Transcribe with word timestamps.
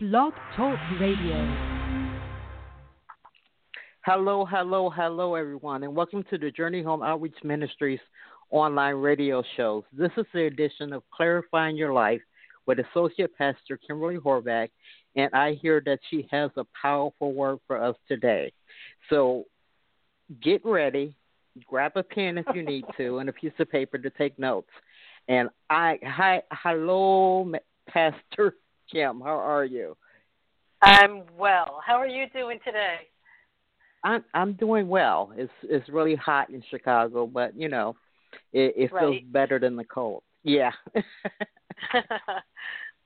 Blog 0.00 0.32
Talk 0.54 0.78
Radio. 1.00 1.34
Hello, 4.04 4.44
hello, 4.44 4.88
hello, 4.90 5.34
everyone, 5.34 5.82
and 5.82 5.92
welcome 5.92 6.22
to 6.30 6.38
the 6.38 6.52
Journey 6.52 6.84
Home 6.84 7.02
Outreach 7.02 7.34
Ministries 7.42 7.98
online 8.52 8.94
radio 8.94 9.42
shows. 9.56 9.82
This 9.92 10.12
is 10.16 10.24
the 10.32 10.44
edition 10.44 10.92
of 10.92 11.02
Clarifying 11.10 11.76
Your 11.76 11.92
Life 11.92 12.20
with 12.66 12.78
Associate 12.78 13.28
Pastor 13.36 13.76
Kimberly 13.76 14.18
Horvath, 14.18 14.68
and 15.16 15.34
I 15.34 15.58
hear 15.60 15.82
that 15.86 15.98
she 16.08 16.28
has 16.30 16.52
a 16.56 16.64
powerful 16.80 17.32
word 17.32 17.58
for 17.66 17.82
us 17.82 17.96
today. 18.06 18.52
So 19.10 19.46
get 20.40 20.64
ready, 20.64 21.12
grab 21.66 21.96
a 21.96 22.04
pen 22.04 22.38
if 22.38 22.46
you 22.54 22.62
need 22.62 22.84
to, 22.98 23.18
and 23.18 23.28
a 23.28 23.32
piece 23.32 23.50
of 23.58 23.68
paper 23.68 23.98
to 23.98 24.10
take 24.10 24.38
notes. 24.38 24.70
And 25.26 25.48
I, 25.68 25.98
hi, 26.04 26.42
hello, 26.52 27.52
Pastor 27.88 28.54
Kim. 28.90 29.20
How 29.20 29.38
are 29.38 29.64
you? 29.64 29.96
I'm 30.82 31.22
well. 31.36 31.80
How 31.84 31.94
are 31.94 32.06
you 32.06 32.26
doing 32.32 32.58
today? 32.64 32.98
I'm 34.04 34.24
I'm 34.34 34.52
doing 34.54 34.88
well. 34.88 35.32
It's 35.36 35.52
it's 35.64 35.88
really 35.88 36.14
hot 36.14 36.50
in 36.50 36.62
Chicago, 36.70 37.26
but 37.26 37.56
you 37.56 37.68
know, 37.68 37.96
it, 38.52 38.74
it 38.76 38.92
right. 38.92 39.02
feels 39.02 39.16
better 39.32 39.58
than 39.58 39.76
the 39.76 39.84
cold. 39.84 40.22
Yeah. 40.44 40.70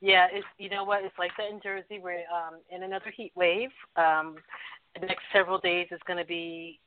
yeah, 0.01 0.27
it's 0.33 0.47
you 0.59 0.69
know 0.69 0.85
what? 0.85 1.05
It's 1.05 1.19
like 1.19 1.31
that 1.39 1.51
in 1.51 1.61
Jersey. 1.63 2.01
We're 2.03 2.25
um, 2.33 2.61
in 2.71 2.83
another 2.83 3.13
heat 3.15 3.33
wave. 3.35 3.71
Um, 3.97 4.37
the 5.01 5.07
next 5.07 5.23
several 5.33 5.59
days 5.59 5.89
is 5.91 6.01
going 6.07 6.19
to 6.19 6.27
be 6.27 6.79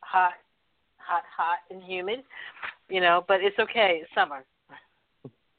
hot, 0.00 0.32
hot, 0.96 1.22
hot, 1.36 1.58
and 1.70 1.82
humid. 1.82 2.20
You 2.88 3.00
know, 3.00 3.24
but 3.28 3.42
it's 3.42 3.58
okay. 3.58 4.00
It's 4.02 4.10
summer. 4.14 4.44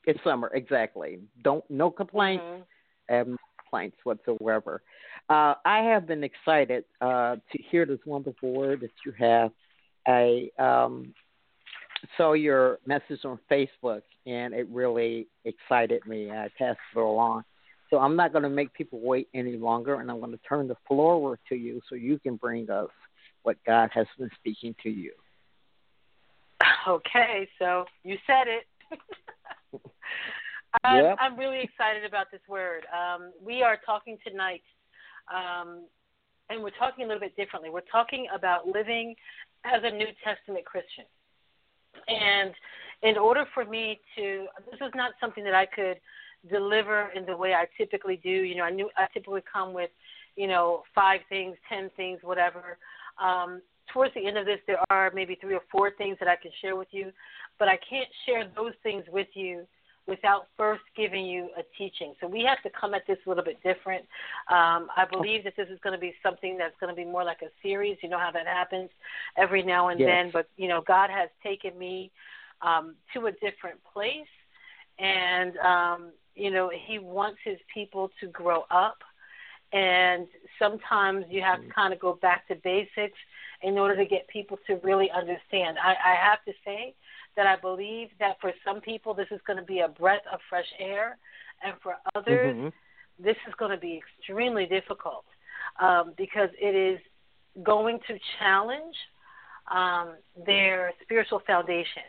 It's 0.05 0.19
summer, 0.23 0.49
exactly. 0.53 1.19
Don't 1.43 1.63
no 1.69 1.91
complaints. 1.91 2.43
Mm-hmm. 2.43 2.61
Um, 3.11 3.37
complaints 3.71 3.97
whatsoever. 4.03 4.81
Uh, 5.29 5.55
I 5.65 5.79
have 5.79 6.07
been 6.07 6.23
excited 6.23 6.83
uh, 6.99 7.35
to 7.35 7.63
hear 7.69 7.85
this 7.85 7.99
wonderful 8.05 8.53
word 8.53 8.81
that 8.81 8.91
you 9.05 9.13
have. 9.17 9.51
I 10.07 10.49
um, 10.59 11.13
saw 12.17 12.33
your 12.33 12.79
message 12.85 13.23
on 13.23 13.39
Facebook, 13.49 14.01
and 14.25 14.53
it 14.53 14.67
really 14.69 15.27
excited 15.45 16.05
me. 16.05 16.31
I 16.31 16.49
passed 16.57 16.79
it 16.95 16.99
along. 16.99 17.43
So 17.89 17.99
I'm 17.99 18.15
not 18.15 18.31
going 18.31 18.43
to 18.43 18.49
make 18.49 18.73
people 18.73 18.99
wait 19.01 19.27
any 19.33 19.57
longer, 19.57 19.99
and 19.99 20.09
I'm 20.09 20.19
going 20.19 20.31
to 20.31 20.39
turn 20.47 20.67
the 20.67 20.77
floor 20.87 21.13
over 21.13 21.39
to 21.49 21.55
you 21.55 21.81
so 21.89 21.95
you 21.95 22.19
can 22.19 22.35
bring 22.35 22.69
us 22.69 22.89
what 23.43 23.57
God 23.65 23.89
has 23.93 24.07
been 24.17 24.29
speaking 24.39 24.75
to 24.83 24.89
you. 24.89 25.11
Okay, 26.87 27.47
so 27.59 27.85
you 28.03 28.17
said 28.25 28.47
it. 28.47 28.65
I'm, 30.83 31.03
Yep. 31.03 31.17
I'm 31.19 31.37
really 31.37 31.61
excited 31.61 32.05
about 32.05 32.31
this 32.31 32.41
word. 32.47 32.85
Um, 32.93 33.31
we 33.43 33.61
are 33.61 33.77
talking 33.85 34.17
tonight, 34.25 34.63
um, 35.33 35.85
and 36.49 36.63
we're 36.63 36.71
talking 36.71 37.05
a 37.05 37.07
little 37.07 37.19
bit 37.19 37.35
differently. 37.35 37.69
We're 37.69 37.81
talking 37.91 38.27
about 38.33 38.67
living 38.67 39.15
as 39.65 39.81
a 39.83 39.91
New 39.91 40.07
Testament 40.23 40.65
Christian. 40.65 41.05
And 42.07 42.53
in 43.03 43.17
order 43.17 43.45
for 43.53 43.65
me 43.65 43.99
to, 44.15 44.47
this 44.69 44.79
is 44.79 44.91
not 44.95 45.11
something 45.19 45.43
that 45.43 45.53
I 45.53 45.65
could 45.65 45.99
deliver 46.49 47.09
in 47.15 47.25
the 47.25 47.35
way 47.35 47.53
I 47.53 47.65
typically 47.77 48.19
do. 48.23 48.29
You 48.29 48.55
know, 48.55 48.63
I 48.63 48.71
knew 48.71 48.89
I 48.97 49.07
typically 49.13 49.43
come 49.51 49.73
with, 49.73 49.89
you 50.35 50.47
know, 50.47 50.83
five 50.95 51.21
things, 51.29 51.57
ten 51.69 51.89
things, 51.97 52.19
whatever. 52.23 52.77
Um, 53.21 53.61
towards 53.93 54.13
the 54.13 54.25
end 54.25 54.37
of 54.37 54.45
this, 54.45 54.59
there 54.67 54.79
are 54.89 55.11
maybe 55.13 55.37
three 55.39 55.55
or 55.55 55.61
four 55.71 55.91
things 55.91 56.17
that 56.19 56.29
I 56.29 56.35
can 56.35 56.51
share 56.61 56.75
with 56.75 56.87
you, 56.91 57.11
but 57.59 57.67
I 57.67 57.77
can't 57.77 58.07
share 58.25 58.49
those 58.55 58.73
things 58.83 59.03
with 59.11 59.27
you 59.33 59.65
without 60.07 60.47
first 60.57 60.81
giving 60.97 61.25
you 61.25 61.49
a 61.57 61.63
teaching. 61.77 62.13
So 62.19 62.27
we 62.27 62.43
have 62.43 62.61
to 62.63 62.69
come 62.79 62.93
at 62.93 63.05
this 63.07 63.17
a 63.25 63.29
little 63.29 63.43
bit 63.43 63.61
different. 63.63 64.03
Um, 64.49 64.87
I 64.97 65.05
believe 65.09 65.43
that 65.43 65.53
this 65.55 65.67
is 65.69 65.79
going 65.83 65.93
to 65.93 65.99
be 65.99 66.13
something 66.23 66.57
that's 66.57 66.75
going 66.79 66.89
to 66.93 66.95
be 66.95 67.05
more 67.05 67.23
like 67.23 67.41
a 67.41 67.49
series. 67.61 67.97
You 68.01 68.09
know 68.09 68.19
how 68.19 68.31
that 68.31 68.47
happens 68.47 68.89
every 69.37 69.63
now 69.63 69.89
and 69.89 69.99
Yes. 69.99 70.07
then. 70.09 70.29
But 70.31 70.49
you 70.57 70.67
know, 70.67 70.81
God 70.81 71.09
has 71.09 71.29
taken 71.43 71.77
me 71.77 72.11
um, 72.61 72.95
to 73.13 73.27
a 73.27 73.31
different 73.31 73.79
place, 73.93 74.31
and 74.99 75.57
um, 75.57 76.11
you 76.35 76.49
know, 76.51 76.71
He 76.87 76.99
wants 76.99 77.39
His 77.43 77.57
people 77.73 78.09
to 78.19 78.27
grow 78.27 78.63
up. 78.71 78.97
And 79.73 80.27
sometimes 80.59 81.25
you 81.29 81.41
have 81.41 81.61
to 81.61 81.67
kind 81.73 81.93
of 81.93 81.99
go 81.99 82.15
back 82.21 82.45
to 82.49 82.55
basics 82.55 83.17
in 83.61 83.77
order 83.77 83.95
to 83.95 84.05
get 84.05 84.27
people 84.27 84.57
to 84.67 84.75
really 84.83 85.09
understand. 85.11 85.77
I, 85.81 85.91
I 85.91 86.15
have 86.15 86.43
to 86.45 86.51
say 86.65 86.93
that 87.35 87.47
I 87.47 87.55
believe 87.55 88.09
that 88.19 88.37
for 88.41 88.51
some 88.65 88.81
people 88.81 89.13
this 89.13 89.27
is 89.31 89.39
going 89.47 89.57
to 89.57 89.65
be 89.65 89.79
a 89.79 89.87
breath 89.87 90.21
of 90.31 90.39
fresh 90.49 90.65
air, 90.79 91.17
and 91.63 91.79
for 91.81 91.95
others 92.15 92.55
Mhm. 92.55 92.73
this 93.19 93.37
is 93.47 93.53
going 93.55 93.71
to 93.71 93.77
be 93.77 93.97
extremely 93.97 94.65
difficult 94.65 95.25
um, 95.79 96.13
because 96.17 96.49
it 96.59 96.75
is 96.75 96.99
going 97.63 97.99
to 98.07 98.19
challenge 98.39 98.95
um, 99.67 100.17
their 100.45 100.93
spiritual 101.01 101.39
foundation. 101.41 102.03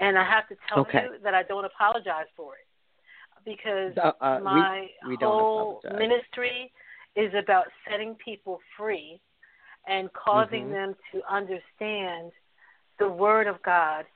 And 0.00 0.18
I 0.18 0.24
have 0.24 0.48
to 0.48 0.56
tell 0.68 0.80
Okay. 0.80 1.04
you 1.04 1.18
that 1.22 1.34
I 1.34 1.42
don't 1.44 1.64
apologize 1.64 2.26
for 2.36 2.54
it 2.56 2.66
because 3.44 3.96
Uh, 3.96 4.12
uh, 4.20 4.40
my 4.40 4.88
we 5.06 5.16
don't 5.16 5.38
whole 5.38 5.80
apologize. 5.84 5.98
ministry 5.98 6.72
is 7.14 7.32
about 7.34 7.66
setting 7.88 8.14
people 8.16 8.60
free 8.76 9.20
and 9.86 10.12
causing 10.12 10.66
Mhm. 10.66 10.72
them 10.72 10.96
to 11.12 11.22
understand 11.32 12.32
the 12.98 13.08
Word 13.08 13.46
of 13.46 13.62
God 13.62 14.06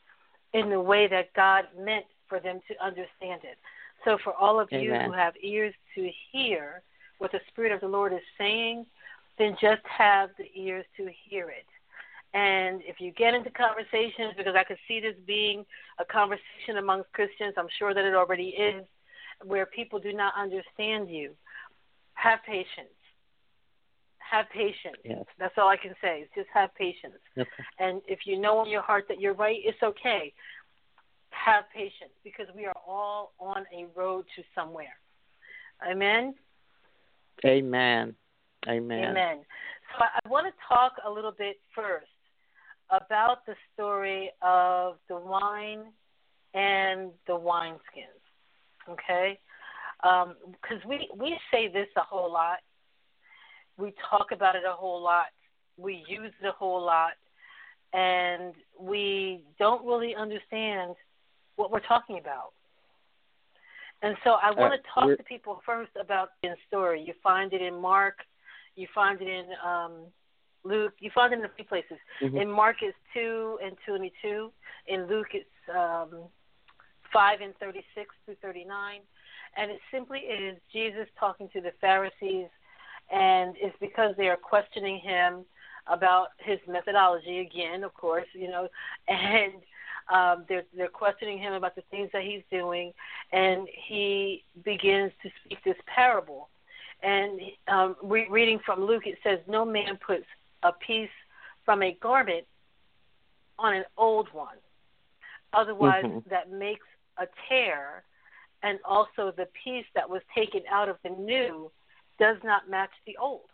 in 0.53 0.71
the 0.71 0.81
way 0.81 1.07
that 1.09 1.33
God 1.35 1.65
meant 1.79 2.07
for 2.29 2.41
them 2.41 2.61
to 2.69 2.85
understand 2.85 3.43
it. 3.45 3.59
So, 4.05 4.19
for 4.23 4.33
all 4.35 4.61
of 4.61 4.69
you 4.71 4.93
who 4.93 5.13
have 5.13 5.35
ears 5.43 5.75
to 5.95 6.11
hear 6.31 6.83
what 7.19 7.33
the 7.33 7.41
Spirit 7.49 7.73
of 7.73 7.81
the 7.81 7.89
Lord 7.89 8.13
is 8.13 8.21
saying, 8.39 8.87
then 9.39 9.57
just 9.61 9.83
have 9.85 10.31
the 10.39 10.49
ears 10.55 10.85
to 10.97 11.09
hear 11.29 11.49
it. 11.49 11.67
And 12.35 12.83
if 12.85 13.01
you 13.01 13.13
get 13.13 13.35
into 13.35 13.51
conversations, 13.51 14.35
because 14.37 14.55
I 14.57 14.65
could 14.65 14.79
see 14.87 15.01
this 15.01 15.15
being 15.27 15.65
a 15.99 16.05
conversation 16.05 16.77
amongst 16.79 17.13
Christians, 17.13 17.55
I'm 17.57 17.69
sure 17.79 17.95
that 17.95 18.05
it 18.05 18.15
already 18.15 18.49
is, 18.49 18.85
where 19.45 19.67
people 19.67 19.99
do 19.99 20.13
not 20.13 20.35
understand 20.39 21.11
you, 21.11 21.33
have 22.15 22.41
patience. 22.47 22.96
Have 24.31 24.47
patience. 24.51 24.97
Yes. 25.05 25.25
That's 25.39 25.55
all 25.57 25.69
I 25.69 25.77
can 25.77 25.95
say. 26.03 26.21
is 26.21 26.29
Just 26.35 26.49
have 26.53 26.75
patience. 26.75 27.15
And 27.79 28.03
if 28.07 28.21
you 28.25 28.39
know 28.39 28.65
in 28.65 28.71
your 28.71 28.83
heart 28.83 29.05
that 29.09 29.21
you're 29.21 29.35
right, 29.35 29.59
it's 29.65 29.83
okay. 29.83 30.33
Have 31.31 31.65
patience 31.75 32.13
because 32.25 32.47
we 32.55 32.67
are 32.67 32.77
all 32.87 33.33
on 33.39 33.65
a 33.73 33.87
road 33.95 34.25
to 34.37 34.43
somewhere. 34.55 34.97
Amen. 35.89 36.35
Amen. 37.45 38.15
Amen. 38.69 39.05
Amen. 39.11 39.39
So 39.93 40.05
I, 40.05 40.29
want 40.29 40.47
to 40.47 40.53
talk 40.69 40.93
a 41.07 41.11
little 41.11 41.33
bit 41.33 41.57
first 41.75 42.07
about 42.91 43.47
the 43.47 43.55
story 43.75 44.31
of 44.43 44.97
the 45.09 45.17
wine 45.17 45.85
and 46.55 47.11
the 47.27 47.35
wineskins. 47.35 47.79
Okay? 48.89 49.39
Um, 50.03 50.35
because 50.51 50.85
we, 50.87 51.09
we 51.17 51.39
say 51.53 51.69
this 51.69 51.89
a 51.97 52.01
whole 52.01 52.33
lot. 52.33 52.59
We 53.77 53.93
talk 54.11 54.33
about 54.33 54.57
it 54.57 54.63
a 54.69 54.73
whole 54.73 55.03
lot. 55.03 55.27
We 55.77 56.05
use 56.09 56.33
it 56.43 56.47
a 56.47 56.53
whole 56.53 56.83
lot. 56.83 57.13
And 57.93 58.55
we 58.79 59.45
don't 59.59 59.85
really 59.87 60.15
understand 60.15 60.95
what 61.57 61.71
we're 61.71 61.81
talking 61.81 62.19
about. 62.19 62.53
And 64.03 64.17
so 64.25 64.33
I 64.35 64.51
want 64.51 64.75
Uh, 64.75 64.77
to 64.77 64.83
talk 64.83 65.05
we're- 65.07 65.17
to 65.17 65.23
people 65.23 65.61
first 65.65 65.95
about 65.97 66.33
the 66.43 66.57
story. 66.67 67.01
You 67.01 67.15
find 67.23 67.53
it 67.53 67.63
in 67.63 67.81
Mark, 67.81 68.27
you 68.75 68.87
find 68.89 69.21
it 69.23 69.29
in 69.29 69.55
um, 69.63 70.13
Luke, 70.65 70.95
you 70.99 71.11
find 71.11 71.33
it 71.33 71.39
in 71.39 71.45
a 71.45 71.49
few 71.51 71.65
places. 71.65 71.99
Mhm. 72.21 72.43
In 72.43 72.51
Mark 72.51 72.83
it's 72.83 72.99
two 73.15 73.59
and 73.63 73.79
twenty-two. 73.87 74.53
In 74.87 75.07
Luke 75.07 75.35
it's 75.35 75.69
um, 75.71 76.29
five 77.13 77.41
and 77.41 77.57
thirty-six 77.59 78.15
through 78.25 78.35
thirty-nine, 78.37 79.01
and 79.55 79.71
it 79.71 79.81
simply 79.91 80.21
is 80.27 80.61
Jesus 80.73 81.09
talking 81.19 81.49
to 81.51 81.61
the 81.61 81.73
Pharisees, 81.81 82.51
and 83.11 83.55
it's 83.61 83.77
because 83.81 84.15
they 84.17 84.29
are 84.29 84.37
questioning 84.37 84.99
him 84.99 85.45
about 85.87 86.29
his 86.39 86.59
methodology 86.67 87.39
again, 87.39 87.85
of 87.85 87.95
course, 87.95 88.27
you 88.33 88.49
know, 88.49 88.69
and 89.09 89.55
um, 90.09 90.45
they're 90.49 90.65
they're 90.77 90.89
questioning 90.89 91.39
him 91.39 91.53
about 91.53 91.75
the 91.75 91.83
things 91.91 92.11
that 92.13 92.23
he's 92.23 92.43
doing, 92.51 92.93
and 93.33 93.69
he 93.89 94.45
begins 94.65 95.13
to 95.23 95.31
speak 95.45 95.59
this 95.65 95.77
parable. 95.87 96.49
And 97.03 97.41
um, 97.69 97.97
re- 98.03 98.29
reading 98.31 98.59
from 98.65 98.85
Luke, 98.85 99.07
it 99.07 99.19
says, 99.23 99.41
"No 99.49 99.65
man 99.65 99.99
puts 100.05 100.25
a 100.63 100.73
piece 100.73 101.11
from 101.65 101.83
a 101.83 101.93
garment 102.01 102.47
on 103.59 103.75
an 103.75 103.85
old 103.97 104.29
one, 104.33 104.57
otherwise 105.53 106.05
Mhm. 106.05 106.25
that 106.29 106.51
makes 106.51 106.87
a 107.19 107.27
tear, 107.49 108.05
and 108.63 108.79
also 108.85 109.33
the 109.33 109.47
piece 109.65 109.87
that 109.95 110.09
was 110.09 110.23
taken 110.35 110.63
out 110.69 110.89
of 110.89 110.99
the 111.03 111.11
new 111.11 111.71
does 112.19 112.43
not 112.43 112.69
match 112.69 112.93
the 113.07 113.17
old." 113.17 113.51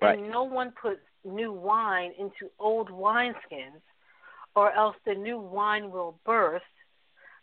Right. 0.00 0.18
And 0.18 0.30
no 0.30 0.42
one 0.44 0.72
puts 0.72 1.02
new 1.24 1.52
wine 1.52 2.12
into 2.18 2.50
old 2.58 2.90
wineskins, 2.90 3.82
or 4.54 4.72
else 4.72 4.96
the 5.04 5.14
new 5.14 5.38
wine 5.38 5.90
will 5.90 6.18
burst, 6.24 6.64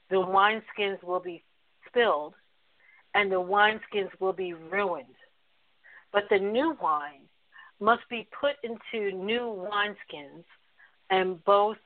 the 0.09 0.17
wineskins 0.17 1.01
will 1.03 1.19
be 1.19 1.43
spilled, 1.87 2.35
and 3.13 3.31
the 3.31 3.41
wineskins 3.41 4.11
will 4.19 4.33
be 4.33 4.53
ruined. 4.53 5.15
But 6.11 6.29
the 6.29 6.39
new 6.39 6.71
wine 6.81 7.29
must 7.79 8.07
be 8.09 8.27
put 8.39 8.55
into 8.63 9.11
new 9.11 9.67
wineskins, 9.71 10.43
and 11.09 11.43
both 11.43 11.77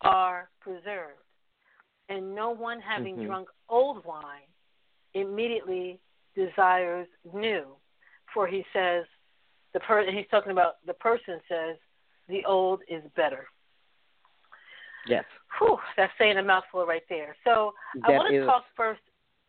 are 0.00 0.50
preserved. 0.60 1.20
And 2.08 2.34
no 2.34 2.50
one 2.50 2.80
having 2.80 3.16
Mhm. 3.16 3.26
drunk 3.26 3.48
old 3.68 4.04
wine 4.04 4.48
immediately 5.14 6.00
desires 6.34 7.06
new. 7.32 7.64
For 8.32 8.46
he 8.46 8.64
says, 8.72 9.04
the 9.72 9.80
per- 9.80 10.10
he's 10.10 10.26
talking 10.30 10.52
about 10.52 10.74
the 10.86 10.94
person 10.94 11.40
says, 11.48 11.76
the 12.28 12.44
old 12.44 12.80
is 12.88 13.02
better. 13.16 13.46
Yes. 15.06 15.24
Whew, 15.58 15.78
that's 15.96 16.12
saying 16.18 16.38
a 16.38 16.42
mouthful 16.42 16.86
right 16.86 17.02
there. 17.08 17.36
So 17.44 17.74
I 18.02 18.10
want 18.10 18.30
to 18.30 18.40
is- 18.40 18.46
talk 18.46 18.64
first 18.76 19.00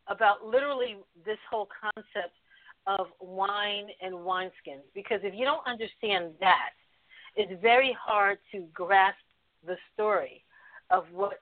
about 0.07 0.45
literally 0.45 0.97
this 1.25 1.37
whole 1.49 1.67
concept 1.81 2.33
of 2.87 3.07
wine 3.19 3.87
and 4.01 4.13
wineskins 4.13 4.85
because 4.93 5.19
if 5.23 5.33
you 5.33 5.45
don't 5.45 5.65
understand 5.65 6.33
that, 6.39 6.71
it's 7.35 7.59
very 7.61 7.97
hard 7.99 8.37
to 8.51 8.65
grasp 8.73 9.17
the 9.65 9.75
story 9.93 10.43
of 10.91 11.05
what 11.11 11.39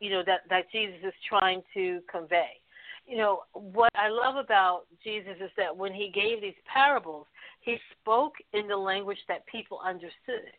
you 0.00 0.10
know 0.10 0.22
that 0.26 0.40
that 0.48 0.70
Jesus 0.72 0.96
is 1.04 1.12
trying 1.28 1.62
to 1.74 2.00
convey. 2.10 2.48
You 3.08 3.16
know 3.16 3.40
what 3.54 3.90
I 3.94 4.08
love 4.08 4.36
about 4.36 4.82
Jesus 5.02 5.36
is 5.40 5.50
that 5.56 5.74
when 5.74 5.92
he 5.92 6.10
gave 6.10 6.40
these 6.40 6.52
parables, 6.72 7.26
he 7.60 7.76
spoke 8.00 8.34
in 8.52 8.68
the 8.68 8.76
language 8.76 9.18
that 9.28 9.46
people 9.46 9.80
understood. 9.84 10.52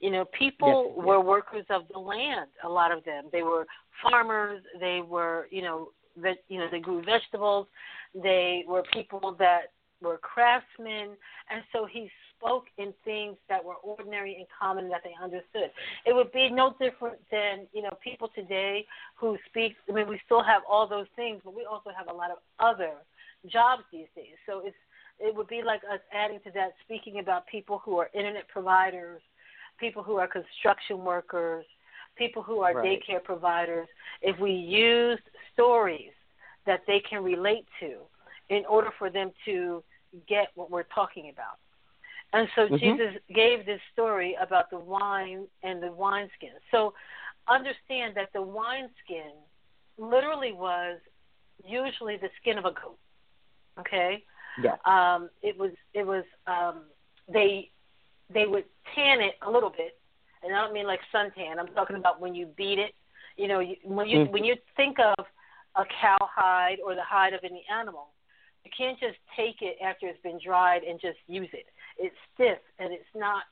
You 0.00 0.10
know, 0.10 0.24
people 0.38 0.94
Yes, 0.96 1.04
were 1.06 1.20
workers 1.20 1.64
of 1.70 1.82
the 1.92 1.98
land. 1.98 2.48
A 2.62 2.68
lot 2.68 2.92
of 2.92 3.04
them, 3.04 3.24
they 3.32 3.42
were 3.42 3.66
farmers. 4.02 4.62
They 4.78 5.00
were, 5.00 5.48
you 5.50 5.62
know, 5.62 5.88
that 6.22 6.36
you 6.48 6.58
know 6.58 6.68
they 6.70 6.80
grew 6.80 7.02
vegetables. 7.02 7.66
They 8.14 8.64
were 8.68 8.82
people 8.92 9.34
that 9.38 9.72
were 10.00 10.18
craftsmen, 10.18 11.16
and 11.50 11.62
so 11.72 11.86
he 11.86 12.10
spoke 12.36 12.64
in 12.78 12.92
things 13.04 13.36
that 13.48 13.64
were 13.64 13.76
ordinary 13.76 14.36
and 14.36 14.46
common 14.58 14.88
that 14.90 15.02
they 15.04 15.14
understood. 15.22 15.70
It 16.04 16.14
would 16.14 16.32
be 16.32 16.50
no 16.50 16.74
different 16.80 17.18
than 17.30 17.66
you 17.72 17.82
know 17.82 17.96
people 18.02 18.28
today 18.34 18.86
who 19.16 19.38
speak. 19.48 19.74
I 19.88 19.92
mean, 19.92 20.08
we 20.08 20.20
still 20.24 20.42
have 20.42 20.62
all 20.68 20.86
those 20.86 21.06
things, 21.16 21.40
but 21.44 21.54
we 21.54 21.64
also 21.64 21.90
have 21.96 22.08
a 22.08 22.16
lot 22.16 22.30
of 22.30 22.38
other 22.58 22.92
jobs 23.50 23.82
these 23.92 24.08
days. 24.14 24.34
So 24.46 24.62
it's 24.64 24.76
it 25.20 25.34
would 25.34 25.48
be 25.48 25.62
like 25.64 25.82
us 25.84 26.00
adding 26.12 26.40
to 26.44 26.50
that, 26.52 26.72
speaking 26.84 27.18
about 27.20 27.46
people 27.46 27.80
who 27.84 27.98
are 27.98 28.10
internet 28.14 28.48
providers, 28.48 29.22
people 29.78 30.02
who 30.02 30.16
are 30.16 30.26
construction 30.26 31.04
workers, 31.04 31.64
people 32.16 32.42
who 32.42 32.60
are 32.60 32.74
Right. 32.74 33.00
daycare 33.00 33.22
providers. 33.22 33.88
If 34.22 34.38
we 34.38 34.50
used 34.52 35.22
stories 35.52 36.12
that 36.66 36.80
they 36.86 37.00
can 37.00 37.22
relate 37.22 37.66
to 37.80 38.00
in 38.48 38.64
order 38.66 38.90
for 38.98 39.10
them 39.10 39.32
to 39.44 39.82
get 40.28 40.48
what 40.54 40.70
we're 40.70 40.84
talking 40.84 41.30
about. 41.30 41.58
And 42.32 42.48
so 42.54 42.68
Mhm. 42.68 42.78
Jesus 42.78 43.22
gave 43.32 43.64
this 43.64 43.80
story 43.92 44.34
about 44.34 44.70
the 44.70 44.78
wine 44.78 45.48
and 45.62 45.82
the 45.82 45.92
wineskin. 45.92 46.52
So 46.70 46.94
understand 47.48 48.14
that 48.16 48.32
the 48.32 48.42
wineskin 48.42 49.32
literally 49.98 50.52
was 50.52 50.98
usually 51.64 52.16
the 52.16 52.30
skin 52.40 52.58
of 52.58 52.64
a 52.64 52.72
goat. 52.72 52.98
Okay? 53.78 54.24
Yes. 54.62 54.78
um, 54.84 55.30
it 55.42 55.58
was 55.58 55.72
it 55.94 56.06
was 56.06 56.24
um, 56.46 56.84
they 57.28 57.70
they 58.30 58.46
would 58.46 58.64
tan 58.94 59.20
it 59.20 59.36
a 59.42 59.50
little 59.50 59.70
bit, 59.70 59.98
and 60.42 60.54
I 60.54 60.60
don't 60.62 60.72
mean 60.72 60.86
like 60.86 61.00
suntan. 61.12 61.58
I'm 61.58 61.66
talking 61.68 61.96
about 61.96 62.20
when 62.20 62.34
you 62.36 62.46
beat 62.46 62.78
it. 62.78 62.94
You 63.36 63.48
know, 63.48 63.58
you, 63.58 63.76
when 63.82 64.08
you 64.08 64.20
Mhm. 64.20 64.30
when 64.30 64.44
you 64.44 64.56
think 64.76 65.00
of 65.00 65.26
a 65.74 65.84
cow 65.86 66.18
hide 66.20 66.78
or 66.84 66.94
the 66.94 67.02
hide 67.02 67.32
of 67.32 67.42
any 67.42 67.66
animal, 67.68 68.12
you 68.64 68.70
can't 68.76 68.98
just 68.98 69.16
take 69.36 69.60
it 69.60 69.76
after 69.82 70.06
it's 70.06 70.20
been 70.22 70.38
dried 70.44 70.82
and 70.82 71.00
just 71.00 71.18
use 71.26 71.48
it. 71.52 71.66
It's 71.98 72.16
stiff 72.34 72.58
and 72.78 72.92
it's 72.92 73.04
not 73.14 73.44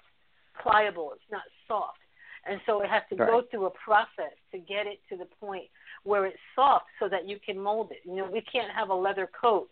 pliable. 0.60 1.12
It's 1.14 1.30
not 1.30 1.42
soft, 1.68 1.98
and 2.44 2.60
so 2.66 2.82
it 2.82 2.90
has 2.90 3.02
to 3.10 3.16
go 3.16 3.42
through 3.50 3.66
a 3.66 3.70
process 3.70 4.34
to 4.52 4.58
get 4.58 4.86
it 4.86 5.00
to 5.10 5.16
the 5.16 5.26
point 5.40 5.64
where 6.04 6.26
it's 6.26 6.38
soft 6.54 6.86
so 6.98 7.08
that 7.08 7.28
you 7.28 7.38
can 7.44 7.58
mold 7.58 7.90
it. 7.92 7.98
You 8.04 8.16
know, 8.16 8.28
we 8.30 8.40
can't 8.40 8.72
have 8.72 8.88
a 8.88 8.94
leather 8.94 9.28
coat 9.40 9.70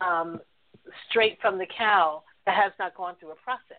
um, 0.00 0.40
straight 1.08 1.38
from 1.40 1.58
the 1.58 1.66
cow 1.66 2.22
that 2.46 2.56
has 2.56 2.72
not 2.78 2.94
gone 2.96 3.14
through 3.20 3.32
a 3.32 3.36
process. 3.36 3.76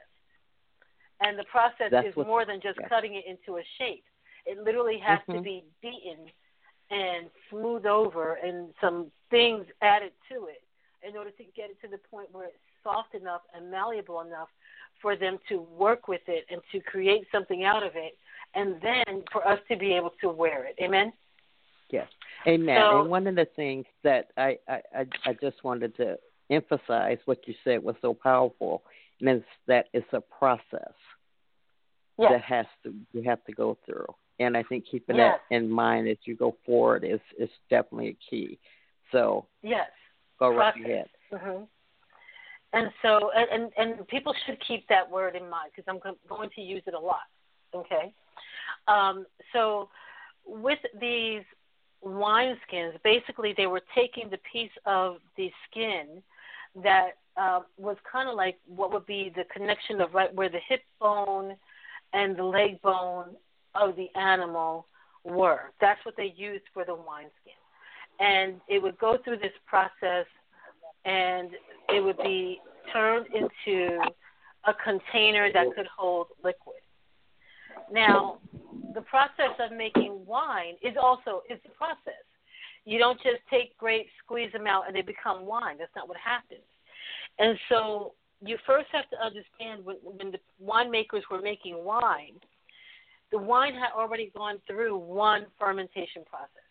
And 1.22 1.38
the 1.38 1.44
process 1.46 1.92
That's 1.92 2.08
is 2.08 2.16
more 2.16 2.46
than 2.46 2.62
just 2.62 2.80
yeah. 2.80 2.88
cutting 2.88 3.16
it 3.16 3.26
into 3.28 3.58
a 3.58 3.64
shape. 3.78 4.06
It 4.46 4.64
literally 4.64 5.00
has 5.00 5.20
to 5.26 5.34
Mhm. 5.34 5.44
be 5.44 5.66
beaten 5.82 6.32
and 6.90 7.30
smoothed 7.50 7.86
over 7.86 8.36
and 8.36 8.74
some 8.80 9.12
things 9.30 9.68
added 9.82 10.14
to 10.30 10.46
it 10.46 10.64
in 11.08 11.18
order 11.18 11.32
to 11.32 11.44
get 11.56 11.70
it 11.70 11.82
to 11.82 11.88
the 11.88 11.98
point 12.12 12.30
where 12.32 12.46
it's 12.46 12.58
soft 12.84 13.16
enough 13.16 13.42
and 13.56 13.70
malleable 13.70 14.22
enough 14.22 14.50
for 15.02 15.16
them 15.16 15.38
to 15.48 15.62
work 15.78 16.08
with 16.08 16.22
it 16.28 16.46
and 16.50 16.62
to 16.72 16.80
create 16.82 17.26
something 17.32 17.64
out 17.64 17.84
of 17.84 17.94
it 17.96 18.18
and 18.56 18.76
then 18.82 19.24
for 19.32 19.48
us 19.48 19.60
to 19.70 19.78
be 19.78 19.94
able 19.94 20.12
to 20.22 20.30
wear 20.30 20.66
it. 20.66 20.76
Amen? 20.82 21.14
Yes. 21.90 22.08
Amen. 22.48 22.82
So- 22.82 23.02
and 23.02 23.10
one 23.10 23.28
of 23.28 23.36
the 23.36 23.48
things 23.56 23.86
that 24.04 24.32
I, 24.38 24.58
I, 24.68 24.82
I, 25.26 25.34
just 25.34 25.64
wanted 25.64 25.96
to 25.98 26.18
emphasize 26.50 27.18
what 27.26 27.48
you 27.48 27.54
said 27.64 27.84
was 27.84 27.96
so 28.02 28.14
powerful, 28.14 28.84
and 29.20 29.30
is 29.30 29.44
that 29.68 29.88
it's 29.94 30.12
a 30.14 30.22
process 30.22 30.94
Yes. 32.18 32.32
that 32.34 32.42
has 32.42 32.66
to 32.84 32.94
you 33.14 33.22
have 33.24 33.42
to 33.46 33.54
go 33.54 33.78
through. 33.86 34.06
And 34.40 34.58
I 34.58 34.64
think 34.64 34.86
keeping 34.92 35.16
Yes. 35.16 35.40
that 35.50 35.56
in 35.56 35.70
mind 35.70 36.10
as 36.10 36.18
you 36.26 36.36
go 36.36 36.58
forward 36.66 37.06
is 37.06 37.22
is 37.38 37.50
definitely 37.70 38.10
a 38.10 38.18
key. 38.30 38.60
So 39.14 39.48
Yes. 39.62 39.90
Go 40.40 40.56
right 40.56 40.74
ahead. 40.76 41.08
hmm 41.32 41.64
And 42.74 42.90
so, 43.02 43.32
and, 43.36 43.72
and 43.78 43.98
and 43.98 44.08
people 44.08 44.34
should 44.46 44.58
keep 44.68 44.88
that 44.88 45.10
word 45.10 45.36
in 45.36 45.50
mind 45.50 45.72
because 45.76 45.88
I'm 45.88 46.00
going 46.28 46.50
to 46.56 46.62
use 46.62 46.84
it 46.88 46.94
a 46.94 47.00
lot. 47.00 47.28
Okay. 47.76 48.14
Um, 48.88 49.26
so, 49.54 49.90
with 50.46 50.80
these 51.00 51.44
wineskins, 52.04 52.94
basically 53.04 53.54
they 53.58 53.68
were 53.68 53.82
taking 53.94 54.30
the 54.30 54.40
piece 54.52 54.72
of 54.86 55.18
the 55.38 55.52
skin 55.70 56.22
that 56.84 57.12
uh, 57.38 57.62
was 57.78 57.98
kind 58.12 58.30
of 58.30 58.36
like 58.36 58.58
what 58.68 58.92
would 58.94 59.06
be 59.06 59.32
the 59.36 59.44
connection 59.54 60.02
of 60.02 60.14
right 60.14 60.34
where 60.34 60.50
the 60.50 60.60
hip 60.68 60.82
bone 61.00 61.56
and 62.14 62.38
the 62.38 62.44
leg 62.44 62.82
bone 62.82 63.36
of 63.76 63.96
the 63.96 64.08
animal 64.20 64.88
were. 65.24 65.72
That's 65.80 66.04
what 66.06 66.16
they 66.18 66.34
used 66.36 66.64
for 66.74 66.86
the 66.86 66.96
wineskin. 66.96 67.59
And 68.20 68.56
it 68.68 68.82
would 68.82 68.98
go 68.98 69.18
through 69.24 69.38
this 69.38 69.54
process 69.66 70.26
and 71.06 71.52
it 71.90 72.04
would 72.04 72.18
be 72.18 72.60
turned 72.92 73.28
into 73.34 74.00
a 74.66 74.74
container 74.84 75.52
that 75.54 75.68
could 75.76 75.88
hold 75.88 76.28
liquid. 76.44 76.76
Now, 77.92 78.40
the 78.94 79.02
process 79.02 79.56
of 79.60 79.76
making 79.76 80.26
wine 80.26 80.76
is 80.82 80.96
also 81.02 81.44
is 81.50 81.60
the 81.64 81.70
process. 81.70 82.26
You 82.86 83.00
don't 83.00 83.18
just 83.22 83.42
take 83.50 83.78
grapes, 83.78 84.10
squeeze 84.24 84.52
them 84.52 84.68
out, 84.68 84.88
and 84.88 84.96
they 84.96 85.02
become 85.02 85.46
wine. 85.46 85.78
That's 85.78 85.92
not 85.96 86.08
what 86.08 86.18
happens. 86.18 86.66
And 87.38 87.58
so 87.70 88.14
you 88.42 88.58
first 88.66 88.88
have 88.92 89.10
to 89.10 89.18
understand 89.18 89.86
when, 89.86 89.98
when 90.02 90.32
the 90.32 90.40
winemakers 90.64 91.22
were 91.30 91.42
making 91.42 91.84
wine, 91.84 92.34
the 93.32 93.38
wine 93.38 93.74
had 93.74 93.92
already 93.96 94.32
gone 94.36 94.60
through 94.68 94.98
one 94.98 95.46
fermentation 95.60 96.24
process. 96.30 96.69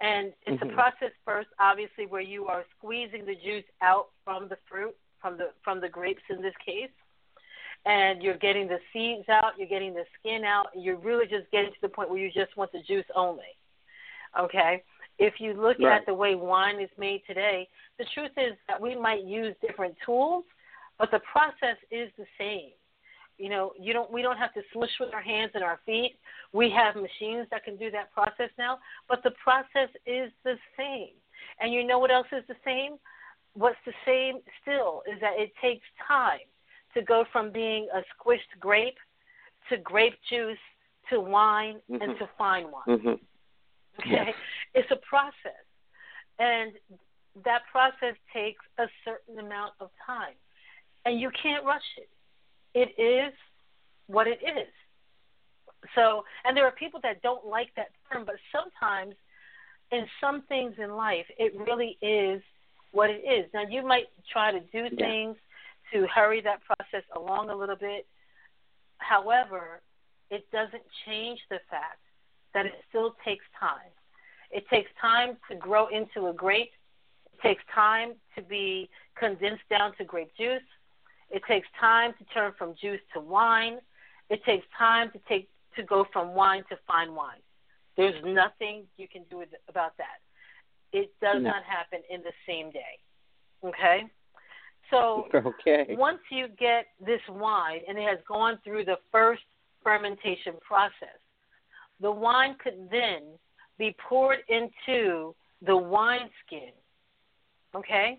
And 0.00 0.32
it's 0.46 0.62
Mhm. 0.62 0.72
a 0.72 0.74
process 0.74 1.12
first, 1.24 1.48
obviously, 1.58 2.06
where 2.06 2.20
you 2.20 2.48
are 2.48 2.64
squeezing 2.76 3.24
the 3.24 3.36
juice 3.36 3.64
out 3.80 4.10
from 4.24 4.48
the 4.48 4.56
fruit, 4.68 4.96
from 5.20 5.36
the 5.36 5.52
from 5.62 5.80
the 5.80 5.88
grapes 5.88 6.22
in 6.28 6.42
this 6.42 6.56
case, 6.56 6.90
and 7.84 8.22
you're 8.22 8.36
getting 8.36 8.66
the 8.66 8.80
seeds 8.92 9.28
out, 9.28 9.56
you're 9.58 9.68
getting 9.68 9.94
the 9.94 10.06
skin 10.18 10.44
out, 10.44 10.74
and 10.74 10.82
you're 10.82 10.96
really 10.96 11.26
just 11.26 11.50
getting 11.50 11.72
to 11.72 11.80
the 11.80 11.88
point 11.88 12.10
where 12.10 12.18
you 12.18 12.30
just 12.30 12.56
want 12.56 12.72
the 12.72 12.82
juice 12.82 13.06
only. 13.14 13.56
Okay? 14.38 14.82
If 15.18 15.40
you 15.40 15.54
look 15.54 15.78
Right. 15.78 15.92
at 15.92 16.06
the 16.06 16.14
way 16.14 16.34
wine 16.34 16.80
is 16.80 16.90
made 16.96 17.24
today, 17.26 17.68
the 17.98 18.04
truth 18.06 18.36
is 18.36 18.56
that 18.66 18.80
we 18.80 18.94
might 18.94 19.22
use 19.22 19.56
different 19.58 19.96
tools, 20.04 20.44
but 20.98 21.10
the 21.10 21.20
process 21.20 21.76
is 21.90 22.12
the 22.16 22.26
same. 22.38 22.72
You 23.38 23.48
know, 23.48 23.72
you 23.78 23.92
don't 23.92 24.10
we 24.10 24.22
don't 24.22 24.36
have 24.36 24.52
to 24.54 24.62
smush 24.72 24.90
with 25.00 25.12
our 25.14 25.22
hands 25.22 25.52
and 25.54 25.64
our 25.64 25.80
feet. 25.84 26.18
We 26.52 26.70
have 26.70 26.94
machines 26.94 27.46
that 27.50 27.64
can 27.64 27.76
do 27.76 27.90
that 27.90 28.12
process 28.12 28.50
now, 28.58 28.78
but 29.08 29.22
the 29.22 29.32
process 29.42 29.88
is 30.06 30.30
the 30.44 30.56
same. 30.76 31.14
And 31.60 31.72
you 31.72 31.84
know 31.84 31.98
what 31.98 32.10
else 32.10 32.28
is 32.32 32.44
the 32.46 32.56
same? 32.64 32.96
What's 33.54 33.78
the 33.84 33.92
same 34.06 34.40
still 34.60 35.02
is 35.12 35.20
that 35.20 35.32
it 35.36 35.52
takes 35.60 35.84
time 36.06 36.46
to 36.94 37.02
go 37.02 37.24
from 37.32 37.50
being 37.50 37.88
a 37.94 38.02
squished 38.14 38.58
grape 38.60 38.98
to 39.68 39.76
grape 39.78 40.14
juice 40.28 40.58
to 41.10 41.20
wine 41.20 41.80
and 41.88 42.02
Mhm. 42.02 42.18
to 42.18 42.26
fine 42.38 42.70
wine. 42.70 42.84
Mhm. 42.86 43.20
Okay? 44.00 44.10
Yes. 44.10 44.36
It's 44.74 44.90
a 44.90 44.96
process. 44.96 45.64
And 46.38 46.78
that 47.44 47.66
process 47.66 48.16
takes 48.32 48.64
a 48.78 48.88
certain 49.04 49.38
amount 49.38 49.74
of 49.80 49.90
time. 50.04 50.34
And 51.04 51.20
you 51.20 51.30
can't 51.30 51.64
rush 51.64 51.98
it. 51.98 52.08
It 52.74 52.98
is 52.98 53.32
what 54.06 54.26
it 54.26 54.40
is. 54.42 54.68
So, 55.94 56.24
and 56.44 56.56
there 56.56 56.64
are 56.64 56.72
people 56.72 57.00
that 57.02 57.22
don't 57.22 57.46
like 57.46 57.70
that 57.76 57.88
term, 58.10 58.24
but 58.24 58.36
sometimes 58.52 59.14
in 59.90 60.06
some 60.20 60.42
things 60.42 60.74
in 60.78 60.96
life, 60.96 61.26
it 61.38 61.52
really 61.58 61.98
is 62.00 62.42
what 62.92 63.10
it 63.10 63.22
is. 63.24 63.50
Now, 63.52 63.62
you 63.68 63.86
might 63.86 64.06
try 64.30 64.52
to 64.52 64.60
do 64.60 64.88
yeah. 64.96 65.06
things 65.06 65.36
to 65.92 66.06
hurry 66.06 66.40
that 66.42 66.60
process 66.64 67.04
along 67.16 67.50
a 67.50 67.56
little 67.56 67.76
bit. 67.76 68.06
However, 68.98 69.82
it 70.30 70.46
doesn't 70.50 70.82
change 71.04 71.40
the 71.50 71.58
fact 71.68 72.00
that 72.54 72.66
it 72.66 72.72
still 72.88 73.14
takes 73.24 73.44
time. 73.58 73.90
It 74.50 74.64
takes 74.68 74.90
time 75.00 75.36
to 75.50 75.56
grow 75.56 75.88
into 75.88 76.28
a 76.28 76.32
grape. 76.32 76.70
It 77.32 77.40
takes 77.42 77.62
time 77.74 78.14
to 78.36 78.42
be 78.42 78.88
condensed 79.18 79.68
down 79.68 79.92
to 79.98 80.04
grape 80.04 80.30
juice. 80.38 80.62
It 81.32 81.42
takes 81.48 81.66
time 81.80 82.12
to 82.18 82.24
turn 82.32 82.52
from 82.58 82.74
juice 82.80 83.00
to 83.14 83.20
wine. 83.20 83.78
It 84.28 84.44
takes 84.44 84.66
time 84.78 85.10
to 85.12 85.20
take 85.28 85.48
to 85.76 85.82
go 85.82 86.06
from 86.12 86.34
wine 86.34 86.64
to 86.68 86.76
fine 86.86 87.14
wine. 87.14 87.40
There's 87.96 88.22
nothing 88.24 88.84
you 88.98 89.08
can 89.08 89.22
do 89.30 89.42
about 89.68 89.96
that. 89.96 90.20
It 90.92 91.10
does 91.22 91.42
no. 91.42 91.50
not 91.50 91.62
happen 91.64 92.00
in 92.10 92.20
the 92.20 92.32
same 92.46 92.70
day. 92.70 92.98
Okay? 93.64 94.04
So 94.90 95.28
okay. 95.34 95.86
once 95.96 96.20
you 96.30 96.48
get 96.58 96.86
this 97.04 97.20
wine 97.30 97.80
and 97.88 97.96
it 97.96 98.02
has 98.02 98.18
gone 98.28 98.58
through 98.62 98.84
the 98.84 98.98
first 99.10 99.42
fermentation 99.82 100.54
process, 100.60 101.18
the 102.00 102.10
wine 102.10 102.56
could 102.62 102.88
then 102.90 103.22
be 103.78 103.96
poured 104.08 104.40
into 104.48 105.34
the 105.64 105.76
wine 105.76 106.28
skin. 106.46 106.72
Okay? 107.74 108.18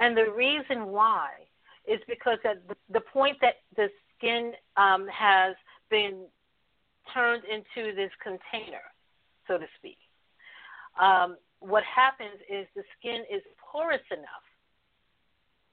And 0.00 0.16
the 0.16 0.30
reason 0.30 0.86
why 0.86 1.30
is 1.86 2.00
because 2.08 2.38
at 2.44 2.62
the 2.90 3.00
point 3.00 3.36
that 3.40 3.56
the 3.76 3.88
skin 4.16 4.52
um, 4.76 5.06
has 5.08 5.54
been 5.90 6.24
turned 7.12 7.42
into 7.44 7.94
this 7.94 8.10
container, 8.22 8.82
so 9.46 9.58
to 9.58 9.66
speak, 9.78 9.98
um, 11.00 11.36
what 11.60 11.82
happens 11.84 12.40
is 12.50 12.66
the 12.74 12.82
skin 12.98 13.22
is 13.32 13.42
porous 13.72 14.04
enough 14.10 14.44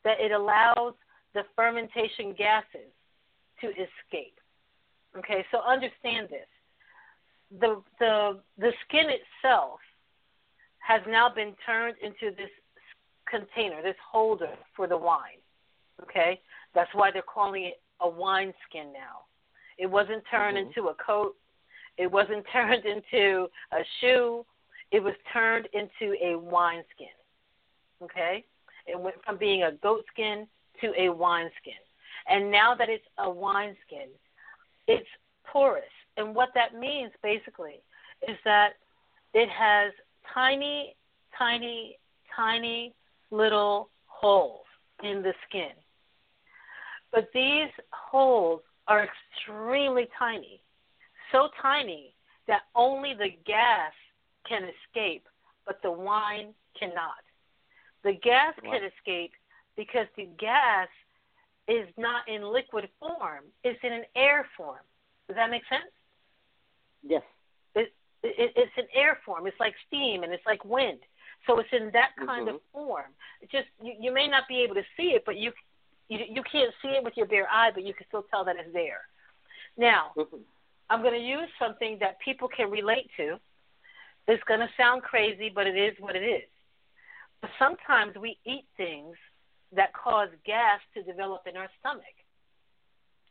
that 0.04 0.20
it 0.20 0.32
allows 0.32 0.94
the 1.34 1.44
fermentation 1.56 2.34
gases 2.38 2.92
to 3.62 3.68
escape. 3.68 4.38
Okay, 5.18 5.46
so 5.52 5.60
understand 5.62 6.28
this. 6.30 6.48
The 7.60 7.82
the 8.00 8.40
the 8.58 8.72
skin 8.88 9.08
itself 9.10 9.80
has 10.80 11.02
now 11.08 11.30
been 11.34 11.54
turned 11.66 11.96
into 12.02 12.36
this 12.36 12.50
container, 13.30 13.82
this 13.82 13.96
holder 14.10 14.54
for 14.76 14.88
the 14.88 14.98
wine. 14.98 15.41
Okay? 16.04 16.40
That's 16.74 16.90
why 16.94 17.12
they're 17.12 17.22
calling 17.22 17.66
it 17.66 17.82
a 18.02 18.10
wineskin 18.10 18.94
now. 18.94 19.26
It 19.78 19.88
wasn't 19.88 20.24
turned 20.30 20.58
mm-hmm. 20.58 20.68
into 20.68 20.90
a 20.90 20.96
coat. 20.96 21.36
It 21.98 22.12
wasn't 22.12 22.46
turned 22.54 22.86
into 22.86 23.48
a 23.72 23.80
shoe. 24.00 24.46
It 24.92 25.02
was 25.02 25.14
turned 25.32 25.68
into 25.74 26.16
a 26.22 26.38
wineskin. 26.38 27.08
Okay? 28.04 28.46
It 28.88 29.00
went 29.00 29.16
from 29.26 29.38
being 29.38 29.64
a 29.64 29.72
goat 29.72 30.04
skin 30.12 30.48
to 30.82 30.94
a 30.98 31.10
wineskin. 31.10 31.80
And 32.30 32.52
now 32.52 32.76
that 32.76 32.90
it's 32.90 33.06
a 33.18 33.30
wineskin, 33.30 34.10
it's 34.88 35.08
porous. 35.52 35.84
And 36.18 36.36
what 36.36 36.50
that 36.56 36.76
means 36.76 37.12
basically 37.24 37.82
is 38.28 38.38
that 38.46 38.74
it 39.34 39.50
has 39.50 39.94
tiny, 40.34 40.96
tiny, 41.38 41.98
tiny 42.36 42.94
little 43.32 43.90
holes 44.06 44.66
in 45.04 45.22
the 45.22 45.34
skin. 45.48 45.72
But 47.12 47.30
these 47.34 47.70
holes 47.92 48.62
are 48.88 49.06
extremely 49.06 50.08
tiny, 50.18 50.62
so 51.32 51.50
tiny 51.62 52.14
that 52.48 52.62
only 52.76 53.14
the 53.14 53.30
gas 53.46 53.92
can 54.48 54.64
escape, 54.64 55.28
but 55.66 55.82
the 55.84 55.92
wine 55.92 56.54
cannot. 56.80 57.24
The 58.04 58.14
gas 58.14 58.54
wow. 58.64 58.72
can 58.72 58.82
escape 58.86 59.32
because 59.76 60.08
the 60.18 60.28
gas 60.40 60.88
is 61.68 61.88
not 61.98 62.28
in 62.28 62.44
liquid 62.44 62.90
form, 63.00 63.46
it's 63.64 63.80
in 63.84 63.94
an 63.94 64.04
air 64.16 64.48
form. 64.58 64.84
Does 65.28 65.36
that 65.36 65.50
make 65.50 65.64
sense? 65.70 65.92
Yes. 67.04 67.24
It, 67.76 67.94
it, 68.24 68.54
it's 68.56 68.72
an 68.78 68.88
air 68.94 69.20
form. 69.26 69.48
It's 69.48 69.60
like 69.60 69.74
steam 69.88 70.24
and 70.24 70.34
it's 70.34 70.46
like 70.46 70.64
wind. 70.66 71.00
So 71.48 71.60
it's 71.60 71.70
in 71.72 71.90
that 71.94 72.12
kind 72.18 72.48
mm-hmm. 72.48 72.56
of 72.56 72.62
form. 72.72 73.12
It's 73.42 73.52
just 73.52 73.68
you, 73.82 73.94
you 74.00 74.14
may 74.14 74.28
not 74.28 74.44
be 74.48 74.62
able 74.62 74.76
to 74.76 74.84
see 74.98 75.14
it, 75.16 75.24
but 75.26 75.38
you 75.38 75.52
you 76.12 76.26
you 76.28 76.44
can't 76.52 76.74
see 76.82 76.90
it 76.90 77.04
with 77.04 77.16
your 77.16 77.26
bare 77.26 77.48
eye, 77.50 77.72
but 77.74 77.86
you 77.86 77.94
can 77.94 78.06
still 78.08 78.26
tell 78.30 78.44
that 78.46 78.58
it's 78.60 78.74
there. 78.74 79.02
Now, 79.78 80.12
mm-hmm. 80.18 80.44
I'm 80.90 81.02
going 81.02 81.14
to 81.14 81.26
use 81.26 81.48
something 81.58 81.98
that 82.02 82.20
people 82.20 82.50
can 82.50 82.70
relate 82.70 83.10
to. 83.16 83.40
It's 84.28 84.44
going 84.44 84.60
to 84.60 84.70
sound 84.76 85.04
crazy, 85.04 85.50
but 85.54 85.66
it 85.68 85.78
is 85.78 85.96
what 86.00 86.18
it 86.18 86.24
is. 86.24 86.50
But 87.40 87.52
sometimes 87.58 88.16
we 88.20 88.38
eat 88.46 88.66
things 88.76 89.16
that 89.74 89.94
cause 89.94 90.28
gas 90.46 90.82
to 90.94 91.02
develop 91.02 91.44
in 91.50 91.56
our 91.56 91.70
stomach. 91.80 92.18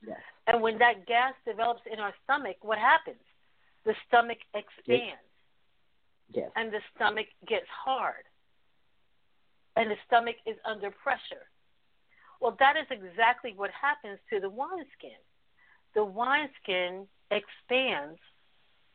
Yes. 0.06 0.18
And 0.46 0.62
when 0.62 0.78
that 0.78 1.06
gas 1.06 1.34
develops 1.46 1.82
in 1.92 2.00
our 2.00 2.14
stomach, 2.24 2.56
what 2.62 2.78
happens? 2.78 3.20
The 3.84 3.94
stomach 4.08 4.38
expands. 4.54 5.20
Yes. 6.32 6.50
And 6.56 6.72
the 6.72 6.80
stomach 6.96 7.26
gets 7.46 7.68
hard. 7.68 8.24
And 9.76 9.90
the 9.90 9.96
stomach 10.06 10.36
is 10.46 10.56
under 10.64 10.90
pressure. 10.90 11.44
Well, 12.40 12.56
that 12.58 12.76
is 12.76 12.86
exactly 12.90 13.52
what 13.54 13.70
happens 13.70 14.18
to 14.30 14.40
the 14.40 14.48
wineskin. 14.48 15.18
The 15.94 16.04
wineskin 16.04 17.06
expands 17.30 18.18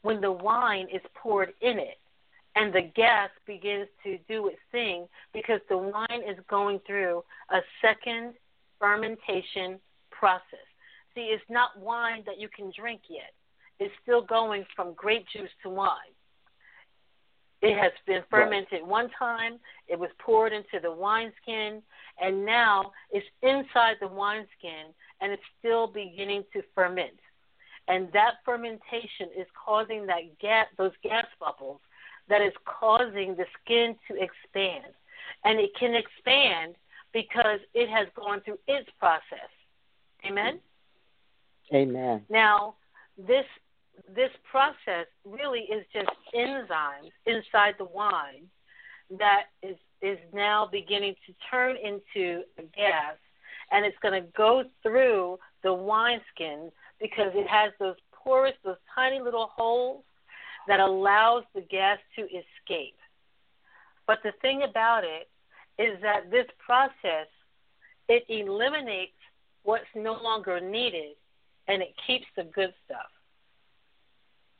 when 0.02 0.22
the 0.22 0.32
wine 0.32 0.88
is 0.92 1.02
poured 1.14 1.54
in 1.62 1.80
it 1.80 1.98
and 2.56 2.74
the 2.74 2.82
gas 2.82 3.30
begins 3.46 3.88
to 4.04 4.18
do 4.30 4.48
its 4.48 4.60
thing 4.72 5.08
because 5.34 5.60
the 5.70 5.78
wine 5.78 6.22
is 6.28 6.38
going 6.50 6.80
through 6.88 7.24
a 7.50 7.60
second 7.82 8.34
fermentation 8.80 9.80
process. 10.12 10.66
See, 11.14 11.22
it's 11.22 11.44
not 11.50 11.80
wine 11.80 12.24
that 12.26 12.40
you 12.40 12.50
can 12.50 12.72
drink 12.78 13.02
yet. 13.10 13.34
It's 13.80 13.94
still 14.02 14.22
going 14.22 14.66
from 14.76 14.94
grape 14.94 15.26
juice 15.32 15.50
to 15.64 15.70
wine. 15.70 16.16
It 17.62 17.78
has 17.78 17.92
been 18.06 18.22
fermented 18.30 18.82
right. 18.82 18.88
one 18.88 19.10
time, 19.18 19.60
it 19.88 19.98
was 19.98 20.10
poured 20.20 20.54
into 20.54 20.80
the 20.82 20.92
wineskin, 20.92 21.82
and 22.22 22.46
now 22.46 22.92
it's 23.12 23.26
inside 23.42 23.96
the 24.00 24.08
wineskin 24.08 24.94
and 25.22 25.32
it's 25.32 25.44
still 25.60 25.88
beginning 25.88 26.44
to 26.54 26.62
ferment. 26.74 27.20
And 27.88 28.10
that 28.14 28.36
fermentation 28.44 29.30
is 29.38 29.48
causing 29.64 30.06
that 30.08 30.40
gas, 30.42 30.68
those 30.78 30.92
gas 31.04 31.26
bubbles 31.40 31.80
that 32.30 32.42
is 32.42 32.54
causing 32.66 33.36
the 33.36 33.46
skin 33.62 33.96
to 34.08 34.16
expand. 34.16 34.94
And 35.44 35.60
it 35.60 35.72
can 35.80 35.94
expand 35.96 36.76
because 37.14 37.60
it 37.74 37.90
has 37.90 38.08
gone 38.16 38.42
through 38.42 38.60
its 38.68 38.90
process. 39.00 39.50
Amen? 40.28 40.60
Amen. 41.74 42.24
Now, 42.30 42.76
this 43.18 43.46
this 44.16 44.32
process 44.50 45.08
really 45.26 45.62
is 45.62 45.86
just 45.94 46.10
enzymes 46.36 47.12
inside 47.26 47.76
the 47.78 47.86
wine 47.86 48.48
that 49.20 49.44
is 49.62 49.78
is 50.02 50.18
now 50.34 50.68
beginning 50.72 51.16
to 51.26 51.34
turn 51.50 51.76
into 51.78 52.42
a 52.58 52.64
gas 52.76 53.16
and 53.72 53.86
it's 53.86 53.98
going 54.02 54.22
to 54.22 54.28
go 54.36 54.64
through 54.84 55.38
the 55.64 55.74
wineskin 55.74 56.72
because 57.00 57.32
it 57.34 57.48
has 57.48 57.72
those 57.80 57.96
porous 58.12 58.54
those 58.64 58.78
tiny 58.94 59.20
little 59.20 59.50
holes 59.56 60.04
that 60.68 60.80
allows 60.80 61.44
the 61.54 61.62
gas 61.62 62.00
to 62.16 62.24
escape. 62.24 62.98
But 64.08 64.20
the 64.24 64.32
thing 64.42 64.64
about 64.64 65.04
it 65.04 65.30
is 65.82 66.02
that 66.02 66.32
this 66.32 66.48
process 66.64 67.28
it 68.08 68.24
eliminates 68.30 69.14
what's 69.64 69.86
no 69.96 70.14
longer 70.14 70.60
needed 70.60 71.16
and 71.68 71.82
it 71.82 71.94
keeps 72.06 72.26
the 72.36 72.44
good 72.44 72.74
stuff. 72.86 73.10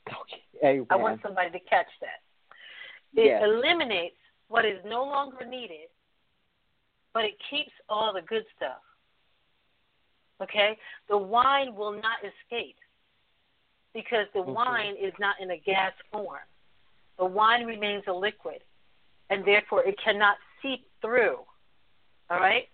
Okay. 0.62 0.82
I 0.90 0.96
want 0.96 1.20
somebody 1.22 1.50
to 1.50 1.60
catch 1.60 1.86
that. 2.00 2.22
It 3.14 3.26
yes. 3.26 3.42
eliminates 3.44 4.16
what 4.48 4.64
is 4.64 4.78
no 4.86 5.04
longer 5.04 5.44
needed, 5.44 5.88
but 7.12 7.24
it 7.24 7.34
keeps 7.50 7.72
all 7.88 8.12
the 8.12 8.22
good 8.22 8.44
stuff. 8.56 8.80
Okay? 10.42 10.78
The 11.08 11.16
wine 11.16 11.74
will 11.74 11.92
not 11.92 12.18
escape 12.22 12.76
because 13.94 14.26
the 14.34 14.42
wine 14.42 14.94
is 15.00 15.12
not 15.18 15.36
in 15.40 15.50
a 15.50 15.58
gas 15.58 15.92
form. 16.12 16.40
The 17.18 17.24
wine 17.24 17.64
remains 17.64 18.04
a 18.08 18.12
liquid, 18.12 18.62
and 19.30 19.44
therefore 19.44 19.84
it 19.84 19.96
cannot 20.02 20.36
seep 20.62 20.86
through. 21.00 21.38
All 22.30 22.38
right? 22.38 22.68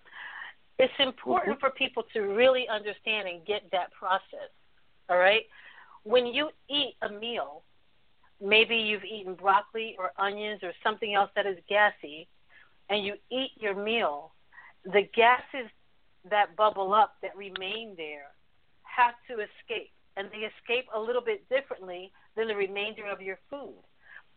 It's 0.79 0.93
important 0.99 1.57
mm-hmm. 1.57 1.67
for 1.67 1.71
people 1.71 2.03
to 2.13 2.21
really 2.21 2.67
understand 2.69 3.29
and 3.29 3.47
get 3.47 3.63
that 3.71 3.93
process. 3.93 4.51
All 5.09 5.19
right? 5.19 5.43
When 6.05 6.27
you 6.27 6.51
eat 6.69 6.95
a 7.03 7.11
meal, 7.11 7.63
maybe 8.41 8.77
you've 8.77 9.05
eaten 9.05 9.35
broccoli 9.35 9.97
or 9.99 10.13
onions 10.19 10.61
or 10.63 10.73
something 10.83 11.15
else 11.15 11.31
that 11.37 11.47
is 11.47 11.57
gassy, 11.69 12.29
and 12.91 13.05
you 13.05 13.15
eat 13.31 13.53
your 13.57 13.75
meal, 13.75 14.33
the 14.85 15.03
gases 15.15 15.71
that 16.31 16.57
bubble 16.57 16.93
up 16.93 17.17
that 17.23 17.37
remain 17.37 17.95
there 17.97 18.27
have 18.83 19.15
to 19.29 19.35
escape 19.35 19.91
and 20.17 20.29
they 20.31 20.49
escape 20.59 20.87
a 20.95 21.01
little 21.01 21.23
bit 21.23 21.49
differently 21.49 22.13
than 22.37 22.49
the 22.49 22.55
remainder 22.55 23.07
of 23.07 23.21
your 23.23 23.39
food. 23.49 23.75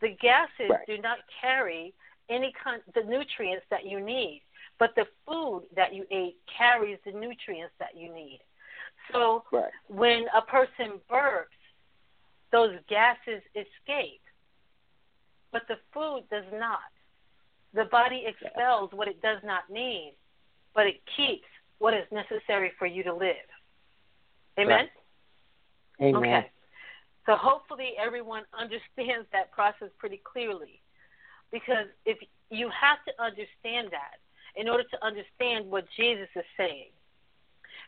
The 0.02 0.10
gases 0.22 0.70
right. 0.70 0.88
do 0.88 0.98
not 1.00 1.18
carry 1.42 1.94
any 2.30 2.54
kind 2.64 2.82
the 2.94 3.04
nutrients 3.04 3.66
that 3.70 3.86
you 3.86 4.00
need, 4.00 4.42
but 4.80 4.96
the 4.96 5.06
food 5.28 5.64
that 5.76 5.94
you 5.94 6.06
ate 6.12 6.38
carries 6.58 6.98
the 7.06 7.12
nutrients 7.12 7.74
that 7.80 7.98
you 7.98 8.14
need. 8.14 8.40
So 9.12 9.44
right. 9.52 9.72
when 9.88 10.26
a 10.36 10.42
person 10.42 11.00
burps, 11.12 11.46
those 12.52 12.76
gases 12.90 13.42
escape, 13.54 14.22
but 15.52 15.64
the 15.68 15.76
food 15.94 16.24
does 16.32 16.46
not. 16.54 16.80
The 17.74 17.86
body 17.86 18.26
expels 18.26 18.92
what 18.94 19.08
it 19.08 19.22
does 19.22 19.40
not 19.44 19.70
need, 19.70 20.16
but 20.74 20.88
it 20.88 21.02
keeps 21.18 21.48
what 21.80 21.94
is 21.94 22.06
necessary 22.12 22.72
for 22.80 22.86
you 22.86 23.04
to 23.04 23.14
live. 23.14 23.36
Amen? 24.58 24.88
Right. 26.00 26.10
Amen. 26.16 26.24
Okay. 26.24 26.52
So 27.26 27.36
hopefully 27.36 27.94
everyone 28.02 28.44
understands 28.60 29.28
that 29.34 29.52
process 29.52 29.90
pretty 29.98 30.22
clearly. 30.24 30.82
Because 31.52 31.88
if 32.06 32.18
you 32.50 32.70
have 32.70 33.00
to 33.06 33.24
understand 33.24 33.90
that 33.92 34.20
in 34.56 34.70
order 34.70 34.84
to 34.84 35.06
understand 35.06 35.70
what 35.70 35.86
Jesus 35.98 36.30
is 36.36 36.46
saying. 36.58 36.92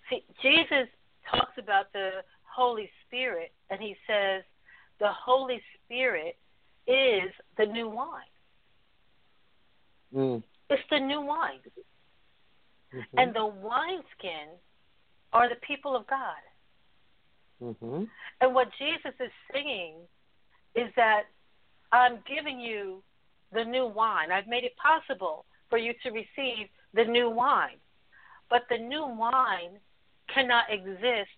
See, 0.10 0.24
Jesus 0.42 0.88
talks 1.30 1.58
about 1.58 1.92
the 1.94 2.10
Holy 2.44 2.90
Spirit 3.06 3.52
and 3.70 3.80
he 3.82 3.96
says 4.08 4.44
the 5.00 5.10
Holy 5.12 5.62
Spirit 5.86 6.38
is 6.88 7.32
the 7.58 7.66
new 7.66 7.90
wine. 7.90 8.34
Mm. 10.16 10.44
It's 10.70 10.82
the 10.90 11.00
new 11.00 11.22
wine. 11.22 11.60
Mm-hmm. 12.94 13.20
And 13.20 13.36
the 13.36 13.46
wineskin 13.46 14.56
are 15.34 15.50
the 15.50 15.60
people 15.68 15.96
of 15.96 16.08
God. 16.08 16.42
Mm-hmm. 17.62 18.04
And 18.42 18.56
what 18.56 18.70
Jesus 18.78 19.14
is 19.20 19.32
saying 19.54 19.96
is 20.76 20.90
that 20.96 21.24
I'm 21.92 22.20
giving 22.28 22.60
you 22.60 23.02
the 23.54 23.64
new 23.64 23.86
wine. 23.86 24.32
I've 24.32 24.48
made 24.48 24.64
it 24.64 24.74
possible 24.78 25.46
for 25.70 25.78
you 25.78 25.94
to 26.04 26.12
receive 26.12 26.68
the 26.94 27.04
new 27.04 27.30
wine. 27.30 27.78
But 28.50 28.64
the 28.70 28.78
new 28.78 29.06
wine 29.06 29.80
cannot 30.38 30.66
exist 30.72 31.30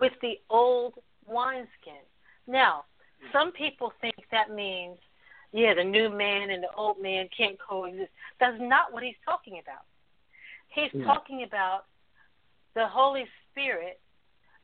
with 0.00 0.12
the 0.22 0.40
old 0.48 0.94
wineskin. 1.26 2.02
Now, 2.46 2.84
some 3.32 3.52
people 3.52 3.92
think 4.00 4.14
that 4.30 4.50
means, 4.50 4.98
yeah, 5.52 5.74
the 5.74 5.84
new 5.84 6.08
man 6.08 6.50
and 6.50 6.62
the 6.62 6.72
old 6.76 7.00
man 7.00 7.28
can't 7.36 7.58
coexist. 7.60 8.10
That's 8.40 8.56
not 8.58 8.92
what 8.92 9.02
he's 9.02 9.20
talking 9.24 9.58
about. 9.58 9.84
He's 10.68 10.90
Mm. 10.92 11.04
talking 11.04 11.42
about 11.42 11.86
the 12.74 12.88
Holy 12.88 13.30
Spirit 13.50 14.00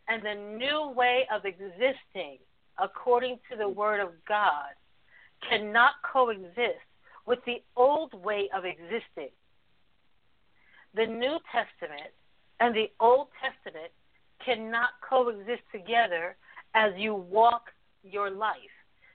and 0.09 0.23
the 0.23 0.35
new 0.35 0.89
way 0.89 1.27
of 1.29 1.45
existing 1.45 2.39
according 2.79 3.39
to 3.51 3.57
the 3.57 3.69
Word 3.69 4.01
of 4.01 4.25
God 4.25 4.75
cannot 5.43 6.01
coexist 6.03 6.87
with 7.27 7.45
the 7.45 7.63
old 7.77 8.15
way 8.15 8.49
of 8.51 8.65
existing. 8.65 9.31
The 10.95 11.07
New 11.07 11.39
Testament 11.53 12.15
and 12.61 12.75
the 12.75 12.91
Old 13.01 13.29
Testament 13.41 13.93
cannot 14.45 14.91
coexist 15.09 15.63
together 15.73 16.37
as 16.75 16.93
you 16.97 17.15
walk 17.15 17.73
your 18.03 18.31
life. 18.31 18.57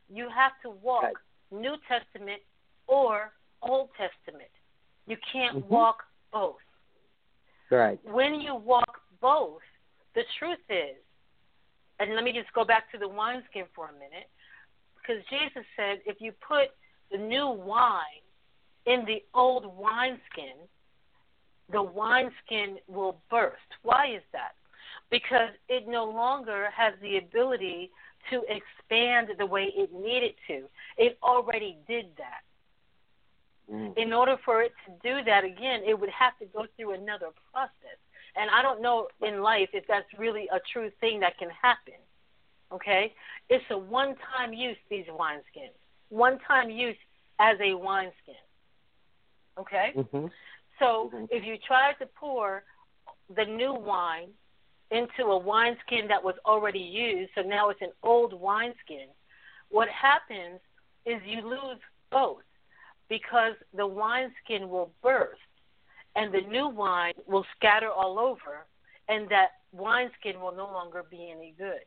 You 0.09 0.29
have 0.29 0.53
to 0.63 0.69
walk 0.69 1.03
Right. 1.03 1.15
New 1.51 1.77
Testament 1.87 2.41
or 2.87 3.33
Old 3.61 3.93
Testament. 3.95 4.51
You 5.05 5.17
can't 5.17 5.57
Mhm. 5.57 5.67
walk 5.67 6.05
both. 6.31 6.61
Right. 7.69 8.03
When 8.03 8.41
you 8.41 8.55
walk 8.55 9.01
both, 9.19 9.63
the 10.13 10.23
truth 10.37 10.69
is, 10.69 10.97
and 11.99 12.15
let 12.15 12.23
me 12.23 12.31
just 12.33 12.51
go 12.53 12.63
back 12.65 12.91
to 12.91 12.97
the 12.97 13.07
wineskin 13.07 13.67
for 13.67 13.87
a 13.87 13.93
minute, 13.93 14.29
because 14.95 15.23
Jesus 15.25 15.65
said 15.75 16.01
if 16.05 16.21
you 16.21 16.31
put 16.33 16.75
the 17.09 17.17
new 17.17 17.47
wine 17.47 18.21
in 18.85 19.05
the 19.05 19.23
old 19.33 19.65
wineskin, 19.65 20.67
the 21.71 21.81
wineskin 21.81 22.77
will 22.87 23.17
burst. 23.29 23.57
Why 23.83 24.13
is 24.15 24.23
that? 24.31 24.53
Because 25.09 25.49
it 25.69 25.87
no 25.87 26.05
longer 26.05 26.69
has 26.75 26.93
the 27.01 27.17
ability 27.17 27.91
to 28.29 28.41
expand 28.47 29.29
the 29.37 29.45
way 29.45 29.71
it 29.75 29.93
needed 29.93 30.33
to. 30.47 30.63
It 30.97 31.17
already 31.23 31.77
did 31.87 32.07
that. 32.17 32.41
Mm. 33.71 33.97
In 33.97 34.13
order 34.13 34.37
for 34.43 34.61
it 34.61 34.73
to 34.85 34.91
do 35.03 35.23
that 35.23 35.43
again, 35.43 35.81
it 35.85 35.99
would 35.99 36.09
have 36.09 36.37
to 36.39 36.45
go 36.45 36.65
through 36.75 36.93
another 36.93 37.29
process. 37.51 37.97
And 38.35 38.49
I 38.49 38.61
don't 38.61 38.81
know 38.81 39.07
in 39.21 39.41
life 39.41 39.69
if 39.73 39.85
that's 39.87 40.07
really 40.17 40.47
a 40.51 40.59
true 40.71 40.91
thing 40.99 41.19
that 41.19 41.37
can 41.37 41.49
happen. 41.49 41.93
Okay? 42.71 43.13
It's 43.49 43.63
a 43.69 43.77
one 43.77 44.15
time 44.35 44.53
use, 44.53 44.77
these 44.89 45.05
wineskins. 45.05 45.75
One 46.09 46.39
time 46.47 46.69
use 46.69 46.97
as 47.39 47.57
a 47.61 47.75
wineskin. 47.75 48.41
Okay? 49.59 49.93
Mm-hmm. 49.95 50.25
So 50.79 51.09
Mhm. 51.13 51.27
if 51.31 51.43
you 51.43 51.57
try 51.57 51.93
to 51.93 52.05
pour 52.05 52.63
the 53.29 53.45
new 53.45 53.73
wine 53.73 54.33
into 54.91 55.31
a 55.31 55.37
wineskin 55.37 56.07
that 56.07 56.23
was 56.23 56.37
already 56.45 56.79
used, 56.79 57.33
so 57.35 57.41
now 57.41 57.69
it's 57.69 57.81
an 57.81 57.93
old 58.03 58.33
wineskin, 58.33 59.09
what 59.69 59.89
happens 59.89 60.59
is 61.05 61.21
you 61.23 61.41
lose 61.41 61.79
both 62.09 62.43
because 63.07 63.55
the 63.73 63.85
wineskin 63.85 64.69
will 64.69 64.93
burst 65.01 65.41
and 66.15 66.31
the 66.31 66.41
new 66.41 66.67
wine 66.67 67.13
will 67.25 67.45
scatter 67.55 67.89
all 67.89 68.19
over 68.19 68.65
and 69.09 69.27
that 69.29 69.51
wineskin 69.71 70.39
will 70.39 70.51
no 70.55 70.65
longer 70.65 71.03
be 71.03 71.31
any 71.31 71.53
good. 71.57 71.81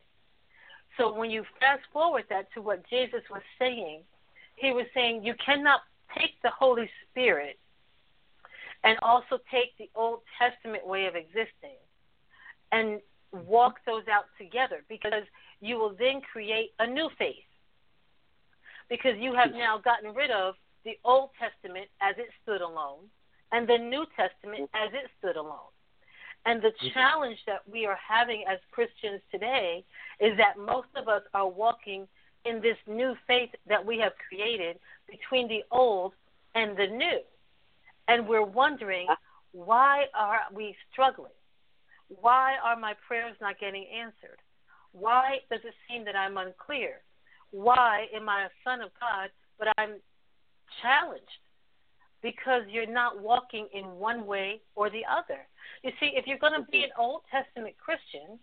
So 0.97 1.13
when 1.13 1.31
you 1.31 1.45
fast 1.61 1.83
forward 1.93 2.25
that 2.31 2.53
to 2.55 2.63
what 2.63 2.89
Jesus 2.89 3.23
was 3.31 3.43
saying, 3.59 4.03
he 4.57 4.73
was 4.73 4.87
saying 4.95 5.23
you 5.23 5.35
cannot 5.35 5.81
take 6.19 6.41
the 6.43 6.51
Holy 6.51 6.91
Spirit 7.11 7.59
and 8.87 8.97
also 9.03 9.39
take 9.51 9.77
the 9.79 9.91
Old 9.97 10.21
Testament 10.39 10.87
way 10.87 11.07
of 11.07 11.17
existing 11.17 11.77
and 12.71 13.01
walk 13.33 13.81
those 13.85 14.05
out 14.11 14.27
together 14.39 14.85
because 14.89 15.25
you 15.61 15.77
will 15.77 15.95
then 15.99 16.21
create 16.21 16.71
a 16.79 16.87
new 16.87 17.11
faith. 17.19 17.51
Because 18.89 19.19
you 19.19 19.35
have 19.35 19.51
now 19.53 19.79
gotten 19.79 20.15
rid 20.15 20.31
of 20.31 20.55
the 20.85 20.97
Old 21.05 21.31
Testament 21.37 21.89
as 22.01 22.15
it 22.17 22.29
stood 22.43 22.61
alone 22.61 23.11
and 23.51 23.69
the 23.69 23.77
New 23.77 24.07
Testament 24.17 24.71
as 24.73 24.91
it 24.93 25.11
stood 25.19 25.37
alone. 25.37 25.75
And 26.45 26.63
the 26.63 26.69
mm-hmm. 26.69 26.89
challenge 26.95 27.39
that 27.49 27.63
we 27.69 27.87
are 27.87 27.99
having 28.09 28.45
as 28.49 28.59
Christians 28.71 29.21
today 29.33 29.85
is 30.21 30.37
that 30.37 30.59
most 30.65 30.89
of 30.95 31.09
us 31.09 31.23
are 31.35 31.49
walking 31.49 32.07
in 32.45 32.61
this 32.63 32.77
new 32.87 33.17
faith 33.27 33.51
that 33.69 33.85
we 33.85 33.99
have 33.99 34.13
created 34.29 34.79
between 35.11 35.49
the 35.49 35.65
old 35.73 36.13
and 36.55 36.77
the 36.77 36.87
new. 36.87 37.19
And 38.09 38.29
we're 38.29 38.45
wondering, 38.45 39.09
why 39.53 40.05
are 40.15 40.41
we 40.55 40.77
struggling? 40.93 41.33
Why 42.09 42.55
are 42.63 42.77
my 42.77 42.95
prayers 43.07 43.37
not 43.41 43.59
getting 43.59 43.87
answered? 43.87 44.39
Why 44.93 45.39
does 45.51 45.61
it 45.65 45.75
seem 45.89 46.05
that 46.05 46.17
I'm 46.17 46.37
unclear? 46.37 47.03
Why 47.51 48.07
am 48.15 48.29
I 48.29 48.45
a 48.45 48.49
son 48.65 48.81
of 48.81 48.91
God, 49.01 49.31
but 49.59 49.69
I'm 49.77 49.95
challenged? 50.83 51.25
Because 52.23 52.63
you're 52.69 52.91
not 52.91 53.21
walking 53.21 53.69
in 53.75 53.85
one 53.85 54.27
way 54.27 54.61
or 54.75 54.89
the 54.89 55.05
other. 55.11 55.41
You 55.83 55.91
see, 56.01 56.13
if 56.15 56.27
you're 56.27 56.39
going 56.39 56.61
to 56.61 56.67
be 56.71 56.85
an 56.85 56.91
Old 56.99 57.23
Testament 57.31 57.77
Christian, 57.79 58.39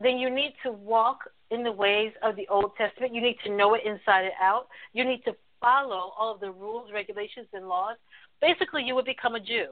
then 0.00 0.18
you 0.18 0.30
need 0.30 0.54
to 0.64 0.72
walk 0.72 1.18
in 1.50 1.62
the 1.62 1.72
ways 1.72 2.12
of 2.22 2.36
the 2.36 2.48
Old 2.48 2.74
Testament. 2.76 3.14
You 3.14 3.22
need 3.22 3.38
to 3.44 3.54
know 3.54 3.74
it 3.74 3.82
inside 3.84 4.24
and 4.24 4.32
out. 4.40 4.68
You 4.92 5.04
need 5.04 5.24
to 5.24 5.36
follow 5.60 6.12
all 6.18 6.34
of 6.34 6.40
the 6.40 6.50
rules, 6.50 6.90
regulations, 6.92 7.46
and 7.52 7.68
laws. 7.68 7.96
Basically, 8.42 8.82
you 8.82 8.94
would 8.94 9.06
become 9.06 9.36
a 9.36 9.40
Jew. 9.40 9.68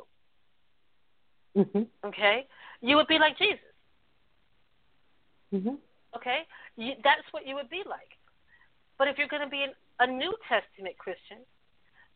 Mm-hmm. 1.56 1.82
Okay, 2.06 2.46
you 2.80 2.96
would 2.96 3.08
be 3.08 3.18
like 3.18 3.36
Jesus. 3.36 3.58
Mm-hmm. 5.52 5.74
Okay, 6.16 6.38
you, 6.76 6.92
that's 7.04 7.26
what 7.32 7.46
you 7.46 7.56
would 7.56 7.68
be 7.68 7.82
like. 7.86 8.16
But 8.96 9.08
if 9.08 9.18
you're 9.18 9.28
going 9.28 9.42
to 9.42 9.48
be 9.48 9.64
an, 9.64 9.72
a 9.98 10.06
New 10.06 10.34
Testament 10.48 10.96
Christian, 10.96 11.38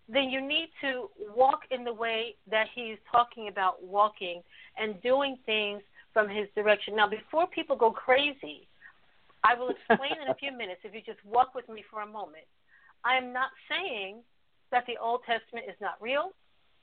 then 0.09 0.31
you 0.31 0.41
need 0.41 0.69
to 0.83 1.11
walk 1.35 1.61
in 1.71 1.83
the 1.83 1.93
way 1.93 2.37
that 2.51 2.67
he's 2.75 2.99
talking 3.11 3.49
about 3.49 3.83
walking 3.83 4.43
and 4.79 5.01
doing 5.03 5.37
things 5.47 5.83
from 6.13 6.29
his 6.29 6.47
direction. 6.55 6.95
Now, 6.95 7.09
before 7.09 7.47
people 7.49 7.75
go 7.75 7.91
crazy, 7.91 8.69
I 9.43 9.55
will 9.55 9.71
explain 9.71 10.13
in 10.23 10.31
a 10.31 10.35
few 10.35 10.53
minutes 10.57 10.81
if 10.85 10.95
you 10.95 11.01
just 11.05 11.25
walk 11.25 11.55
with 11.55 11.69
me 11.69 11.83
for 11.91 12.03
a 12.03 12.07
moment. 12.07 12.45
I 13.05 13.17
am 13.17 13.33
not 13.33 13.51
saying 13.69 14.21
that 14.71 14.85
the 14.87 14.97
Old 15.01 15.21
Testament 15.27 15.67
is 15.69 15.77
not 15.81 16.01
real, 16.01 16.33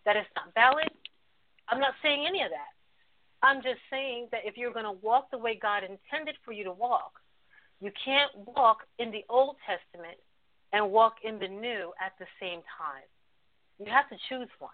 that 0.06 0.16
it's 0.16 0.30
not 0.36 0.54
valid. 0.54 0.90
I'm 1.70 1.80
not 1.80 1.94
saying 2.02 2.26
any 2.28 2.42
of 2.42 2.50
that. 2.50 2.74
I'm 3.44 3.62
just 3.62 3.80
saying 3.90 4.28
that 4.32 4.42
if 4.46 4.58
you're 4.58 4.74
going 4.74 4.86
to 4.86 4.92
walk 4.92 5.32
the 5.32 5.38
way 5.38 5.58
God 5.60 5.84
intended 5.84 6.36
for 6.46 6.52
you 6.52 6.64
to 6.64 6.72
walk, 6.72 7.14
you 7.80 7.92
can't 8.04 8.32
walk 8.56 8.80
in 9.00 9.12
the 9.12 9.24
Old 9.30 9.56
Testament 9.66 10.18
and 10.74 10.92
walk 10.92 11.16
in 11.24 11.40
the 11.40 11.48
New 11.48 11.92
at 12.00 12.14
the 12.20 12.26
same 12.40 12.60
time. 12.78 13.04
You 13.80 13.92
have 13.92 14.08
to 14.10 14.16
choose 14.30 14.50
one. 14.60 14.72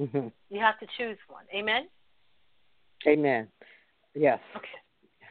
Mm-hmm. 0.00 0.28
You 0.50 0.60
have 0.60 0.78
to 0.80 0.86
choose 0.96 1.18
one. 1.28 1.44
Amen? 1.54 1.88
Amen. 3.06 3.48
Yes. 4.14 4.38
Okay. 4.56 4.66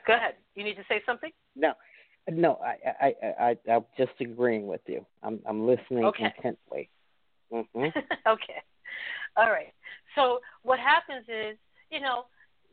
Go 0.06 0.14
ahead. 0.14 0.36
You 0.56 0.64
need 0.64 0.76
to 0.76 0.84
say 0.88 1.02
something? 1.06 1.32
No. 1.56 1.74
No, 2.30 2.60
I, 2.64 2.78
I, 3.02 3.16
I, 3.22 3.58
I, 3.68 3.72
I'm 3.72 3.86
just 3.98 4.12
agreeing 4.22 4.68
with 4.68 4.82
you. 4.88 5.06
I'm, 5.24 5.40
I'm 5.46 5.66
listening 5.68 6.06
okay. 6.06 6.32
intently. 6.38 6.90
Mm-hmm. 7.54 7.86
okay. 8.28 8.62
All 9.38 9.50
right. 9.50 9.74
So 10.16 10.40
what 10.64 10.80
happens 10.80 11.26
is, 11.28 11.58
you 11.92 12.02
know, 12.02 12.26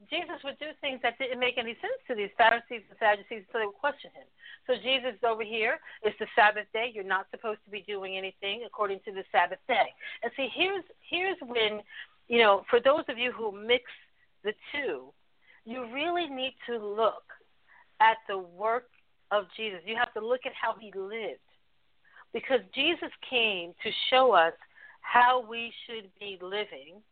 Jesus 0.08 0.40
would 0.44 0.58
do 0.58 0.72
things 0.80 1.00
that 1.02 1.18
didn't 1.18 1.38
make 1.38 1.58
any 1.58 1.76
sense 1.76 2.00
to 2.08 2.14
these 2.14 2.30
Pharisees 2.38 2.80
and 2.88 2.96
Sadducees, 2.98 3.44
so 3.52 3.58
they 3.58 3.66
would 3.66 3.76
question 3.76 4.10
him. 4.16 4.24
So 4.66 4.74
Jesus 4.80 5.12
is 5.12 5.24
over 5.28 5.44
here. 5.44 5.78
It's 6.02 6.18
the 6.18 6.26
Sabbath 6.34 6.66
day. 6.72 6.90
You're 6.94 7.04
not 7.04 7.26
supposed 7.30 7.60
to 7.64 7.70
be 7.70 7.84
doing 7.86 8.16
anything 8.16 8.62
according 8.66 9.00
to 9.04 9.12
the 9.12 9.24
Sabbath 9.30 9.58
day. 9.68 9.92
And 10.22 10.32
see, 10.36 10.48
here's 10.54 10.84
here's 11.04 11.36
when, 11.44 11.80
you 12.28 12.38
know, 12.38 12.64
for 12.70 12.80
those 12.80 13.04
of 13.08 13.18
you 13.18 13.32
who 13.32 13.52
mix 13.52 13.84
the 14.42 14.54
two, 14.72 15.12
you 15.64 15.84
really 15.92 16.28
need 16.28 16.54
to 16.66 16.78
look 16.78 17.24
at 18.00 18.16
the 18.28 18.38
work 18.38 18.88
of 19.30 19.44
Jesus. 19.56 19.80
You 19.84 19.96
have 19.96 20.12
to 20.14 20.26
look 20.26 20.46
at 20.46 20.52
how 20.54 20.74
he 20.80 20.92
lived. 20.96 21.40
Because 22.32 22.60
Jesus 22.74 23.10
came 23.28 23.74
to 23.82 23.90
show 24.08 24.32
us 24.32 24.54
how 25.00 25.44
we 25.48 25.72
should 25.86 26.10
be 26.18 26.38
living. 26.40 27.02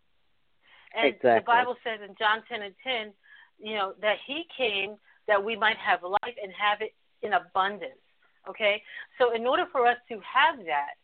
And 0.97 1.15
exactly. 1.15 1.41
the 1.41 1.45
Bible 1.45 1.77
says 1.85 2.01
in 2.07 2.15
John 2.19 2.43
10 2.49 2.63
and 2.63 2.75
10, 2.83 3.13
you 3.61 3.75
know, 3.75 3.93
that 4.01 4.17
he 4.27 4.45
came 4.57 4.97
that 5.27 5.43
we 5.43 5.57
might 5.57 5.77
have 5.77 6.03
life 6.03 6.37
and 6.43 6.53
have 6.59 6.81
it 6.81 6.95
in 7.23 7.35
abundance. 7.35 8.01
Okay? 8.49 8.83
So, 9.19 9.35
in 9.35 9.47
order 9.47 9.65
for 9.71 9.87
us 9.87 9.99
to 10.09 10.15
have 10.25 10.65
that, 10.65 10.97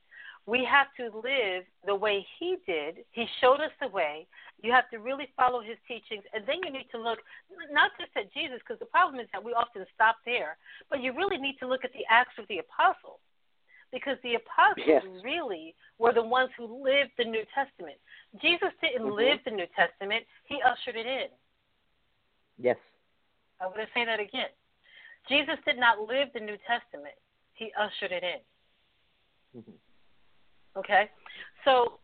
we 0.46 0.64
have 0.64 0.88
to 1.00 1.16
live 1.20 1.64
the 1.86 1.94
way 1.94 2.24
he 2.38 2.56
did. 2.66 3.04
He 3.12 3.26
showed 3.40 3.60
us 3.60 3.72
the 3.80 3.88
way. 3.88 4.26
You 4.62 4.72
have 4.72 4.88
to 4.90 4.98
really 4.98 5.28
follow 5.36 5.60
his 5.60 5.76
teachings. 5.88 6.24
And 6.34 6.44
then 6.46 6.56
you 6.64 6.70
need 6.70 6.88
to 6.92 7.00
look 7.00 7.18
not 7.72 7.92
just 7.98 8.12
at 8.16 8.32
Jesus, 8.32 8.60
because 8.60 8.78
the 8.78 8.92
problem 8.92 9.20
is 9.20 9.28
that 9.32 9.42
we 9.42 9.52
often 9.52 9.84
stop 9.94 10.16
there, 10.24 10.56
but 10.90 11.02
you 11.02 11.12
really 11.12 11.38
need 11.38 11.56
to 11.60 11.66
look 11.66 11.84
at 11.84 11.92
the 11.92 12.04
acts 12.10 12.36
of 12.38 12.46
the 12.48 12.58
apostles. 12.58 13.20
Because 13.94 14.18
the 14.26 14.34
apostles 14.34 14.82
yes. 14.86 15.06
really 15.22 15.72
were 15.98 16.12
the 16.12 16.22
ones 16.22 16.50
who 16.58 16.82
lived 16.82 17.14
the 17.16 17.24
New 17.24 17.46
Testament. 17.54 17.94
Jesus 18.42 18.74
didn't 18.82 19.06
mm-hmm. 19.06 19.14
live 19.14 19.38
the 19.44 19.52
New 19.52 19.70
Testament, 19.78 20.24
he 20.50 20.58
ushered 20.66 20.98
it 20.98 21.06
in. 21.06 21.30
Yes. 22.58 22.76
I'm 23.60 23.70
going 23.70 23.86
to 23.86 23.92
say 23.94 24.04
that 24.04 24.18
again. 24.18 24.50
Jesus 25.28 25.54
did 25.64 25.78
not 25.78 26.00
live 26.08 26.28
the 26.34 26.40
New 26.40 26.58
Testament, 26.66 27.14
he 27.54 27.70
ushered 27.78 28.10
it 28.10 28.24
in. 28.24 29.60
Mm-hmm. 29.60 30.80
Okay? 30.80 31.08
So 31.64 32.00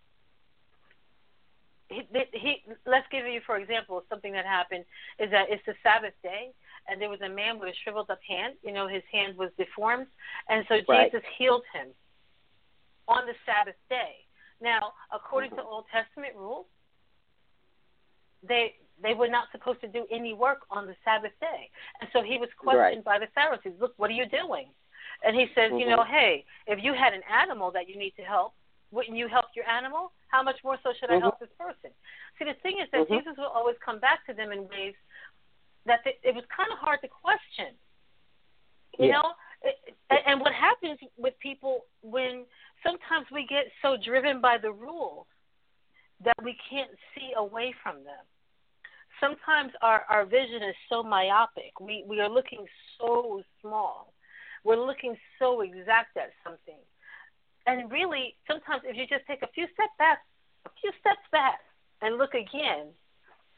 he, 1.90 2.06
he 2.32 2.62
let's 2.86 3.06
give 3.10 3.26
you 3.26 3.40
for 3.44 3.56
example 3.56 4.02
something 4.08 4.32
that 4.32 4.46
happened 4.46 4.84
is 5.18 5.30
that 5.32 5.46
it's 5.50 5.62
the 5.66 5.74
Sabbath 5.82 6.14
day 6.22 6.54
and 6.90 7.00
there 7.00 7.08
was 7.08 7.20
a 7.20 7.28
man 7.28 7.58
with 7.58 7.68
a 7.68 7.76
shriveled 7.82 8.10
up 8.10 8.20
hand. 8.26 8.54
You 8.62 8.72
know, 8.72 8.88
his 8.88 9.02
hand 9.12 9.36
was 9.36 9.50
deformed, 9.56 10.06
and 10.48 10.64
so 10.68 10.76
right. 10.88 11.10
Jesus 11.10 11.26
healed 11.38 11.62
him 11.72 11.88
on 13.08 13.26
the 13.26 13.34
Sabbath 13.46 13.78
day. 13.88 14.26
Now, 14.60 14.92
according 15.12 15.50
mm-hmm. 15.50 15.60
to 15.60 15.64
Old 15.64 15.84
Testament 15.92 16.34
rules, 16.36 16.66
they 18.46 18.74
they 19.02 19.14
were 19.14 19.28
not 19.28 19.48
supposed 19.52 19.80
to 19.80 19.88
do 19.88 20.06
any 20.10 20.34
work 20.34 20.60
on 20.70 20.86
the 20.86 20.94
Sabbath 21.04 21.32
day, 21.40 21.70
and 22.00 22.10
so 22.12 22.22
he 22.22 22.38
was 22.38 22.48
questioned 22.58 23.04
right. 23.06 23.18
by 23.18 23.18
the 23.18 23.30
Pharisees. 23.34 23.72
Look, 23.80 23.94
what 23.96 24.10
are 24.10 24.18
you 24.18 24.26
doing? 24.26 24.68
And 25.24 25.36
he 25.36 25.46
says, 25.54 25.70
mm-hmm. 25.70 25.78
you 25.78 25.88
know, 25.88 26.04
hey, 26.04 26.44
if 26.66 26.82
you 26.82 26.94
had 26.94 27.12
an 27.12 27.22
animal 27.28 27.70
that 27.72 27.88
you 27.88 27.98
need 27.98 28.14
to 28.16 28.22
help, 28.22 28.54
wouldn't 28.90 29.16
you 29.16 29.28
help 29.28 29.46
your 29.54 29.68
animal? 29.68 30.12
How 30.28 30.42
much 30.42 30.56
more 30.64 30.78
so 30.82 30.92
should 30.98 31.10
mm-hmm. 31.10 31.18
I 31.24 31.26
help 31.26 31.38
this 31.40 31.52
person? 31.58 31.90
See, 32.38 32.44
the 32.44 32.56
thing 32.62 32.78
is 32.82 32.88
that 32.92 33.04
mm-hmm. 33.04 33.18
Jesus 33.18 33.34
will 33.36 33.52
always 33.52 33.76
come 33.84 34.00
back 34.00 34.24
to 34.26 34.32
them 34.32 34.52
in 34.52 34.68
ways 34.68 34.94
that 35.90 36.00
they, 36.04 36.14
it 36.22 36.34
was 36.34 36.44
kind 36.54 36.70
of 36.70 36.78
hard 36.78 37.00
to 37.02 37.08
question. 37.08 37.74
You 38.98 39.08
yeah. 39.08 39.18
know, 39.18 39.28
and, 40.10 40.20
and 40.26 40.40
what 40.40 40.52
happens 40.54 40.98
with 41.18 41.34
people 41.40 41.84
when 42.02 42.46
sometimes 42.86 43.26
we 43.32 43.44
get 43.46 43.66
so 43.82 43.96
driven 43.98 44.40
by 44.40 44.56
the 44.56 44.70
rules 44.70 45.26
that 46.24 46.38
we 46.42 46.54
can't 46.70 46.90
see 47.14 47.32
away 47.36 47.74
from 47.82 48.04
them. 48.04 48.22
Sometimes 49.18 49.72
our, 49.82 50.04
our 50.08 50.24
vision 50.24 50.62
is 50.62 50.76
so 50.88 51.02
myopic. 51.02 51.72
We 51.80 52.04
we 52.06 52.20
are 52.20 52.28
looking 52.30 52.64
so 52.98 53.42
small. 53.60 54.14
We're 54.64 54.80
looking 54.80 55.16
so 55.38 55.60
exact 55.60 56.16
at 56.16 56.30
something. 56.44 56.80
And 57.66 57.90
really, 57.90 58.36
sometimes 58.46 58.82
if 58.84 58.96
you 58.96 59.06
just 59.06 59.26
take 59.26 59.42
a 59.42 59.50
few 59.54 59.66
steps 59.74 59.96
back, 59.98 60.18
a 60.66 60.70
few 60.80 60.90
steps 61.00 61.26
back, 61.32 61.60
and 62.00 62.16
look 62.16 62.34
again, 62.34 62.92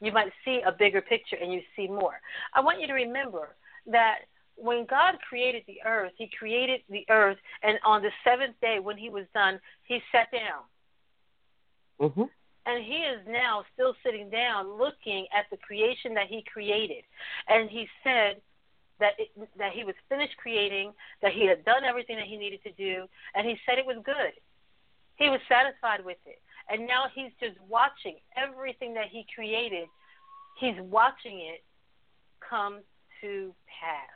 you 0.03 0.11
might 0.11 0.31
see 0.43 0.61
a 0.65 0.71
bigger 0.71 1.01
picture 1.01 1.37
and 1.41 1.51
you 1.53 1.61
see 1.75 1.87
more. 1.87 2.19
I 2.53 2.61
want 2.61 2.81
you 2.81 2.87
to 2.87 2.93
remember 2.93 3.55
that 3.87 4.19
when 4.55 4.85
God 4.85 5.15
created 5.27 5.63
the 5.67 5.77
earth, 5.85 6.11
He 6.17 6.29
created 6.37 6.81
the 6.89 7.05
earth, 7.09 7.37
and 7.63 7.79
on 7.85 8.01
the 8.01 8.11
seventh 8.23 8.55
day, 8.61 8.79
when 8.79 8.97
He 8.97 9.09
was 9.09 9.25
done, 9.33 9.59
He 9.85 9.99
sat 10.11 10.31
down. 10.31 10.63
Mm-hmm. 11.99 12.23
And 12.65 12.83
He 12.83 12.97
is 12.97 13.19
now 13.27 13.63
still 13.73 13.95
sitting 14.05 14.29
down, 14.29 14.77
looking 14.77 15.25
at 15.37 15.45
the 15.51 15.57
creation 15.57 16.13
that 16.13 16.27
He 16.27 16.43
created, 16.51 17.03
and 17.47 17.69
He 17.69 17.87
said 18.03 18.41
that 18.99 19.13
it, 19.17 19.29
that 19.57 19.73
He 19.73 19.83
was 19.83 19.95
finished 20.07 20.37
creating, 20.37 20.93
that 21.21 21.33
He 21.33 21.47
had 21.47 21.65
done 21.65 21.83
everything 21.83 22.17
that 22.17 22.27
He 22.27 22.37
needed 22.37 22.61
to 22.63 22.71
do, 22.73 23.05
and 23.35 23.47
He 23.47 23.57
said 23.65 23.79
it 23.79 23.85
was 23.85 23.97
good. 24.05 24.33
He 25.15 25.29
was 25.29 25.39
satisfied 25.49 26.05
with 26.05 26.17
it. 26.25 26.41
And 26.69 26.87
now 26.87 27.05
he's 27.13 27.31
just 27.39 27.59
watching 27.67 28.17
everything 28.37 28.93
that 28.93 29.07
he 29.11 29.25
created, 29.33 29.87
he's 30.59 30.79
watching 30.79 31.39
it 31.39 31.63
come 32.47 32.79
to 33.21 33.53
pass. 33.67 34.09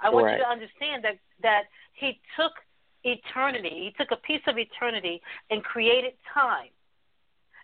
I 0.00 0.10
want 0.10 0.26
right. 0.26 0.38
you 0.38 0.44
to 0.44 0.48
understand 0.48 1.04
that 1.04 1.18
that 1.42 1.64
he 1.94 2.20
took 2.36 2.52
eternity, 3.04 3.90
he 3.90 3.94
took 3.96 4.10
a 4.10 4.20
piece 4.20 4.42
of 4.46 4.58
eternity 4.58 5.20
and 5.50 5.62
created 5.62 6.12
time 6.32 6.70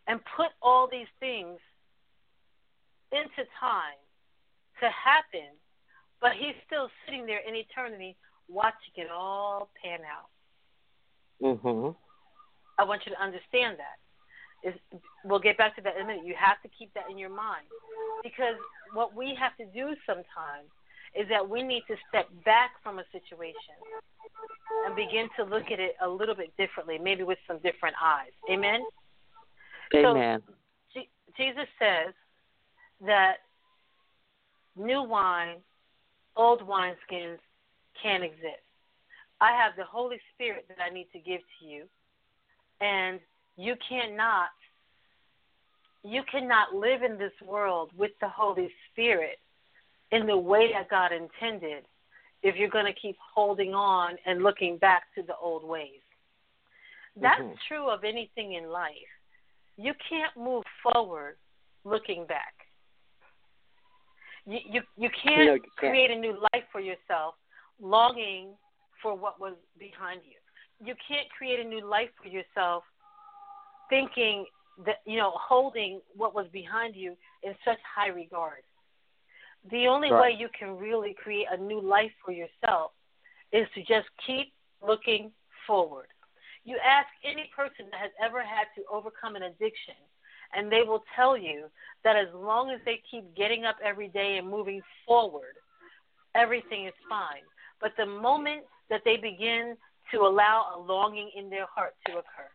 and 0.06 0.20
put 0.36 0.48
all 0.62 0.88
these 0.90 1.06
things 1.20 1.58
into 3.12 3.48
time 3.60 3.98
to 4.80 4.90
happen, 4.90 5.54
but 6.20 6.32
he's 6.32 6.54
still 6.66 6.88
sitting 7.06 7.26
there 7.26 7.40
in 7.46 7.54
eternity 7.54 8.16
watching 8.48 8.94
it 8.96 9.10
all 9.10 9.70
pan 9.82 10.00
out. 10.04 10.30
Mhm. 11.40 11.96
I 12.78 12.84
want 12.84 13.02
you 13.06 13.12
to 13.12 13.20
understand 13.22 13.78
that. 13.78 13.98
Is 14.66 14.74
we'll 15.24 15.40
get 15.40 15.58
back 15.58 15.76
to 15.76 15.82
that 15.82 15.96
in 15.96 16.02
a 16.02 16.06
minute. 16.06 16.24
You 16.24 16.34
have 16.38 16.60
to 16.62 16.68
keep 16.76 16.92
that 16.94 17.04
in 17.10 17.18
your 17.18 17.28
mind 17.28 17.68
because 18.22 18.56
what 18.94 19.14
we 19.14 19.36
have 19.38 19.54
to 19.58 19.66
do 19.76 19.94
sometimes 20.06 20.72
is 21.14 21.28
that 21.28 21.46
we 21.46 21.62
need 21.62 21.82
to 21.88 21.96
step 22.08 22.26
back 22.44 22.70
from 22.82 22.98
a 22.98 23.04
situation 23.12 23.76
and 24.86 24.96
begin 24.96 25.28
to 25.38 25.44
look 25.44 25.70
at 25.70 25.78
it 25.78 25.94
a 26.02 26.08
little 26.08 26.34
bit 26.34 26.52
differently, 26.56 26.98
maybe 26.98 27.22
with 27.22 27.38
some 27.46 27.58
different 27.58 27.94
eyes. 28.02 28.32
Amen. 28.50 28.80
Amen. 29.94 30.40
So, 30.94 31.00
G- 31.00 31.10
Jesus 31.36 31.68
says 31.78 32.14
that 33.06 33.36
new 34.76 35.02
wine, 35.02 35.56
old 36.36 36.62
wineskins 36.62 37.38
can't 38.02 38.24
exist. 38.24 38.64
I 39.40 39.52
have 39.52 39.72
the 39.76 39.84
Holy 39.84 40.18
Spirit 40.34 40.66
that 40.68 40.78
I 40.82 40.92
need 40.92 41.08
to 41.12 41.18
give 41.18 41.40
to 41.60 41.66
you 41.66 41.84
and 42.80 43.20
you 43.56 43.74
cannot 43.88 44.48
you 46.02 46.22
cannot 46.30 46.74
live 46.74 47.02
in 47.02 47.16
this 47.16 47.32
world 47.46 47.90
with 47.96 48.10
the 48.20 48.28
Holy 48.28 48.68
Spirit 48.92 49.38
in 50.12 50.26
the 50.26 50.36
way 50.36 50.70
that 50.72 50.90
God 50.90 51.12
intended 51.12 51.84
if 52.42 52.56
you're 52.56 52.68
going 52.68 52.84
to 52.84 53.00
keep 53.00 53.16
holding 53.34 53.74
on 53.74 54.16
and 54.26 54.42
looking 54.42 54.76
back 54.76 55.04
to 55.14 55.22
the 55.22 55.34
old 55.34 55.64
ways. 55.64 56.02
That's 57.20 57.40
mm-hmm. 57.40 57.54
true 57.68 57.88
of 57.88 58.04
anything 58.04 58.52
in 58.52 58.68
life. 58.68 58.92
You 59.78 59.94
can't 60.08 60.36
move 60.36 60.64
forward 60.82 61.36
looking 61.84 62.26
back. 62.26 62.54
You 64.46 64.58
you, 64.70 64.80
you 64.98 65.08
can't 65.22 65.46
no, 65.46 65.54
you 65.54 65.60
can't. 65.80 65.92
create 65.92 66.10
a 66.10 66.18
new 66.18 66.38
life 66.52 66.64
for 66.70 66.80
yourself 66.80 67.34
longing 67.80 68.50
for 69.02 69.16
what 69.16 69.40
was 69.40 69.54
behind 69.78 70.20
you 70.24 70.36
you 70.82 70.94
can't 71.06 71.28
create 71.36 71.60
a 71.60 71.64
new 71.68 71.86
life 71.86 72.10
for 72.22 72.28
yourself 72.28 72.84
thinking 73.90 74.46
that 74.84 74.96
you 75.06 75.16
know 75.16 75.32
holding 75.34 76.00
what 76.16 76.34
was 76.34 76.46
behind 76.52 76.96
you 76.96 77.16
in 77.42 77.54
such 77.64 77.78
high 77.94 78.08
regard. 78.08 78.62
The 79.70 79.86
only 79.86 80.10
right. 80.10 80.20
way 80.20 80.36
you 80.38 80.48
can 80.58 80.76
really 80.76 81.14
create 81.14 81.46
a 81.50 81.56
new 81.56 81.80
life 81.80 82.10
for 82.24 82.32
yourself 82.32 82.92
is 83.52 83.66
to 83.74 83.80
just 83.80 84.08
keep 84.26 84.52
looking 84.86 85.30
forward. 85.66 86.08
You 86.64 86.78
ask 86.84 87.08
any 87.24 87.50
person 87.54 87.86
that 87.90 88.00
has 88.00 88.10
ever 88.22 88.42
had 88.42 88.66
to 88.76 88.82
overcome 88.92 89.36
an 89.36 89.42
addiction 89.44 89.94
and 90.56 90.70
they 90.70 90.82
will 90.86 91.04
tell 91.16 91.36
you 91.36 91.66
that 92.04 92.16
as 92.16 92.28
long 92.34 92.70
as 92.70 92.80
they 92.84 93.00
keep 93.10 93.34
getting 93.34 93.64
up 93.64 93.76
every 93.82 94.08
day 94.08 94.38
and 94.38 94.48
moving 94.48 94.80
forward 95.06 95.54
everything 96.34 96.86
is 96.86 96.94
fine. 97.08 97.42
But 97.80 97.92
the 97.96 98.06
moment 98.06 98.62
that 98.90 99.02
they 99.04 99.16
begin 99.16 99.76
to 100.14 100.20
allow 100.20 100.72
a 100.74 100.78
longing 100.78 101.30
in 101.36 101.50
their 101.50 101.66
heart 101.66 101.94
to 102.06 102.12
occur. 102.12 102.48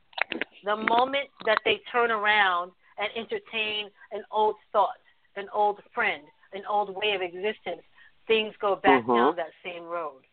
The 0.63 0.76
moment 0.76 1.30
that 1.45 1.60
they 1.65 1.82
turn 1.91 2.10
around 2.10 2.72
and 2.98 3.10
entertain 3.15 3.89
an 4.12 4.24
old 4.32 4.56
thought, 4.72 5.00
an 5.36 5.48
old 5.54 5.80
friend, 5.93 6.24
an 6.54 6.63
old 6.69 6.95
way 6.95 7.13
of 7.15 7.22
existence, 7.22 7.82
things 8.28 8.56
go 8.58 8.76
back 8.76 9.04
Mhm. 9.04 9.15
down 9.15 9.36
that 9.36 9.52
same 9.63 9.86
road. 9.88 10.24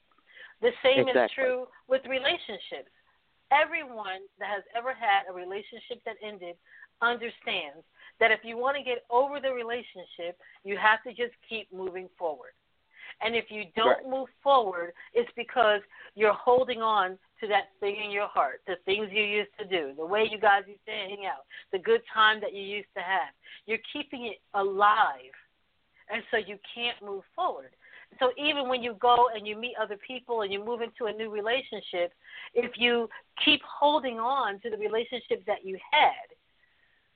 The 0.61 0.73
same 0.83 1.09
is 1.09 1.31
true 1.33 1.69
with 1.89 2.05
relationships. 2.07 2.91
Everyone 3.51 4.23
that 4.39 4.49
has 4.49 4.65
ever 4.75 4.93
had 4.93 5.27
a 5.29 5.33
relationship 5.33 6.03
that 6.05 6.17
ended 6.23 6.57
understands 7.01 7.85
that 8.19 8.31
if 8.31 8.45
you 8.45 8.57
want 8.57 8.77
to 8.77 8.83
get 8.83 9.05
over 9.11 9.41
the 9.41 9.53
relationship, 9.53 10.41
you 10.65 10.77
have 10.77 11.03
to 11.03 11.13
just 11.13 11.35
keep 11.49 11.71
moving 11.73 12.09
forward. 12.19 12.55
And 13.23 13.35
if 13.35 13.51
you 13.51 13.65
don't 13.75 13.89
Right. 13.89 14.07
move 14.07 14.29
forward, 14.43 14.95
it's 15.15 15.31
because 15.33 15.81
you're 16.15 16.35
holding 16.35 16.83
on 16.83 17.19
to 17.41 17.47
that 17.49 17.73
thing 17.81 17.97
in 17.97 18.11
your 18.11 18.29
heart, 18.29 18.63
the 18.67 18.77
things 18.85 19.11
you 19.13 19.23
used 19.23 19.57
to 19.59 19.65
do, 19.65 19.95
the 19.95 20.05
way 20.05 20.25
you 20.25 20.39
guys 20.39 20.65
used 20.67 20.85
to 20.87 20.93
hang 20.93 21.27
out, 21.27 21.47
the 21.73 21.79
good 21.79 22.03
time 22.13 22.41
that 22.41 22.53
you 22.53 22.63
used 22.63 22.93
to 22.95 23.03
have. 23.03 23.33
You're 23.67 23.79
keeping 23.93 24.27
it 24.27 24.41
alive. 24.55 25.33
And 26.09 26.23
so 26.31 26.37
you 26.37 26.59
can't 26.75 27.01
move 27.03 27.25
forward. 27.35 27.75
So 28.21 28.33
even 28.39 28.69
when 28.69 28.83
you 28.83 28.95
go 28.95 29.29
and 29.35 29.47
you 29.47 29.57
meet 29.57 29.75
other 29.81 29.97
people 29.97 30.43
and 30.43 30.53
you 30.53 30.65
move 30.65 30.81
into 30.81 31.07
a 31.07 31.13
new 31.13 31.31
relationship, 31.31 32.13
if 32.55 32.73
you 32.77 33.09
keep 33.45 33.61
holding 33.63 34.19
on 34.19 34.61
to 34.61 34.71
the 34.71 34.77
relationship 34.77 35.45
that 35.47 35.65
you 35.65 35.79
had, 35.91 36.29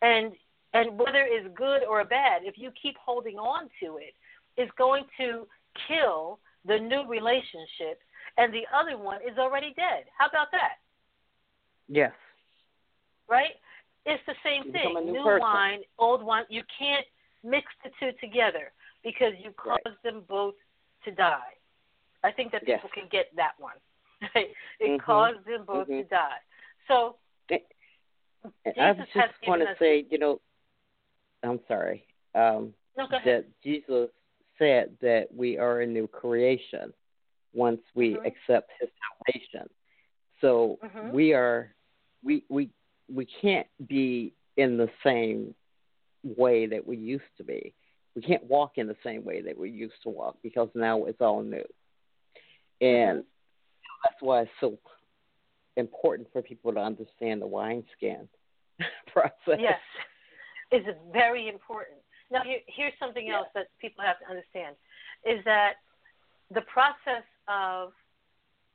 and 0.03 0.33
and 0.73 0.99
whether 0.99 1.27
it's 1.27 1.49
good 1.57 1.85
or 1.85 2.05
bad, 2.05 2.43
if 2.45 2.57
you 2.57 2.71
keep 2.81 2.97
holding 3.05 3.39
on 3.39 3.69
to 3.83 3.97
it, 3.97 4.15
it's 4.57 4.71
going 4.79 5.05
to 5.19 5.47
kill 5.89 6.39
the 6.65 6.79
new 6.79 7.07
relationship, 7.09 8.01
and 8.37 8.53
the 8.53 8.65
other 8.75 8.99
one 8.99 9.21
is 9.23 9.39
already 9.39 9.73
dead. 9.77 10.05
How 10.17 10.27
about 10.27 10.49
that? 10.53 10.79
Yes. 11.89 12.13
Right? 13.29 13.53
It's 14.07 14.23
the 14.27 14.35
same 14.45 14.65
You 14.67 14.73
thing. 14.73 14.95
new 15.07 15.13
new 15.13 15.39
wine, 15.39 15.81
old 15.99 16.23
wine. 16.23 16.45
You 16.49 16.63
can't 16.79 17.07
mix 17.43 17.67
the 17.85 17.91
two 18.01 18.13
together 18.21 18.73
because 19.03 19.33
you 19.43 19.53
cause 19.53 19.79
Right. 19.85 20.03
them 20.03 20.23
both 20.29 20.55
to 21.05 21.11
die. 21.11 21.55
I 22.23 22.33
think 22.33 22.53
that 22.53 22.67
Yes. 22.67 22.81
people 22.83 22.91
can 22.91 23.09
get 23.09 23.35
that 23.37 23.59
one. 23.59 23.77
it 24.35 24.57
Mhm. 24.81 25.01
caused 25.01 25.45
them 25.45 25.65
both 25.65 25.87
to 25.87 25.93
Mhm. 26.05 26.09
die. 26.09 26.41
So 26.87 27.19
I 27.51 28.93
Jesus 28.95 29.09
has 29.11 29.31
just 29.31 29.47
want 29.47 29.63
to 29.63 29.77
say, 29.77 30.01
you 30.11 30.19
know, 30.19 30.41
I'm 31.43 31.65
sorry. 31.67 32.07
Um, 32.35 32.75
no, 32.97 33.07
go 33.07 33.17
ahead. 33.17 33.45
that 33.45 33.61
Jesus 33.63 34.11
said 34.61 34.97
that 35.01 35.27
we 35.35 35.59
are 35.59 35.81
a 35.81 35.87
new 35.87 36.07
creation 36.07 36.93
once 37.53 37.81
we 37.95 38.15
Mhm. 38.15 38.27
accept 38.27 38.71
His 38.79 38.91
salvation. 39.01 39.69
So 40.41 40.79
Mhm. 40.83 41.11
we 41.11 41.33
are, 41.33 41.75
we 42.23 42.45
we 42.49 42.71
we 43.09 43.25
can't 43.25 43.67
be 43.89 44.33
in 44.57 44.77
the 44.77 44.91
same 45.03 45.55
way 46.23 46.67
that 46.67 46.87
we 46.87 46.97
used 46.97 47.37
to 47.39 47.43
be. 47.45 47.75
We 48.15 48.23
can't 48.23 48.45
walk 48.45 48.79
in 48.79 48.87
the 48.87 48.97
same 49.03 49.25
way 49.25 49.41
that 49.41 49.57
we 49.57 49.71
used 49.71 50.01
to 50.03 50.11
walk 50.11 50.37
because 50.43 50.69
now 50.75 51.05
it's 51.07 51.21
all 51.21 51.43
new. 51.43 51.65
And 52.81 53.25
that's 54.05 54.21
why 54.21 54.43
it's 54.43 54.51
so 54.61 54.79
important 55.77 56.31
for 56.33 56.43
people 56.43 56.73
to 56.73 56.81
understand 56.81 57.41
the 57.41 57.47
wine 57.47 57.85
wineskin 58.03 58.29
process. 59.07 59.59
Yes, 59.59 59.81
is 60.73 60.85
very 61.13 61.49
important. 61.49 62.00
Now, 62.31 62.43
here, 62.43 62.61
here's 62.67 62.97
something 62.99 63.27
Yeah. 63.27 63.39
else 63.39 63.49
that 63.55 63.67
people 63.79 64.05
have 64.05 64.19
to 64.21 64.27
understand: 64.27 64.77
is 65.25 65.43
that 65.45 65.79
the 66.51 66.63
process 66.63 67.25
of 67.49 67.93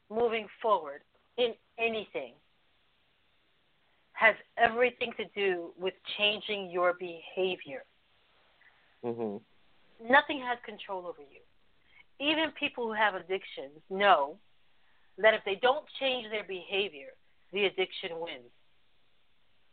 moving 0.09 0.47
forward 0.61 1.03
in 1.37 1.55
anything 1.77 2.35
has 4.13 4.35
everything 4.57 5.13
to 5.13 5.25
do 5.25 5.73
with 5.77 5.93
changing 6.17 6.69
your 6.69 6.93
behavior. 6.93 7.83
Mhm. 9.03 9.43
Nothing 9.99 10.39
has 10.41 10.59
control 10.61 11.05
over 11.07 11.21
you. 11.21 11.41
Even 12.19 12.51
people 12.53 12.85
who 12.85 12.93
have 12.93 13.15
addictions 13.15 13.81
know 13.89 14.39
that 15.17 15.33
if 15.33 15.43
they 15.43 15.55
don't 15.55 15.87
change 15.99 16.29
their 16.29 16.43
behavior, 16.43 17.13
the 17.51 17.65
addiction 17.65 18.19
wins. 18.19 18.51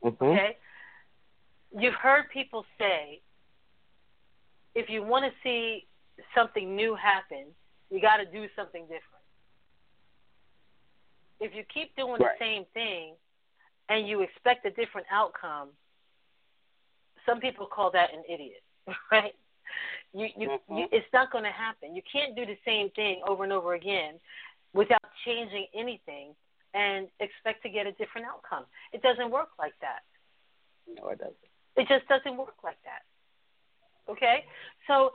Mhm. 0.02 0.22
Okay? 0.22 0.58
You've 1.70 1.94
heard 1.94 2.28
people 2.30 2.66
say 2.78 3.22
if 4.74 4.88
you 4.88 5.02
want 5.02 5.24
to 5.24 5.32
see 5.42 5.86
something 6.34 6.74
new 6.74 6.94
happen, 6.94 7.46
you 7.90 8.00
got 8.00 8.16
to 8.18 8.24
do 8.26 8.46
something 8.56 8.82
different. 8.82 9.24
If 11.40 11.54
you 11.54 11.64
keep 11.64 11.94
doing 11.96 12.20
Right. 12.20 12.38
the 12.38 12.44
same 12.44 12.64
thing 12.66 13.16
and 13.88 14.08
you 14.08 14.22
expect 14.22 14.64
a 14.64 14.70
different 14.70 15.06
outcome, 15.10 15.70
some 17.26 17.40
people 17.40 17.66
call 17.66 17.90
that 17.90 18.12
an 18.14 18.24
idiot, 18.28 18.62
right? 19.10 19.34
You, 20.12 20.28
you, 20.36 20.48
Mhm. 20.48 20.78
you, 20.78 20.88
it's 20.92 21.10
not 21.12 21.30
going 21.30 21.44
to 21.44 21.50
happen. 21.50 21.94
You 21.94 22.02
can't 22.02 22.34
do 22.34 22.44
the 22.46 22.58
same 22.64 22.90
thing 22.90 23.22
over 23.26 23.44
and 23.44 23.52
over 23.52 23.74
again 23.74 24.20
without 24.72 25.02
changing 25.24 25.66
anything 25.74 26.34
and 26.74 27.08
expect 27.20 27.62
to 27.62 27.68
get 27.68 27.86
a 27.86 27.92
different 27.92 28.26
outcome. 28.26 28.66
It 28.92 29.02
doesn't 29.02 29.30
work 29.30 29.50
like 29.58 29.78
that. 29.80 30.02
No, 30.86 31.08
it 31.08 31.18
doesn't. 31.18 31.36
It 31.76 31.88
just 31.88 32.06
doesn't 32.08 32.36
work 32.36 32.62
like 32.62 32.82
that. 32.84 33.02
Okay? 34.08 34.44
So 34.86 35.12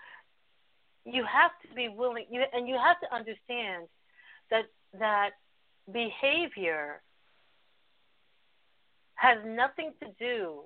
you 1.05 1.23
have 1.23 1.51
to 1.61 1.75
be 1.75 1.89
willing 1.89 2.25
you 2.29 2.43
and 2.53 2.67
you 2.67 2.75
have 2.75 2.99
to 3.01 3.15
understand 3.15 3.87
that 4.49 4.65
that 4.99 5.31
behavior 5.91 7.01
has 9.15 9.37
nothing 9.45 9.93
to 10.01 10.07
do 10.19 10.61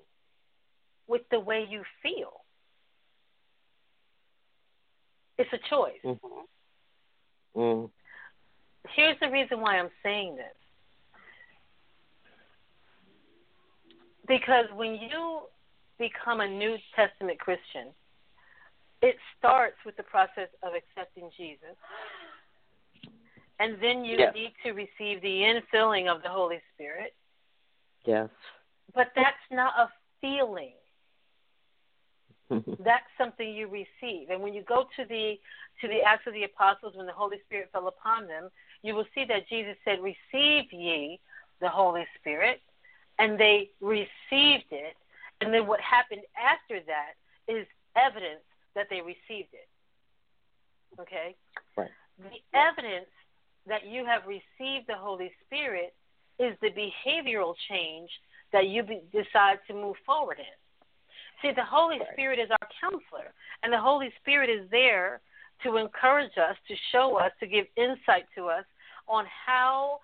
with 1.07 1.21
the 1.31 1.39
way 1.39 1.65
you 1.69 1.83
feel. 2.01 2.41
It's 5.37 5.51
a 5.53 5.69
choice. 5.69 6.01
Mhm. 6.03 6.47
Mm. 7.55 7.91
Here's 8.89 9.19
the 9.19 9.29
reason 9.29 9.61
why 9.61 9.77
I'm 9.77 9.91
saying 10.03 10.35
this. 10.35 10.57
Because 14.27 14.69
when 14.71 14.95
you 14.95 15.49
become 15.97 16.41
a 16.41 16.47
New 16.47 16.77
Testament 16.95 17.39
Christian, 17.39 17.93
it 19.01 19.17
starts 19.37 19.77
with 19.85 19.97
the 19.97 20.03
process 20.03 20.49
of 20.63 20.73
accepting 20.73 21.29
Jesus. 21.35 21.75
And 23.59 23.79
then 23.81 24.03
you 24.03 24.17
Yes. 24.17 24.33
need 24.33 24.53
to 24.63 24.71
receive 24.71 25.21
the 25.21 25.41
infilling 25.43 26.07
of 26.07 26.23
the 26.23 26.29
Holy 26.29 26.61
Spirit. 26.73 27.15
Yes. 28.05 28.29
But 28.93 29.13
that's 29.15 29.51
not 29.51 29.77
a 29.77 29.91
feeling. 30.19 30.73
That's 32.79 33.05
something 33.17 33.53
you 33.53 33.67
receive. 33.67 34.29
And 34.29 34.41
when 34.41 34.53
you 34.53 34.61
go 34.63 34.85
to 34.97 35.05
the 35.05 35.39
to 35.79 35.87
the 35.87 36.01
Acts 36.01 36.27
of 36.27 36.33
the 36.33 36.43
Apostles 36.43 36.95
when 36.95 37.05
the 37.05 37.13
Holy 37.13 37.39
Spirit 37.45 37.69
fell 37.71 37.87
upon 37.87 38.27
them, 38.27 38.51
you 38.83 38.93
will 38.93 39.07
see 39.15 39.23
that 39.25 39.47
Jesus 39.47 39.77
said, 39.85 39.99
Receive 40.01 40.71
ye 40.73 41.19
the 41.61 41.69
Holy 41.69 42.05
Spirit 42.19 42.61
and 43.19 43.39
they 43.39 43.69
received 43.79 44.69
it. 44.71 44.95
And 45.39 45.53
then 45.53 45.65
what 45.65 45.79
happened 45.79 46.21
after 46.35 46.81
that 46.85 47.13
is 47.47 47.65
evidence 47.95 48.43
that 48.75 48.87
they 48.89 49.01
received 49.01 49.53
it. 49.53 49.67
Okay? 50.99 51.35
Right. 51.77 51.89
The 52.19 52.57
evidence 52.57 53.09
that 53.67 53.85
you 53.85 54.05
have 54.05 54.23
received 54.27 54.87
the 54.87 54.97
Holy 54.97 55.31
Spirit 55.45 55.93
is 56.39 56.55
the 56.61 56.69
behavioral 56.69 57.53
change 57.69 58.09
that 58.51 58.67
you 58.67 58.83
be, 58.83 59.01
decide 59.11 59.59
to 59.67 59.73
move 59.73 59.95
forward 60.05 60.39
in. 60.39 60.57
See, 61.41 61.53
the 61.55 61.65
Holy 61.65 61.99
Right. 61.99 62.07
Spirit 62.13 62.39
is 62.39 62.49
our 62.51 62.69
counselor, 62.79 63.33
and 63.63 63.71
the 63.71 63.79
Holy 63.79 64.11
Spirit 64.21 64.49
is 64.49 64.69
there 64.69 65.21
to 65.63 65.77
encourage 65.77 66.37
us, 66.37 66.55
to 66.67 66.75
show 66.91 67.17
us, 67.17 67.31
to 67.39 67.47
give 67.47 67.65
insight 67.77 68.25
to 68.35 68.47
us 68.47 68.65
on 69.07 69.25
how 69.45 69.99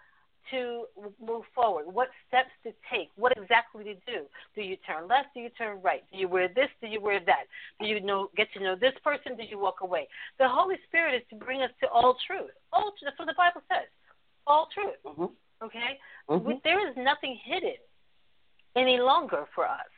to 0.52 0.86
move 1.20 1.44
forward, 1.54 1.86
what 1.88 2.10
steps 2.28 2.52
to 2.64 2.72
take, 2.92 3.10
what 3.16 3.34
exactly 3.38 3.84
to 3.84 3.94
do. 3.94 4.26
Do 4.56 4.62
you 4.62 4.78
turn 4.78 5.08
left? 5.08 5.30
Do 5.34 5.42
you 5.42 5.50
turn 5.50 5.82
right? 5.82 6.04
Do 6.12 6.18
you 6.18 6.28
wear 6.28 6.48
this? 6.48 6.70
Do 6.82 6.88
you 6.88 7.02
wear 7.02 7.20
that? 7.26 7.46
Do 7.80 7.88
you 7.88 8.00
know 8.00 8.30
get 8.36 8.52
to 8.54 8.60
know 8.60 8.76
this 8.76 8.94
person? 9.04 9.36
Do 9.36 9.44
you 9.44 9.60
walk 9.60 9.82
away? 9.82 10.08
The 10.40 10.48
Holy 10.48 10.76
Spirit 10.88 11.16
is 11.16 11.28
to 11.30 11.36
bring 11.36 11.62
us 11.62 11.72
to 11.82 11.90
all 11.90 12.18
truth. 12.26 12.52
All 12.72 12.92
truth. 12.92 13.04
That's 13.04 13.20
what 13.20 13.28
the 13.28 13.34
Bible 13.38 13.62
says. 13.72 13.88
All 14.46 14.68
truth. 14.74 14.96
Mhm. 15.04 15.32
Okay? 15.62 16.00
Mhm. 16.30 16.44
We, 16.44 16.62
there 16.64 16.88
is 16.88 16.96
nothing 16.98 17.36
hidden 17.44 17.78
any 18.76 19.00
longer 19.00 19.48
for 19.54 19.68
us 19.68 19.90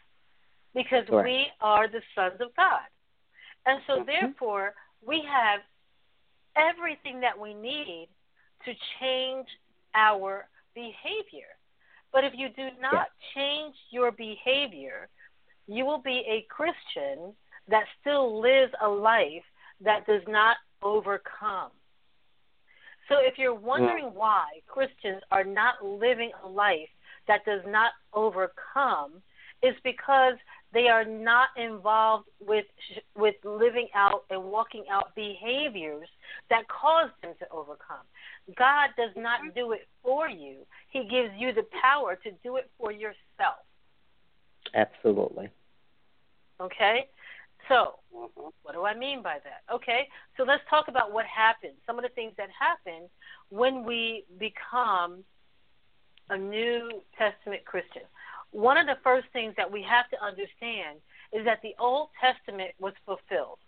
because 0.74 1.08
Right. 1.10 1.26
we 1.26 1.52
are 1.62 1.88
the 1.88 2.02
sons 2.16 2.40
of 2.40 2.56
God. 2.56 2.88
And 3.66 3.84
so, 3.86 4.00
Mhm. 4.00 4.06
therefore, 4.06 4.76
we 5.02 5.22
have 5.22 5.62
everything 6.56 7.20
that 7.20 7.38
we 7.38 7.54
need 7.54 8.10
to 8.66 8.76
change 9.00 9.48
our 10.00 10.48
behavior. 10.74 11.52
But 12.12 12.24
if 12.24 12.34
you 12.36 12.50
do 12.50 12.70
not 12.82 13.08
change 13.36 13.76
your 13.92 14.12
behavior, 14.12 15.10
you 15.68 15.86
will 15.86 16.02
be 16.02 16.24
a 16.28 16.46
Christian 16.50 17.34
that 17.68 17.84
still 18.02 18.42
lives 18.42 18.72
a 18.84 18.88
life 18.88 19.44
that 19.82 20.08
does 20.08 20.24
not 20.28 20.58
overcome. 20.82 21.72
So 23.08 23.16
if 23.20 23.38
you're 23.38 23.56
wondering 23.56 24.12
why 24.14 24.46
Christians 24.68 25.22
are 25.32 25.44
not 25.44 25.84
living 25.84 26.32
a 26.44 26.48
life 26.48 26.90
that 27.28 27.46
does 27.46 27.62
not 27.68 27.92
overcome, 28.14 29.22
is 29.62 29.76
because 29.84 30.36
they 30.74 30.88
are 30.88 31.06
not 31.06 31.50
involved 31.58 32.28
with 32.40 32.66
with 33.18 33.36
living 33.44 33.88
out 33.96 34.24
and 34.30 34.44
walking 34.44 34.86
out 34.92 35.16
behaviors 35.16 36.08
that 36.50 36.64
cause 36.68 37.10
them 37.22 37.34
to 37.40 37.50
overcome. 37.52 38.06
God 38.56 38.90
does 38.98 39.12
not 39.16 39.42
Mm-hmm. 39.42 39.50
do 39.60 39.72
it 39.74 39.88
for 40.04 40.30
you. 40.30 40.66
He 40.90 41.06
gives 41.06 41.34
you 41.38 41.54
the 41.54 41.66
power 41.82 42.16
to 42.18 42.32
do 42.44 42.58
it 42.58 42.70
for 42.78 42.92
yourself. 42.92 43.66
Absolutely. 44.74 45.50
Okay? 46.60 47.10
So, 47.68 48.00
Mhm. 48.14 48.54
what 48.64 48.74
do 48.74 48.86
I 48.86 48.94
mean 48.94 49.22
by 49.22 49.40
that? 49.40 49.64
Okay, 49.70 50.10
so 50.38 50.44
let's 50.44 50.64
talk 50.70 50.88
about 50.88 51.12
what 51.12 51.26
happens. 51.26 51.76
Some 51.86 51.98
of 52.00 52.04
the 52.04 52.10
things 52.10 52.36
that 52.38 52.50
happen 52.52 53.10
when 53.50 53.84
we 53.84 54.26
become 54.38 55.24
a 56.30 56.38
New 56.38 57.04
Testament 57.18 57.66
Christian. 57.66 58.04
One 58.52 58.78
of 58.78 58.88
the 58.88 58.96
first 59.04 59.28
things 59.30 59.56
that 59.56 59.70
we 59.70 59.82
have 59.84 60.10
to 60.10 60.22
understand 60.22 61.02
is 61.32 61.46
that 61.46 61.62
the 61.62 61.76
Old 61.78 62.10
Testament 62.20 62.74
was 62.80 62.94
fulfilled. 63.06 63.60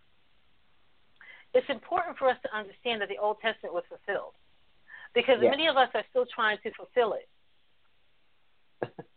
It's 1.54 1.70
important 1.70 2.18
for 2.18 2.30
us 2.30 2.42
to 2.42 2.54
understand 2.56 3.02
that 3.02 3.10
the 3.10 3.18
Old 3.18 3.40
Testament 3.42 3.74
was 3.74 3.86
fulfilled 3.86 4.36
because 5.14 5.42
Yes. 5.42 5.52
many 5.52 5.68
of 5.68 5.78
us 5.78 5.90
are 5.94 6.04
still 6.10 6.26
trying 6.26 6.58
to 6.64 6.72
fulfill 6.72 7.14
it. 7.14 7.30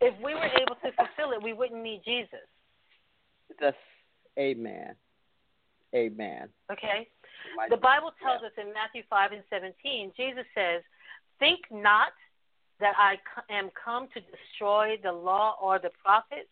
If 0.00 0.18
we 0.20 0.34
were 0.34 0.50
able 0.60 0.76
to 0.76 0.92
fulfill 0.92 1.32
it, 1.32 1.42
we 1.42 1.52
wouldn't 1.52 1.82
need 1.82 2.02
Jesus. 2.04 2.46
That's 3.60 3.76
amen. 4.38 4.96
Amen. 5.94 6.48
Okay? 6.70 7.08
The 7.68 7.76
Bible 7.76 8.12
tells 8.22 8.40
Yeah. 8.42 8.48
us 8.48 8.52
in 8.58 8.72
Matthew 8.72 9.02
5 9.04 9.32
and 9.32 9.44
17, 9.48 10.12
Jesus 10.16 10.46
says, 10.54 10.82
Think 11.38 11.70
not 11.70 12.12
that 12.80 12.94
I 12.98 13.20
am 13.50 13.70
come 13.70 14.08
to 14.08 14.20
destroy 14.20 14.96
the 15.02 15.12
law 15.12 15.56
or 15.60 15.78
the 15.78 15.90
prophets. 15.90 16.50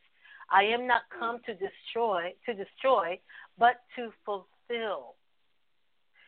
I 0.51 0.65
am 0.65 0.87
not 0.87 1.03
come 1.19 1.41
to 1.47 1.55
destroy 1.55 2.35
to 2.47 2.55
destroy, 2.55 3.19
but 3.59 3.83
to 3.97 4.13
fulfill. 4.25 5.17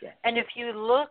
Yes. 0.00 0.16
And 0.24 0.38
if 0.38 0.56
you 0.56 0.72
look 0.72 1.10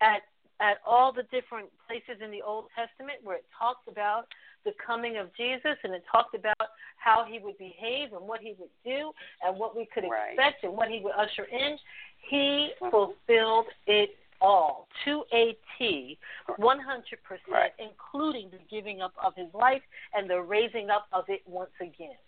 at 0.00 0.22
at 0.60 0.78
all 0.86 1.12
the 1.12 1.24
different 1.24 1.68
places 1.86 2.22
in 2.22 2.30
the 2.30 2.42
Old 2.42 2.66
Testament 2.76 3.18
where 3.22 3.36
it 3.36 3.44
talks 3.58 3.86
about 3.88 4.26
the 4.64 4.72
coming 4.84 5.18
of 5.18 5.34
Jesus 5.36 5.76
and 5.82 5.92
it 5.92 6.04
talked 6.10 6.34
about 6.34 6.68
how 6.96 7.24
he 7.28 7.38
would 7.38 7.58
behave 7.58 8.12
and 8.12 8.26
what 8.26 8.40
he 8.40 8.54
would 8.58 8.70
do 8.84 9.12
and 9.42 9.58
what 9.58 9.76
we 9.76 9.86
could 9.86 10.04
Right. 10.08 10.32
expect 10.32 10.64
and 10.64 10.76
what 10.76 10.88
he 10.88 11.00
would 11.00 11.14
usher 11.14 11.44
in, 11.44 11.78
he 12.18 12.74
Mhm. 12.80 12.90
fulfilled 12.90 13.66
it 13.86 14.16
all 14.40 14.88
to 15.04 15.24
a 15.32 15.56
T, 15.76 16.18
100%, 16.58 17.48
Right. 17.48 17.74
including 17.78 18.50
the 18.50 18.58
giving 18.58 19.00
up 19.02 19.12
of 19.18 19.34
his 19.34 19.52
life 19.54 19.82
and 20.12 20.28
the 20.28 20.40
raising 20.40 20.90
up 20.90 21.08
of 21.12 21.28
it 21.28 21.46
once 21.46 21.74
again. 21.80 22.18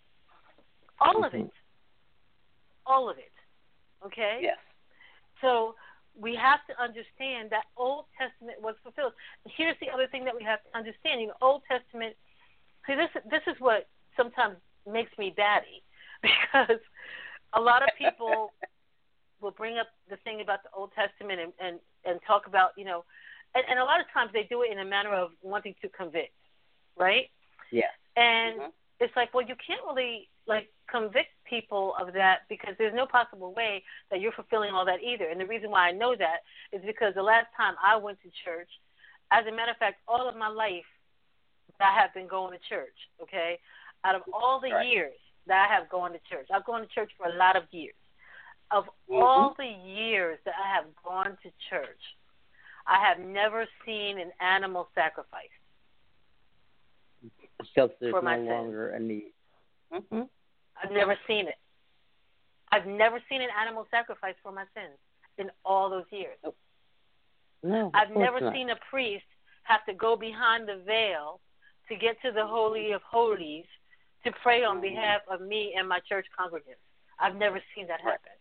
All 0.99 1.23
of 1.23 1.33
Mhm. 1.33 1.47
it. 1.47 1.53
All 2.85 3.09
of 3.09 3.17
it. 3.17 3.31
Okay? 4.03 4.41
Yes. 4.41 4.59
So 5.41 5.75
we 6.19 6.35
have 6.35 6.59
to 6.67 6.73
understand 6.81 7.49
that 7.51 7.65
Old 7.77 8.05
Testament 8.17 8.61
was 8.61 8.75
fulfilled. 8.83 9.13
Here's 9.45 9.75
the 9.79 9.89
other 9.89 10.07
thing 10.07 10.25
that 10.25 10.35
we 10.35 10.43
have 10.43 10.59
to 10.63 10.77
understand. 10.77 11.21
You 11.21 11.27
know, 11.27 11.39
Old 11.41 11.61
Testament. 11.67 12.15
See, 12.85 12.95
this 12.95 13.09
this 13.29 13.41
is 13.47 13.55
what 13.59 13.87
sometimes 14.15 14.57
makes 14.89 15.11
me 15.17 15.33
batty 15.35 15.83
because 16.21 16.79
a 17.53 17.61
lot 17.61 17.83
of 17.83 17.89
people 17.97 18.53
will 19.41 19.51
bring 19.51 19.77
up 19.77 19.87
the 20.09 20.17
thing 20.17 20.41
about 20.41 20.63
the 20.63 20.69
Old 20.75 20.91
Testament 20.93 21.39
and 21.39 21.53
and 21.59 21.79
and 22.05 22.19
talk 22.25 22.47
about 22.47 22.71
you 22.77 22.85
know, 22.85 23.05
and, 23.53 23.63
and 23.69 23.79
a 23.79 23.83
lot 23.83 23.99
of 23.99 24.07
times 24.13 24.31
they 24.33 24.43
do 24.43 24.63
it 24.63 24.71
in 24.71 24.79
a 24.79 24.85
manner 24.85 25.13
of 25.13 25.31
wanting 25.43 25.75
to 25.81 25.89
convict, 25.89 26.33
right? 26.97 27.29
Yes. 27.71 27.91
And 28.15 28.59
Mhm. 28.59 28.71
It's 28.99 29.15
like, 29.15 29.33
well, 29.33 29.45
you 29.45 29.55
can't 29.65 29.81
really 29.87 30.29
like 30.47 30.69
convict 30.89 31.29
people 31.47 31.93
of 31.99 32.13
that 32.13 32.39
because 32.49 32.73
there's 32.77 32.95
no 32.95 33.05
possible 33.05 33.53
way 33.53 33.83
that 34.09 34.21
you're 34.21 34.31
fulfilling 34.31 34.73
all 34.73 34.85
that 34.85 35.03
either. 35.03 35.25
And 35.29 35.39
the 35.39 35.45
reason 35.45 35.69
why 35.69 35.87
I 35.87 35.91
know 35.91 36.15
that 36.15 36.43
is 36.71 36.81
because 36.85 37.13
the 37.13 37.21
last 37.23 37.47
time 37.55 37.75
I 37.83 37.97
went 37.97 38.19
to 38.21 38.29
church, 38.43 38.69
as 39.31 39.45
a 39.45 39.51
matter 39.51 39.71
of 39.71 39.77
fact, 39.77 39.99
all 40.07 40.27
of 40.27 40.35
my 40.35 40.47
life 40.47 40.85
that 41.79 41.93
I 41.93 42.01
have 42.01 42.13
been 42.13 42.27
going 42.27 42.57
to 42.57 42.63
church. 42.69 42.95
Okay, 43.21 43.59
out 44.03 44.15
of 44.15 44.21
all 44.33 44.59
the 44.59 44.71
Right. 44.71 44.87
years 44.87 45.13
that 45.47 45.69
I 45.69 45.73
have 45.73 45.89
gone 45.89 46.11
to 46.13 46.19
church, 46.29 46.47
I've 46.53 46.65
gone 46.65 46.81
to 46.81 46.87
church 46.87 47.11
for 47.17 47.27
a 47.27 47.33
lot 47.33 47.55
of 47.55 47.63
years. 47.71 47.95
Of 48.71 48.89
Mhm. 49.07 49.21
all 49.23 49.53
the 49.53 49.65
years 49.65 50.39
that 50.43 50.55
I 50.57 50.67
have 50.67 50.93
gone 51.03 51.37
to 51.37 51.51
church, 51.69 52.15
I 52.85 52.99
have 52.99 53.19
never 53.19 53.65
seen 53.85 54.19
an 54.19 54.31
animal 54.39 54.89
sacrifice. 54.93 55.56
Because 57.77 57.91
there's 58.01 58.11
For 58.11 58.21
no 58.21 58.25
my 58.25 58.37
sins. 58.37 58.49
longer 58.49 58.89
a 58.89 58.99
need. 58.99 59.33
hmm 59.91 60.21
I've 60.83 60.91
never 60.91 61.15
seen 61.27 61.47
it. 61.47 61.55
I've 62.71 62.87
never 62.87 63.19
seen 63.29 63.41
an 63.43 63.49
animal 63.61 63.85
sacrifice 63.91 64.33
for 64.41 64.51
my 64.51 64.63
sins 64.73 64.97
in 65.37 65.51
all 65.63 65.87
those 65.89 66.05
years. 66.11 66.37
No. 67.61 67.91
I've 67.93 68.09
never 68.15 68.41
not. 68.41 68.53
seen 68.53 68.71
a 68.71 68.75
priest 68.89 69.25
have 69.63 69.85
to 69.85 69.93
go 69.93 70.15
behind 70.15 70.67
the 70.67 70.81
veil 70.87 71.39
to 71.87 71.95
get 71.95 72.19
to 72.23 72.31
the 72.31 72.45
Holy 72.47 72.93
of 72.93 73.01
Holies 73.03 73.65
to 74.25 74.31
pray 74.41 74.63
on 74.63 74.81
behalf 74.81 75.21
of 75.29 75.41
me 75.41 75.75
and 75.77 75.87
my 75.87 75.99
church 76.09 76.25
congregants. 76.37 76.81
I've 77.19 77.35
never 77.35 77.61
seen 77.75 77.87
that 77.87 78.01
happen. 78.01 78.31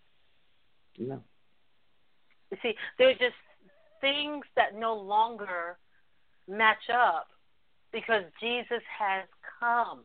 No. 0.99 1.23
You 2.51 2.57
see, 2.63 2.75
there's 2.99 3.19
just 3.19 3.35
things 4.01 4.47
that 4.57 4.75
no 4.75 4.95
longer 4.95 5.77
match 6.49 6.89
up 6.93 7.29
because 7.97 8.25
Jesus 8.43 8.83
has 8.99 9.25
come. 9.59 10.01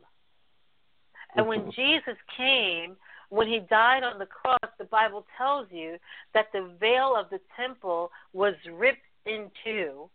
And 1.36 1.46
when. 1.46 1.70
Jesus 1.72 2.16
came, 2.36 2.96
when 3.28 3.46
he 3.46 3.60
died 3.68 4.02
on 4.02 4.18
the 4.18 4.26
cross, 4.26 4.58
the 4.78 4.84
Bible 4.84 5.26
tells 5.36 5.66
you 5.70 5.96
that 6.32 6.46
the 6.54 6.70
veil 6.80 7.14
of 7.14 7.28
the 7.30 7.40
temple 7.54 8.10
was 8.32 8.54
ripped 8.72 9.04
in 9.26 9.50
two, 9.62 10.08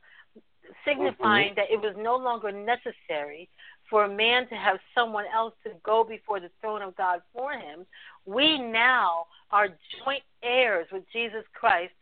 signifying 0.85 1.49
mm-hmm. 1.49 1.55
that 1.55 1.71
it 1.71 1.79
was 1.79 1.95
no 1.97 2.15
longer 2.15 2.51
necessary 2.51 3.47
for 3.89 4.05
a 4.05 4.09
man 4.09 4.47
to 4.49 4.55
have 4.55 4.77
someone 4.95 5.25
else 5.33 5.53
to 5.63 5.71
go 5.83 6.03
before 6.03 6.39
the 6.39 6.49
throne 6.59 6.81
of 6.81 6.95
God 6.95 7.21
for 7.31 7.53
him. 7.53 7.85
We 8.25 8.57
now 8.59 9.25
are 9.51 9.67
joint 10.03 10.23
heirs 10.43 10.87
with 10.91 11.03
Jesus 11.13 11.43
Christ, 11.53 11.93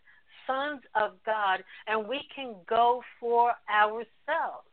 sons 0.48 0.82
of 0.96 1.12
God, 1.26 1.64
and 1.88 2.08
we 2.08 2.22
can 2.34 2.56
go 2.68 3.02
for 3.20 3.54
ourselves. 3.70 4.68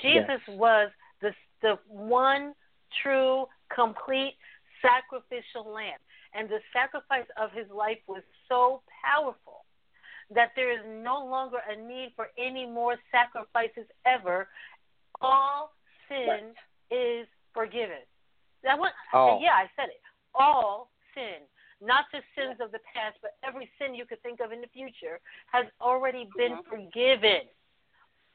Jesus 0.00 0.40
Yes. 0.46 0.58
was 0.58 0.90
the 1.20 1.34
the 1.62 1.78
one 1.88 2.54
true, 3.02 3.46
complete 3.74 4.36
sacrificial 4.80 5.72
lamb, 5.72 5.98
and 6.34 6.48
the 6.48 6.60
sacrifice 6.72 7.26
of 7.36 7.50
his 7.52 7.68
life 7.70 7.98
was 8.06 8.22
so 8.48 8.82
powerful 9.04 9.64
that 10.30 10.52
there 10.54 10.70
is 10.70 10.84
no 11.02 11.24
longer 11.24 11.58
a 11.68 11.76
need 11.76 12.12
for 12.14 12.28
any 12.38 12.66
more 12.66 12.96
sacrifices 13.10 13.86
ever. 14.06 14.48
All 15.20 15.72
sin 16.08 16.54
is 16.90 17.26
forgiven. 17.54 18.04
That 18.62 18.78
one, 18.78 18.92
All. 19.12 19.40
yeah, 19.42 19.54
I 19.54 19.70
said 19.74 19.88
it. 19.88 20.00
All 20.34 20.90
sin, 21.14 21.46
not 21.80 22.04
just 22.12 22.24
sins 22.36 22.60
of 22.60 22.72
the 22.72 22.80
past, 22.94 23.16
but 23.22 23.36
every 23.42 23.70
sin 23.78 23.94
you 23.94 24.04
could 24.04 24.22
think 24.22 24.40
of 24.40 24.52
in 24.52 24.60
the 24.60 24.68
future 24.68 25.18
has 25.50 25.66
already 25.80 26.28
been 26.36 26.52
Mhm. 26.58 26.64
forgiven. 26.66 27.48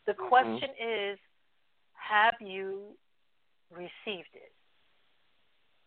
The 0.06 0.14
Mhm. 0.14 0.28
question 0.28 0.76
is, 0.80 1.20
have 2.10 2.36
you 2.40 2.96
received 3.72 4.34
it? 4.34 4.52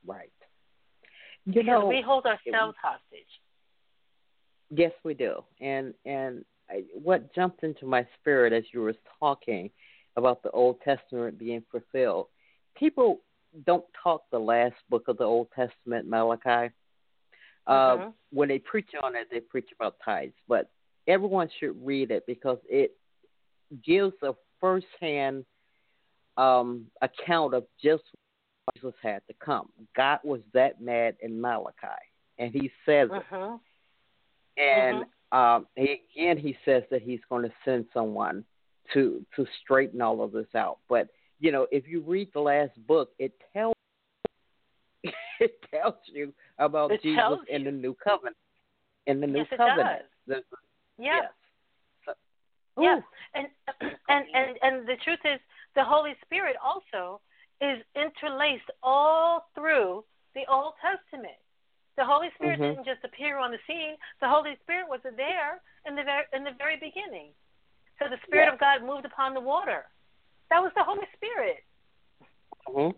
Right. 0.07 0.33
You 1.45 1.53
Because 1.63 1.67
know, 1.67 1.87
we 1.87 2.03
hold 2.05 2.27
ourselves 2.27 2.77
hostage. 2.83 3.27
Yes, 4.71 4.93
we 5.05 5.15
do. 5.15 5.45
And 5.61 5.95
and 6.05 6.45
I, 6.69 6.83
what 6.93 7.33
jumped 7.35 7.63
into 7.63 7.87
my 7.87 8.07
spirit 8.21 8.53
as 8.53 8.65
you 8.73 8.81
were 8.81 8.95
talking 9.21 9.71
about 10.17 10.43
the 10.43 10.51
Old 10.51 10.81
Testament 10.81 11.39
being 11.39 11.63
fulfilled, 11.71 12.27
people 12.77 13.21
don't 13.65 13.85
talk 14.03 14.23
the 14.31 14.39
last 14.39 14.75
book 14.91 15.05
of 15.09 15.19
the 15.19 15.25
Old 15.25 15.49
Testament, 15.55 16.09
Malachi. 16.09 16.73
Uh, 17.67 17.97
Mhm. 17.97 18.13
When 18.31 18.49
they 18.49 18.59
preach 18.59 18.91
on 19.03 19.15
it, 19.17 19.29
they 19.31 19.41
preach 19.41 19.71
about 19.73 19.97
tithes, 20.05 20.35
but 20.49 20.71
everyone 21.07 21.49
should 21.59 21.77
read 21.85 22.11
it 22.11 22.25
because 22.27 22.59
it 22.69 22.97
gives 23.85 24.15
a 24.23 24.35
firsthand 24.61 25.45
um, 26.37 26.87
account 27.03 27.55
of 27.55 27.65
just 27.83 28.03
what 28.65 28.75
Jesus 28.77 28.95
had 29.03 29.23
to 29.29 29.35
come. 29.45 29.71
God 29.97 30.19
was 30.25 30.41
that 30.55 30.81
mad 30.81 31.17
in 31.21 31.41
Malachi, 31.41 31.87
and 32.39 32.53
He 32.53 32.71
says 32.85 33.09
it. 33.13 33.23
Mhm. 33.31 33.61
And 34.59 35.05
um, 35.33 35.67
he, 35.77 36.01
again, 36.15 36.39
he 36.39 36.57
says 36.65 36.83
that 36.91 37.03
he's 37.03 37.21
going 37.29 37.43
to 37.43 37.53
send 37.65 37.87
someone 37.93 38.45
to 38.95 39.25
to 39.35 39.47
straighten 39.63 40.01
all 40.01 40.23
of 40.23 40.33
this 40.33 40.47
out. 40.55 40.79
But 40.89 41.09
you 41.41 41.53
know, 41.53 41.67
if 41.71 41.87
you 41.87 42.01
read 42.01 42.29
the 42.33 42.41
last 42.41 42.73
book, 42.87 43.11
it 43.19 43.33
tells 43.53 43.75
it 45.41 45.59
tells 45.71 45.95
you 46.07 46.33
about 46.59 46.93
It 46.93 47.03
Jesus 47.03 47.39
in 47.49 47.65
the 47.65 47.71
new 47.71 47.95
covenant. 48.03 48.37
In 49.07 49.21
the 49.21 49.27
new 49.27 49.39
Yes, 49.39 49.49
it 49.53 49.57
covenant. 49.57 50.03
does. 50.29 50.37
The- 50.49 51.03
Yeah. 51.03 51.17
Yes. 51.17 51.33
So, 52.07 52.13
Yeah, 52.83 53.01
and 53.35 53.47
and 54.09 54.25
and 54.35 54.59
and 54.63 54.89
the 54.89 54.97
truth 55.05 55.21
is, 55.25 55.41
the 55.77 55.85
Holy 55.85 56.17
Spirit 56.25 56.57
also 56.65 57.21
is 57.61 57.79
interlaced 57.95 58.69
all 58.83 59.49
through 59.55 60.05
the 60.35 60.43
Old 60.51 60.75
Testament. 60.83 61.39
The 61.97 62.05
Holy 62.05 62.31
Spirit 62.35 62.59
Mhm. 62.61 62.63
didn't 62.71 62.85
just 62.85 63.05
appear 63.05 63.39
on 63.39 63.53
the 63.53 63.61
scene. 63.67 63.97
The 64.21 64.29
Holy 64.29 64.57
Spirit 64.57 64.89
was 64.89 65.01
there 65.03 65.63
in 65.87 65.95
the 65.95 66.03
very 66.03 66.27
in 66.33 66.45
the 66.45 66.53
very 66.53 66.77
beginning. 66.77 67.35
So 67.99 68.09
the 68.09 68.19
Spirit 68.27 68.47
Yeah. 68.47 68.53
of 68.53 68.59
God 68.59 68.83
moved 68.83 69.07
upon 69.07 69.33
the 69.33 69.41
water. 69.41 69.89
That 70.51 70.63
was 70.63 70.73
the 70.75 70.85
Holy 70.85 71.07
Spirit. 71.15 71.65
hmm 72.67 72.91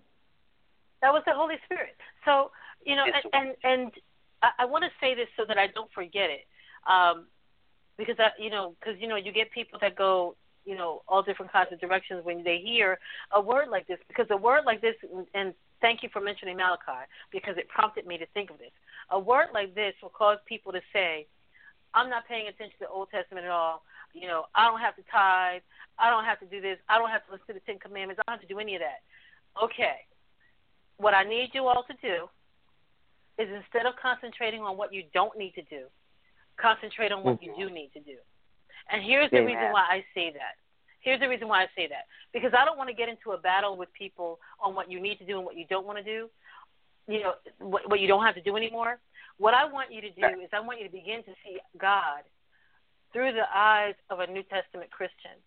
That 1.01 1.13
was 1.13 1.23
the 1.27 1.35
Holy 1.35 1.59
Spirit. 1.67 1.97
So 2.25 2.51
you 2.85 2.97
know, 2.97 3.05
and 3.05 3.25
and, 3.33 3.57
and 3.65 3.93
I, 4.43 4.51
I 4.61 4.65
want 4.65 4.85
to 4.85 4.91
say 5.01 5.15
this 5.15 5.29
so 5.37 5.45
that 5.45 5.59
I 5.59 5.69
don't 5.69 5.93
forget 5.93 6.31
it, 6.31 6.47
um, 6.87 7.29
because 7.97 8.19
I, 8.19 8.31
you 8.39 8.51
know, 8.51 8.75
because 8.81 9.01
you 9.01 9.07
know, 9.09 9.17
you 9.17 9.33
get 9.33 9.51
people 9.53 9.79
that 9.81 9.95
go, 9.95 10.37
you 10.69 10.77
know, 10.77 11.01
all 11.09 11.23
different 11.23 11.51
kinds 11.51 11.73
of 11.73 11.81
directions 11.81 12.23
when 12.27 12.45
they 12.45 12.59
hear 12.59 12.99
a 13.33 13.41
word 13.41 13.69
like 13.71 13.87
this. 13.87 13.99
Because 14.07 14.27
a 14.29 14.37
word 14.37 14.65
like 14.67 14.83
this, 14.83 14.97
and 15.33 15.55
thank 15.81 16.03
you 16.03 16.11
for 16.13 16.21
mentioning 16.21 16.59
Malachi, 16.59 17.09
because 17.33 17.57
it 17.57 17.71
prompted 17.71 18.07
me 18.07 18.19
to 18.19 18.27
think 18.35 18.51
of 18.51 18.59
this. 18.59 18.73
A 19.09 19.19
word 19.19 19.49
like 19.55 19.75
this 19.75 19.95
will 20.03 20.11
cause 20.11 20.37
people 20.45 20.71
to 20.73 20.83
say, 20.93 21.27
"I'm 21.95 22.11
not 22.11 22.29
paying 22.29 22.49
attention 22.49 22.79
to 22.81 22.85
the 22.85 22.91
Old 22.91 23.09
Testament 23.11 23.47
at 23.47 23.51
all." 23.51 23.83
You 24.13 24.29
know, 24.29 24.45
I 24.55 24.67
don't 24.69 24.81
have 24.81 24.95
to 24.97 25.03
tithe. 25.11 25.63
I 25.99 26.11
don't 26.11 26.27
have 26.27 26.39
to 26.41 26.47
do 26.47 26.61
this. 26.61 26.79
I 26.87 26.99
don't 26.99 27.09
have 27.09 27.25
to 27.27 27.33
listen 27.33 27.47
to 27.47 27.55
the 27.55 27.61
Ten 27.61 27.79
Commandments. 27.79 28.21
I 28.21 28.31
don't 28.31 28.39
have 28.39 28.47
to 28.47 28.55
do 28.55 28.61
any 28.61 28.75
of 28.75 28.83
that. 28.83 29.01
Okay. 29.65 30.05
What 30.99 31.15
I 31.15 31.25
need 31.25 31.51
you 31.55 31.67
all 31.67 31.85
to 31.85 31.95
do 32.03 32.29
is 33.39 33.49
instead 33.49 33.87
of 33.87 33.95
concentrating 33.97 34.61
on 34.61 34.77
what 34.77 34.93
you 34.93 35.05
don't 35.15 35.39
need 35.39 35.55
to 35.55 35.63
do, 35.63 35.87
concentrate 36.59 37.13
on 37.13 37.23
what 37.25 37.43
you 37.43 37.53
mm-hmm. 37.53 37.69
do 37.69 37.71
need 37.71 37.91
to 37.95 38.01
do. 38.01 38.19
And 38.91 39.03
here's 39.03 39.31
the 39.31 39.39
Amen. 39.39 39.55
reason 39.55 39.73
why 39.73 39.85
I 39.89 40.05
say 40.15 40.31
that. 40.33 40.57
Here's 41.01 41.21
the 41.21 41.29
reason 41.29 41.49
why 41.49 41.63
I 41.63 41.67
say 41.77 41.87
that. 41.89 42.07
Because 42.33 42.53
I 42.59 42.65
don't 42.65 42.77
want 42.77 42.89
to 42.91 42.95
get 42.95 43.09
into 43.09 43.33
a 43.33 43.39
battle 43.39 43.77
with 43.77 43.93
people 43.93 44.41
on 44.61 44.75
what 44.75 44.91
you 44.91 45.01
need 45.01 45.17
to 45.19 45.27
do 45.27 45.37
and 45.37 45.45
what 45.45 45.57
you 45.57 45.65
don't 45.69 45.87
want 45.87 45.99
to 45.99 46.05
do. 46.05 46.29
You 47.07 47.21
know, 47.23 47.35
what, 47.59 47.89
what 47.89 48.01
you 48.01 48.09
don't 48.09 48.25
have 48.25 48.35
to 48.35 48.43
do 48.43 48.57
anymore. 48.57 48.99
What 49.39 49.55
I 49.55 49.65
want 49.65 49.93
you 49.93 50.01
to 50.01 50.11
do 50.11 50.41
is 50.41 50.51
I 50.53 50.61
want 50.61 50.81
you 50.81 50.87
to 50.87 50.93
begin 50.93 51.23
to 51.25 51.33
see 51.45 51.59
God 51.79 52.23
through 53.13 53.33
the 53.33 53.47
eyes 53.55 53.95
of 54.11 54.21
a 54.21 54.27
New 54.27 54.43
Testament 54.43 54.91
Christian. 54.91 55.39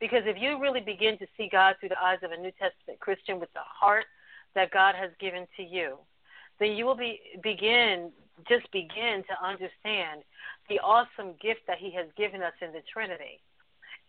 Because 0.00 0.22
if 0.26 0.36
you 0.40 0.60
really 0.60 0.80
begin 0.80 1.18
to 1.18 1.26
see 1.36 1.48
God 1.50 1.76
through 1.80 1.90
the 1.90 2.00
eyes 2.00 2.18
of 2.22 2.30
a 2.30 2.36
New 2.36 2.52
Testament 2.52 3.00
Christian 3.00 3.40
with 3.40 3.52
the 3.52 3.60
heart 3.64 4.04
that 4.54 4.70
God 4.70 4.94
has 4.94 5.10
given 5.18 5.46
to 5.56 5.62
you, 5.62 5.98
then 6.60 6.72
you 6.72 6.86
will 6.86 6.96
be 6.96 7.20
begin 7.42 8.12
just 8.46 8.70
begin 8.72 9.24
to 9.24 9.44
understand 9.44 10.22
the 10.68 10.78
awesome 10.80 11.34
gift 11.40 11.66
that 11.66 11.78
He 11.78 11.90
has 11.92 12.06
given 12.16 12.42
us 12.42 12.52
in 12.60 12.72
the 12.72 12.82
Trinity, 12.92 13.40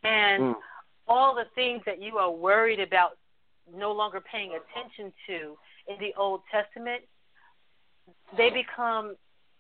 and 0.04 0.56
Mm. 0.56 0.62
all 1.08 1.34
the 1.34 1.46
things 1.56 1.84
that 1.86 2.00
you 2.00 2.18
are 2.18 2.32
worried 2.32 2.80
about 2.80 3.18
no 3.72 3.92
longer 3.92 4.22
paying 4.22 4.56
attention 4.56 5.14
to 5.28 5.58
in 5.88 5.98
the 6.00 6.14
Old 6.16 6.42
Testament, 6.52 7.08
they 8.34 8.50
become 8.50 9.16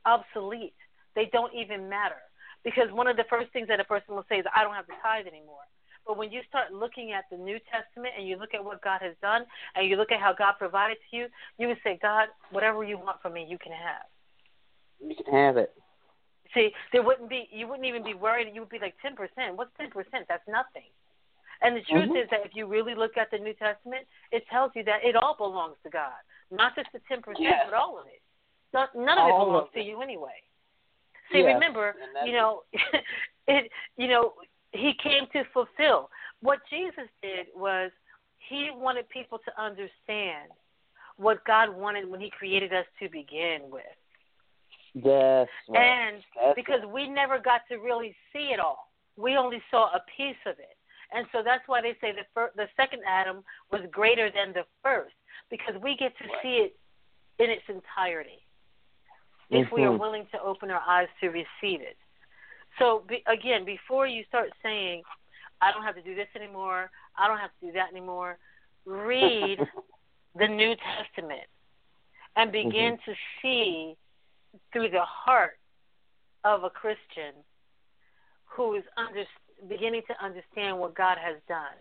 obsolete. 0.05 0.75
They 1.15 1.27
don't 1.27 1.53
even 1.53 1.89
matter 1.89 2.21
because 2.63 2.91
one 2.91 3.07
of 3.07 3.17
the 3.17 3.23
first 3.25 3.51
things 3.51 3.67
that 3.67 3.79
a 3.79 3.83
person 3.83 4.15
will 4.15 4.25
say 4.29 4.39
is, 4.39 4.45
"I 4.53 4.63
don't 4.63 4.75
have 4.75 4.87
to 4.87 4.95
tithe 5.01 5.27
anymore." 5.27 5.65
But 6.05 6.17
when 6.17 6.31
you 6.31 6.41
start 6.43 6.73
looking 6.73 7.11
at 7.11 7.29
the 7.29 7.37
New 7.37 7.59
Testament 7.59 8.15
and 8.17 8.27
you 8.27 8.37
look 8.37 8.53
at 8.53 8.63
what 8.63 8.81
God 8.81 9.01
has 9.01 9.15
done 9.21 9.45
and 9.75 9.87
you 9.87 9.95
look 9.95 10.11
at 10.11 10.19
how 10.19 10.33
God 10.33 10.53
provided 10.53 10.97
to 11.09 11.15
you, 11.15 11.29
you 11.57 11.67
would 11.67 11.81
say, 11.83 11.97
God, 11.97 12.29
whatever 12.49 12.83
you 12.83 12.97
want 12.97 13.21
from 13.21 13.33
me, 13.33 13.43
you 13.43 13.57
can 13.59 13.71
have. 13.71 14.05
You 14.99 15.15
can 15.15 15.33
have 15.33 15.57
it. 15.57 15.73
See, 16.53 16.71
there 16.91 17.03
wouldn't 17.03 17.29
be, 17.29 17.47
you 17.51 17.67
wouldn't 17.67 17.87
even 17.87 18.03
be 18.03 18.15
worried. 18.15 18.49
You 18.53 18.61
would 18.61 18.69
be 18.69 18.79
like 18.79 18.95
10%. 19.05 19.55
What's 19.55 19.71
10%? 19.79 19.91
That's 20.27 20.47
nothing. 20.47 20.89
And 21.61 21.75
the 21.75 21.81
truth 21.81 22.09
Mhm. 22.09 22.23
is 22.23 22.29
that 22.29 22.45
if 22.45 22.55
you 22.55 22.65
really 22.65 22.95
look 22.95 23.17
at 23.17 23.29
the 23.31 23.37
New 23.37 23.53
Testament, 23.53 24.07
it 24.31 24.47
tells 24.47 24.71
you 24.75 24.83
that 24.83 25.03
it 25.03 25.15
all 25.15 25.35
belongs 25.35 25.77
to 25.83 25.89
God. 25.89 26.17
Not 26.49 26.75
just 26.75 26.91
the 26.91 26.99
10%, 27.01 27.39
Yes. 27.39 27.65
but 27.65 27.73
all 27.73 27.99
of 27.99 28.07
it. 28.07 28.21
Not, 28.73 28.95
none 28.95 29.17
of 29.17 29.27
it 29.27 29.31
belongs 29.31 29.67
of 29.67 29.73
to 29.73 29.81
you 29.81 30.01
anyway. 30.01 30.41
See, 31.31 31.39
Yes, 31.39 31.53
remember, 31.53 31.95
you 32.25 32.33
know, 32.33 32.63
it, 33.47 33.71
you 33.97 34.07
know, 34.07 34.33
he 34.71 34.93
came 34.95 35.27
to 35.27 35.43
fulfill. 35.53 36.09
What 36.41 36.59
Jesus 36.69 37.09
did 37.21 37.47
was 37.55 37.91
he 38.37 38.71
wanted 38.71 39.07
people 39.09 39.39
to 39.39 39.61
understand 39.61 40.51
what 41.17 41.43
God 41.45 41.69
wanted 41.69 42.09
when 42.09 42.21
he 42.21 42.29
created 42.29 42.73
us 42.73 42.85
to 42.99 43.09
begin 43.09 43.69
with. 43.69 43.83
Yes. 44.93 45.47
right. 45.69 45.79
And 45.79 46.23
That's 46.35 46.55
because 46.55 46.81
we 46.91 47.07
never 47.07 47.39
got 47.39 47.61
to 47.69 47.77
really 47.77 48.15
see 48.33 48.51
it 48.53 48.59
all, 48.59 48.91
we 49.17 49.37
only 49.37 49.61
saw 49.69 49.85
a 49.93 50.01
piece 50.17 50.39
of 50.45 50.57
it. 50.59 50.77
And 51.11 51.25
so 51.31 51.41
that's 51.43 51.67
why 51.67 51.81
they 51.81 51.95
say 52.01 52.11
the 52.11 52.25
fir- 52.33 52.51
the 52.55 52.67
second 52.77 53.01
Adam 53.07 53.43
was 53.71 53.81
greater 53.91 54.29
than 54.31 54.53
the 54.53 54.65
first 54.83 55.15
because 55.49 55.75
we 55.81 55.95
get 55.95 56.15
to 56.19 56.27
Right. 56.27 56.41
see 56.41 56.57
it 56.57 56.79
in 57.39 57.49
its 57.49 57.67
entirety 57.67 58.45
if 59.49 59.71
we 59.71 59.83
are 59.83 59.91
Mhm. 59.91 59.99
willing 59.99 60.27
to 60.27 60.41
open 60.41 60.69
our 60.69 60.83
eyes 60.85 61.09
to 61.19 61.29
receive 61.29 61.81
it. 61.81 61.97
So 62.77 62.99
be, 62.99 63.23
again, 63.25 63.65
before 63.65 64.05
you 64.05 64.23
start 64.25 64.53
saying, 64.61 65.03
"I 65.61 65.71
don't 65.71 65.83
have 65.83 65.95
to 65.95 66.03
do 66.03 66.13
this 66.13 66.29
anymore," 66.35 66.91
"I 67.15 67.27
don't 67.27 67.39
have 67.39 67.51
to 67.59 67.65
do 67.65 67.71
that 67.71 67.89
anymore," 67.89 68.37
read 68.85 69.57
the 70.35 70.47
New 70.47 70.75
Testament 70.75 71.49
and 72.35 72.51
begin 72.51 72.99
to 72.99 73.15
see 73.41 73.97
through 74.71 74.89
the 74.89 75.03
heart 75.03 75.57
of 76.43 76.63
a 76.63 76.69
Christian 76.69 77.33
who 78.45 78.75
is 78.75 78.83
under, 78.97 79.23
beginning 79.67 80.01
to 80.07 80.23
understand 80.23 80.79
what 80.79 80.95
God 80.95 81.17
has 81.21 81.35
done. 81.47 81.77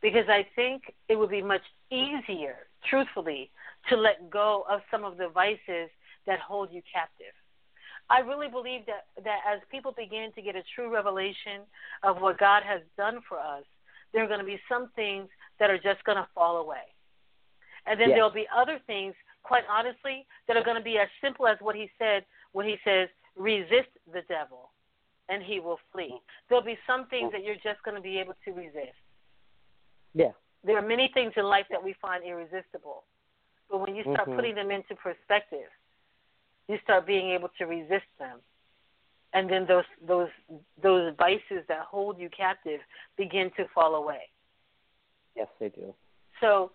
Because 0.00 0.28
I 0.28 0.46
think 0.54 0.94
it 1.08 1.16
would 1.16 1.30
be 1.30 1.42
much 1.42 1.62
easier, 1.90 2.68
truthfully, 2.88 3.50
to 3.88 3.96
let 3.96 4.30
go 4.30 4.64
of 4.70 4.80
some 4.90 5.04
of 5.04 5.16
the 5.16 5.28
vices 5.28 5.90
that 6.26 6.38
hold 6.38 6.72
you 6.72 6.82
captive. 6.92 7.34
I 8.10 8.20
really 8.20 8.48
believe 8.48 8.86
that, 8.86 9.06
that 9.24 9.40
as 9.46 9.60
people 9.70 9.92
begin 9.92 10.32
to 10.34 10.42
get 10.42 10.56
a 10.56 10.62
true 10.74 10.92
revelation 10.92 11.62
of 12.02 12.20
what 12.20 12.38
God 12.38 12.62
has 12.62 12.80
done 12.96 13.20
for 13.28 13.38
us, 13.38 13.64
there 14.12 14.24
are 14.24 14.28
going 14.28 14.40
to 14.40 14.46
be 14.46 14.60
some 14.68 14.88
things 14.96 15.28
that 15.58 15.68
are 15.68 15.78
just 15.78 16.02
going 16.04 16.16
to 16.16 16.26
fall 16.34 16.58
away. 16.58 16.86
And 17.86 18.00
then 18.00 18.10
Yes. 18.10 18.16
there'll 18.16 18.30
be 18.30 18.46
other 18.54 18.78
things, 18.86 19.14
quite 19.48 19.64
honestly, 19.68 20.26
that 20.46 20.56
are 20.56 20.62
going 20.62 20.76
to 20.76 20.82
be 20.82 20.98
as 20.98 21.08
simple 21.24 21.46
as 21.46 21.56
what 21.60 21.74
he 21.74 21.90
said 21.98 22.24
when 22.52 22.66
he 22.66 22.76
says, 22.84 23.08
resist 23.34 23.88
the 24.12 24.22
devil 24.28 24.70
and 25.30 25.42
he 25.42 25.58
will 25.58 25.80
flee. 25.90 26.14
There'll 26.48 26.64
be 26.64 26.78
some 26.86 27.06
things 27.08 27.32
that 27.32 27.42
you're 27.42 27.56
just 27.56 27.82
going 27.84 27.96
to 27.96 28.02
be 28.02 28.18
able 28.18 28.34
to 28.44 28.52
resist. 28.52 29.00
Yeah. 30.14 30.32
There 30.64 30.76
are 30.76 30.86
many 30.86 31.10
things 31.14 31.32
in 31.36 31.44
life 31.44 31.66
that 31.70 31.82
we 31.82 31.94
find 31.94 32.24
irresistible. 32.24 33.04
But 33.70 33.80
when 33.80 33.94
you 33.96 34.02
start 34.02 34.28
Mhm. 34.28 34.36
putting 34.36 34.54
them 34.54 34.70
into 34.70 34.94
perspective, 34.96 35.70
you 36.68 36.78
start 36.78 37.06
being 37.06 37.30
able 37.30 37.48
to 37.50 37.66
resist 37.66 38.10
them. 38.18 38.42
And 39.34 39.48
then 39.48 39.66
those 39.66 39.84
those 40.00 40.30
those 40.78 41.14
vices 41.16 41.66
that 41.68 41.80
hold 41.80 42.18
you 42.18 42.30
captive 42.30 42.80
begin 43.16 43.50
to 43.52 43.68
fall 43.68 43.94
away. 43.94 44.30
Yes, 45.34 45.48
they 45.58 45.68
do. 45.68 45.94
So, 46.40 46.72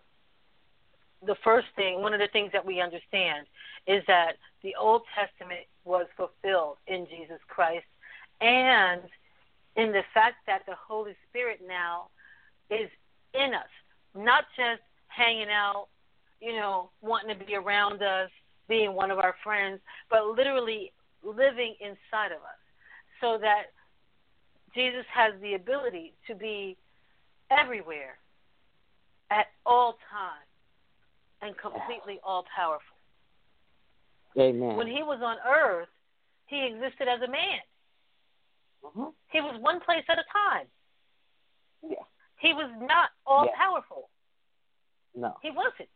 the 1.26 1.36
first 1.44 1.68
thing, 1.76 2.02
one 2.02 2.14
of 2.14 2.20
the 2.20 2.28
things 2.28 2.52
that 2.54 2.66
we 2.66 2.82
understand 2.82 3.46
is 3.88 4.04
that 4.08 4.34
the 4.62 4.76
Old 4.76 5.04
Testament 5.16 5.62
was 5.86 6.06
fulfilled 6.16 6.78
in 6.88 7.08
Jesus 7.08 7.40
Christ 7.48 7.86
and 8.42 9.02
in 9.76 9.92
the 9.92 10.04
fact 10.14 10.38
that 10.48 10.64
the 10.66 10.76
Holy 10.76 11.16
Spirit 11.30 11.62
now 11.68 12.08
is 12.70 12.90
in 13.34 13.54
us, 13.54 13.70
not 14.16 14.46
just 14.56 14.82
hanging 15.08 15.50
out, 15.50 15.88
you 16.42 16.54
know, 16.54 16.90
wanting 17.02 17.38
to 17.38 17.46
be 17.46 17.56
around 17.56 18.02
us, 18.02 18.30
being 18.68 18.94
one 18.94 19.12
of 19.12 19.20
our 19.20 19.36
friends, 19.44 19.80
but 20.10 20.28
literally 20.28 20.92
living 21.24 21.76
inside 21.80 22.32
of 22.32 22.42
us 22.42 22.62
so 23.22 23.38
that 23.40 23.72
Jesus 24.76 25.06
has 25.14 25.34
the 25.42 25.54
ability 25.54 26.14
to 26.28 26.36
be 26.36 26.78
everywhere 27.50 28.18
at 29.30 29.48
all 29.66 29.98
times 30.12 30.53
and 31.44 31.58
completely 31.58 32.20
all 32.24 32.46
powerful. 32.56 32.96
Amen. 34.40 34.76
When 34.78 34.88
he 34.88 35.04
was 35.04 35.20
on 35.22 35.38
earth, 35.46 35.90
he 36.48 36.66
existed 36.66 37.08
as 37.08 37.22
a 37.22 37.28
man. 37.28 37.60
Mhm. 38.84 39.14
He 39.32 39.42
was 39.42 39.60
one 39.60 39.80
place 39.82 40.04
at 40.10 40.18
a 40.18 40.24
time. 40.32 40.68
Yeah. 41.82 42.04
He 42.38 42.54
was 42.54 42.72
not 42.80 43.12
all 43.26 43.46
Yeah. 43.46 43.56
powerful. 43.56 44.10
No. 45.16 45.38
He 45.42 45.52
wasn't. 45.52 45.90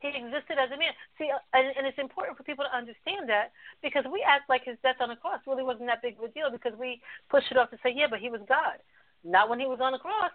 He 0.00 0.08
existed 0.08 0.58
as 0.58 0.70
a 0.70 0.76
man. 0.76 0.92
See, 1.16 1.30
uh, 1.30 1.38
and, 1.54 1.76
and 1.76 1.86
it's 1.86 1.98
important 1.98 2.36
for 2.36 2.42
people 2.42 2.64
to 2.64 2.74
understand 2.74 3.28
that 3.28 3.52
because 3.80 4.04
we 4.06 4.22
act 4.22 4.48
like 4.50 4.64
his 4.64 4.78
death 4.80 5.00
on 5.00 5.08
the 5.08 5.16
cross 5.16 5.40
really 5.46 5.62
wasn't 5.62 5.86
that 5.86 6.02
big 6.02 6.18
of 6.18 6.24
a 6.24 6.28
deal 6.28 6.50
because 6.50 6.74
we 6.76 7.00
push 7.30 7.50
it 7.50 7.56
off 7.56 7.70
to 7.70 7.78
say, 7.82 7.90
yeah, 7.90 8.08
but 8.08 8.18
he 8.18 8.28
was 8.28 8.42
God. 8.42 8.82
Not 9.22 9.48
when 9.48 9.58
he 9.60 9.66
was 9.66 9.80
on 9.80 9.92
the 9.92 9.98
cross. 9.98 10.32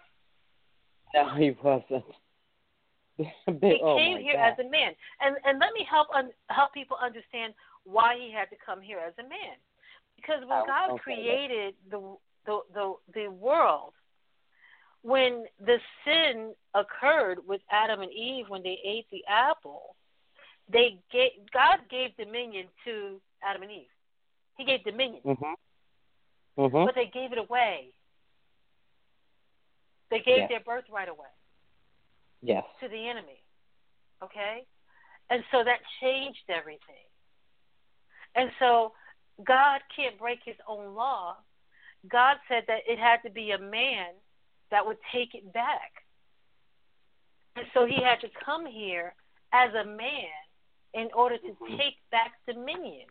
No, 1.14 1.28
he 1.34 1.52
wasn't. 1.62 2.04
He 3.46 3.80
oh 3.82 3.96
came 3.96 4.18
here 4.18 4.34
God. 4.36 4.52
as 4.52 4.58
a 4.58 4.68
man, 4.68 4.92
and 5.20 5.36
and 5.44 5.58
let 5.58 5.72
me 5.72 5.86
help 5.88 6.08
un, 6.14 6.30
help 6.48 6.72
people 6.72 6.96
understand 7.02 7.54
why 7.84 8.16
he 8.18 8.32
had 8.32 8.48
to 8.50 8.56
come 8.64 8.80
here 8.80 8.98
as 8.98 9.14
a 9.18 9.22
man. 9.22 9.56
Because 10.16 10.40
when 10.40 10.58
Oh, 10.58 10.64
God 10.66 10.90
okay. 10.92 11.00
created 11.02 11.74
the, 11.90 12.16
the 12.46 12.60
the 12.74 12.94
the 13.14 13.30
world, 13.30 13.92
when 15.02 15.44
the 15.64 15.78
sin 16.04 16.54
occurred 16.74 17.38
with 17.46 17.60
Adam 17.70 18.00
and 18.00 18.12
Eve 18.12 18.46
when 18.48 18.62
they 18.62 18.78
ate 18.84 19.06
the 19.10 19.24
apple, 19.28 19.96
they 20.70 20.98
gave 21.12 21.32
God 21.52 21.78
gave 21.90 22.16
dominion 22.16 22.66
to 22.84 23.20
Adam 23.42 23.62
and 23.62 23.72
Eve. 23.72 23.94
He 24.56 24.64
gave 24.64 24.84
dominion, 24.84 25.22
Mhm. 25.24 25.54
Mhm. 26.58 26.84
but 26.86 26.94
they 26.94 27.06
gave 27.06 27.32
it 27.32 27.38
away. 27.38 27.94
They 30.10 30.20
gave 30.20 30.38
Yes. 30.38 30.48
their 30.48 30.60
birthright 30.60 31.08
away 31.08 31.28
Yes. 32.42 32.64
to 32.80 32.88
the 32.88 33.08
enemy. 33.08 33.42
Okay? 34.22 34.64
And 35.30 35.42
so 35.50 35.62
that 35.64 35.78
changed 36.00 36.38
everything. 36.48 37.06
And 38.34 38.50
so 38.58 38.92
God 39.44 39.80
can't 39.94 40.18
break 40.18 40.40
his 40.44 40.56
own 40.68 40.94
law. 40.94 41.36
God 42.10 42.36
said 42.48 42.64
that 42.68 42.80
it 42.86 42.98
had 42.98 43.18
to 43.24 43.30
be 43.30 43.50
a 43.52 43.58
man 43.58 44.06
that 44.70 44.86
would 44.86 44.96
take 45.12 45.34
it 45.34 45.52
back. 45.52 45.92
And 47.56 47.66
so 47.74 47.84
he 47.84 48.02
had 48.02 48.20
to 48.20 48.28
come 48.44 48.64
here 48.64 49.14
as 49.52 49.70
a 49.74 49.84
man 49.84 50.30
in 50.94 51.08
order 51.14 51.36
to 51.38 51.52
Mhm. 51.54 51.76
take 51.78 51.98
back 52.10 52.32
dominion. 52.46 53.08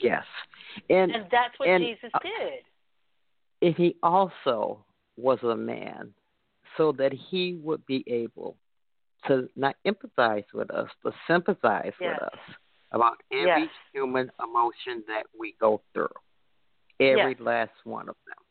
Yes. 0.00 0.26
And 0.90 1.14
And 1.14 1.30
that's 1.30 1.58
what 1.58 1.68
and, 1.68 1.84
Jesus 1.84 2.10
uh, 2.14 2.18
did. 2.20 2.64
and 3.62 3.74
he 3.76 3.96
also 4.02 4.84
was 5.16 5.42
a 5.42 5.56
man 5.56 6.14
so 6.76 6.92
that 6.92 7.12
he 7.12 7.54
would 7.62 7.84
be 7.86 8.04
able 8.06 8.56
to 9.26 9.48
not 9.56 9.76
empathize 9.86 10.44
with 10.52 10.70
us, 10.70 10.88
but 11.02 11.14
sympathize 11.26 11.92
Yes. 12.00 12.20
with 12.20 12.22
us 12.22 12.56
about 12.92 13.22
every 13.32 13.62
Yes. 13.62 13.70
human 13.92 14.30
emotion 14.42 15.02
that 15.08 15.26
we 15.38 15.52
go 15.52 15.82
through. 15.92 16.14
Every 17.00 17.32
Yes. 17.32 17.40
last 17.40 17.84
one 17.84 18.08
of 18.08 18.16
them. 18.26 18.44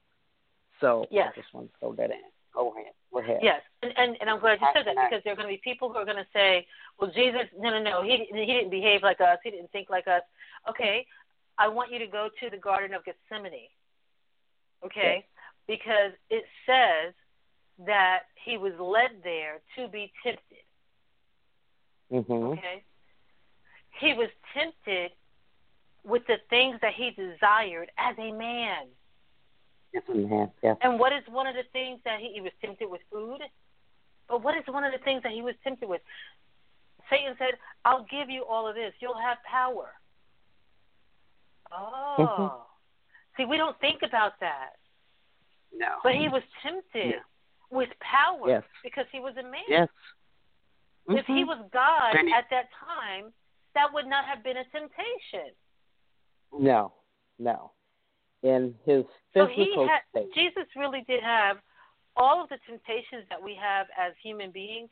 So 0.79 1.07
Yes. 1.09 1.31
I 1.35 1.39
just 1.39 1.53
want 1.53 1.71
to 1.71 1.79
throw 1.79 1.93
that 1.93 2.11
in. 2.11 2.23
Go 2.53 2.71
ahead. 2.73 2.93
Go 3.11 3.19
ahead. 3.19 3.39
Yes, 3.41 3.61
and, 3.81 3.97
and 3.97 4.17
and 4.19 4.29
I'm 4.29 4.39
glad 4.39 4.59
you 4.59 4.67
said 4.73 4.85
that 4.85 4.95
because 4.95 5.23
there 5.23 5.33
are 5.33 5.35
going 5.35 5.47
to 5.47 5.53
be 5.53 5.61
people 5.63 5.89
who 5.89 5.95
are 5.97 6.05
going 6.05 6.17
to 6.17 6.27
say, 6.33 6.67
"Well, 6.99 7.11
Jesus, 7.11 7.47
no, 7.57 7.69
no, 7.69 7.81
no, 7.81 8.01
he 8.01 8.25
he 8.25 8.45
didn't 8.45 8.69
behave 8.69 9.03
like 9.03 9.21
us. 9.21 9.39
He 9.43 9.51
didn't 9.51 9.71
think 9.71 9.89
like 9.89 10.07
us." 10.07 10.21
Okay, 10.69 11.05
I 11.57 11.67
want 11.67 11.91
you 11.91 11.99
to 11.99 12.07
go 12.07 12.29
to 12.39 12.49
the 12.49 12.57
Garden 12.57 12.93
of 12.93 13.03
Gethsemane. 13.05 13.69
Okay, 14.85 15.25
because 15.67 16.11
it 16.29 16.45
says 16.65 17.13
that 17.79 18.23
he 18.43 18.57
was 18.57 18.73
led 18.79 19.21
there 19.23 19.59
to 19.75 19.87
be 19.87 20.11
tempted. 20.23 20.63
Mhm. 22.11 22.57
Okay, 22.57 22.83
he 23.99 24.13
was 24.13 24.29
tempted 24.53 25.11
with 26.03 26.25
the 26.27 26.37
things 26.49 26.79
that 26.81 26.93
he 26.93 27.11
desired 27.11 27.91
as 27.97 28.17
a 28.19 28.31
man. 28.31 28.87
Yes, 29.91 30.03
man. 30.07 30.51
Yes. 30.61 30.77
And 30.81 30.99
what 30.99 31.13
is 31.13 31.23
one 31.27 31.47
of 31.47 31.55
the 31.55 31.63
things 31.73 31.99
that 32.03 32.19
he, 32.19 32.33
he 32.33 32.41
was 32.41 32.51
tempted 32.61 32.89
with 32.89 33.01
food? 33.11 33.41
But 34.27 34.41
what 34.41 34.55
is 34.55 34.63
one 34.67 34.83
of 34.83 34.91
the 34.91 34.99
things 34.99 35.23
that 35.23 35.31
he 35.31 35.41
was 35.41 35.55
tempted 35.63 35.87
with? 35.87 36.01
Satan 37.09 37.35
said, 37.37 37.57
I'll 37.85 38.03
give 38.03 38.29
you 38.29 38.43
all 38.43 38.67
of 38.67 38.75
this. 38.75 38.93
You'll 38.99 39.17
have 39.19 39.37
power. 39.43 39.93
Oh. 41.71 42.15
Mhm. 42.19 43.37
See, 43.37 43.45
we 43.45 43.57
don't 43.57 43.79
think 43.79 44.01
about 44.01 44.39
that. 44.39 44.77
No. 45.71 45.99
But 46.03 46.15
he 46.15 46.29
was 46.29 46.43
tempted 46.61 47.15
Yeah. 47.15 47.23
With 47.75 47.89
power 47.99 48.47
Yes. 48.49 48.63
because 48.83 49.05
he 49.11 49.19
was 49.19 49.35
a 49.37 49.43
man. 49.43 49.63
Yes. 49.67 49.89
If 51.07 51.25
he 51.27 51.43
Mhm. 51.43 51.47
was 51.47 51.69
God 51.71 52.17
he- 52.17 52.33
at 52.33 52.49
that 52.49 52.71
time, 52.73 53.33
that 53.75 53.91
would 53.93 54.07
not 54.07 54.25
have 54.25 54.41
been 54.43 54.57
a 54.57 54.65
temptation. 54.65 55.53
No. 56.51 56.93
No. 57.37 57.71
In 58.41 58.73
his 58.85 59.05
physical 59.33 59.47
So 59.47 59.47
he 59.47 59.87
had 59.87 60.01
state. 60.09 60.33
Jesus 60.33 60.65
really 60.75 61.01
did 61.01 61.21
have 61.21 61.61
all 62.15 62.41
of 62.41 62.49
the 62.49 62.57
temptations 62.59 63.27
that 63.29 63.41
we 63.41 63.53
have 63.55 63.87
as 63.97 64.13
human 64.23 64.51
beings. 64.51 64.89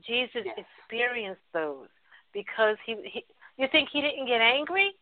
Jesus 0.00 0.44
Yes. 0.46 0.58
experienced 0.58 1.42
those 1.52 1.88
because 2.32 2.78
he, 2.86 2.94
he. 3.08 3.26
You 3.56 3.66
think 3.68 3.88
he 3.90 4.00
didn't 4.00 4.26
get 4.26 4.40
angry? 4.40 4.96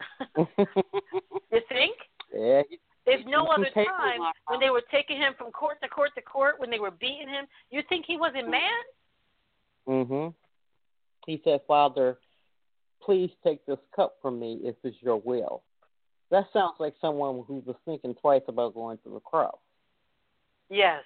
you 0.36 1.60
think? 1.68 1.96
yeah. 2.32 2.62
he- 2.68 2.78
If 3.06 3.26
no 3.26 3.46
other 3.46 3.70
time, 3.74 4.20
when 4.46 4.60
they 4.60 4.70
were 4.70 4.82
taking 4.90 5.16
him 5.16 5.34
from 5.38 5.50
court 5.52 5.78
to 5.82 5.88
court 5.88 6.10
to 6.16 6.22
court, 6.22 6.60
when 6.60 6.70
they 6.70 6.78
were 6.78 6.90
beating 6.90 7.28
him, 7.28 7.46
you 7.70 7.82
think 7.88 8.04
he 8.06 8.16
wasn't 8.16 8.48
mad? 8.48 8.84
Mhm. 9.86 10.34
He 11.26 11.38
said, 11.38 11.64
"Father, 11.66 12.18
please 13.00 13.34
take 13.42 13.64
this 13.66 13.80
cup 13.92 14.20
from 14.20 14.38
me 14.38 14.60
if 14.62 14.76
it's 14.84 15.00
your 15.02 15.16
will." 15.16 15.62
That 16.30 16.50
sounds 16.52 16.78
like 16.78 16.94
someone 17.00 17.42
who 17.44 17.58
was 17.66 17.76
thinking 17.84 18.14
twice 18.14 18.46
about 18.46 18.74
going 18.74 18.98
to 18.98 19.08
the 19.08 19.20
cross. 19.20 19.58
Yes, 20.68 21.04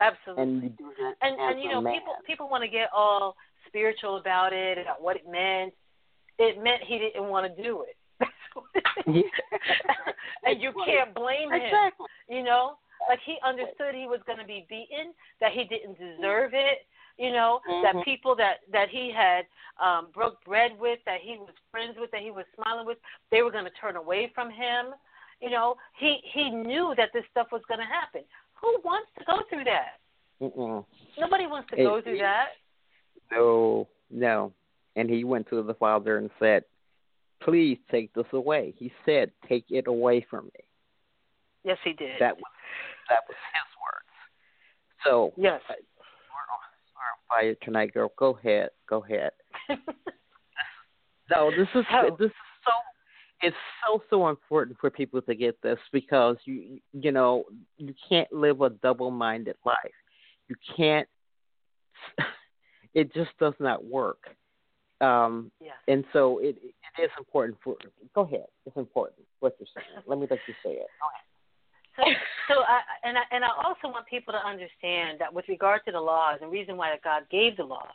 absolutely. 0.00 0.42
And 0.42 0.62
you 0.62 0.68
do 0.70 0.94
that 0.98 1.16
and 1.22 1.40
and 1.40 1.60
you 1.60 1.68
know 1.68 1.80
man. 1.80 1.94
people 1.94 2.14
people 2.24 2.48
want 2.48 2.62
to 2.62 2.68
get 2.68 2.92
all 2.92 3.36
spiritual 3.66 4.16
about 4.16 4.52
it 4.52 4.78
about 4.78 5.02
what 5.02 5.16
it 5.16 5.26
meant 5.28 5.74
it 6.38 6.62
meant 6.62 6.82
he 6.82 6.98
didn't 6.98 7.28
want 7.28 7.44
to 7.54 7.62
do 7.62 7.82
it 7.82 7.96
and 10.44 10.60
you 10.60 10.72
can't 10.86 11.14
blame 11.14 11.52
him 11.52 11.60
Exactly. 11.62 12.06
you 12.28 12.42
know 12.42 12.74
like 13.08 13.20
he 13.24 13.36
understood 13.44 13.94
he 13.94 14.06
was 14.06 14.20
going 14.26 14.38
to 14.38 14.44
be 14.44 14.66
beaten 14.68 15.12
that 15.40 15.52
he 15.52 15.64
didn't 15.64 15.98
deserve 15.98 16.52
it 16.54 16.86
you 17.18 17.30
know 17.32 17.60
Mhm. 17.68 17.82
that 17.82 18.04
people 18.04 18.34
that 18.36 18.60
that 18.72 18.88
he 18.88 19.10
had 19.14 19.46
um 19.82 20.08
broke 20.14 20.42
bread 20.44 20.72
with 20.78 20.98
that 21.06 21.20
he 21.20 21.36
was 21.38 21.54
friends 21.70 21.96
with 21.98 22.10
that 22.12 22.20
he 22.22 22.30
was 22.30 22.44
smiling 22.54 22.86
with 22.86 22.98
they 23.30 23.42
were 23.42 23.50
going 23.50 23.64
to 23.64 23.70
turn 23.80 23.96
away 23.96 24.30
from 24.34 24.50
him 24.50 24.94
you 25.40 25.50
know 25.50 25.76
he 25.98 26.18
he 26.32 26.50
knew 26.50 26.94
that 26.96 27.10
this 27.12 27.24
stuff 27.30 27.48
was 27.52 27.62
going 27.68 27.80
to 27.80 27.86
happen 27.86 28.22
who 28.54 28.80
wants 28.84 29.08
to 29.18 29.24
go 29.24 29.40
through 29.48 29.64
that 29.64 29.98
Mm-mm. 30.40 30.84
Nobody 31.18 31.46
wants 31.46 31.70
to 31.70 31.80
It- 31.80 31.84
go 31.84 32.00
through 32.02 32.16
it- 32.16 32.22
that. 32.22 32.48
No, 33.30 33.86
no. 34.10 34.52
And 34.96 35.08
he 35.08 35.22
went 35.22 35.48
to 35.50 35.62
the 35.62 35.74
father 35.74 36.18
and 36.18 36.28
said, 36.40 36.64
"Please 37.44 37.78
take 37.90 38.12
this 38.14 38.26
away." 38.32 38.74
He 38.76 38.92
said, 39.04 39.32
"Take 39.48 39.66
it 39.70 39.86
away 39.86 40.20
from 40.28 40.46
me." 40.46 40.64
Yes, 41.64 41.78
he 41.84 41.92
did. 41.92 42.20
That 42.20 42.36
was 42.36 42.52
that 43.08 43.20
was 43.28 43.36
his 43.52 43.68
words. 43.82 44.08
So 45.04 45.32
yes. 45.36 45.60
we're 45.68 45.74
on, 45.74 46.60
we're 46.96 47.10
on 47.10 47.18
fire 47.28 47.54
tonight, 47.62 47.92
girl. 47.92 48.12
Go 48.16 48.36
ahead. 48.36 48.70
Go 48.88 49.04
ahead. 49.04 49.32
No, 51.34 51.50
this 51.50 51.68
is 51.74 51.84
So- 51.90 52.16
this 52.18 52.26
is 52.26 52.36
so 52.64 52.72
it's 53.40 53.56
so 53.86 54.02
so 54.10 54.28
important 54.28 54.78
for 54.78 54.90
people 54.90 55.22
to 55.22 55.34
get 55.34 55.60
this 55.62 55.78
because 55.92 56.36
you 56.44 56.80
you 56.92 57.10
know 57.10 57.44
you 57.78 57.94
can't 58.08 58.30
live 58.32 58.60
a 58.60 58.70
double 58.70 59.10
minded 59.10 59.56
life. 59.64 59.76
You 60.48 60.56
can't. 60.76 61.08
It 62.94 63.14
just 63.14 63.30
does 63.40 63.54
not 63.58 63.82
work. 63.82 64.18
Um, 65.02 65.50
yes. 65.60 65.74
and 65.88 66.04
so 66.12 66.38
it 66.38 66.56
it 66.62 67.02
is 67.02 67.10
important 67.18 67.58
for. 67.62 67.76
Go 68.14 68.22
ahead. 68.22 68.46
It's 68.66 68.76
important 68.76 69.26
what 69.40 69.56
you're 69.58 69.66
saying. 69.74 70.04
Let 70.06 70.18
me 70.18 70.26
let 70.30 70.38
you 70.46 70.54
say 70.64 70.72
it. 70.72 70.86
So, 71.96 72.02
so 72.48 72.54
I 72.60 72.80
and 73.02 73.18
I 73.18 73.22
and 73.32 73.44
I 73.44 73.48
also 73.64 73.88
want 73.88 74.06
people 74.06 74.32
to 74.32 74.38
understand 74.46 75.18
that 75.18 75.32
with 75.32 75.46
regard 75.48 75.80
to 75.86 75.92
the 75.92 76.00
laws, 76.00 76.38
and 76.40 76.50
reason 76.50 76.76
why 76.76 76.94
God 77.02 77.24
gave 77.30 77.56
the 77.56 77.64
law, 77.64 77.88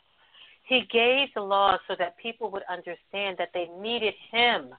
He 0.64 0.82
gave 0.92 1.28
the 1.34 1.40
law 1.40 1.78
so 1.88 1.94
that 1.98 2.16
people 2.18 2.50
would 2.50 2.62
understand 2.70 3.38
that 3.38 3.50
they 3.54 3.66
needed 3.80 4.14
Him. 4.30 4.74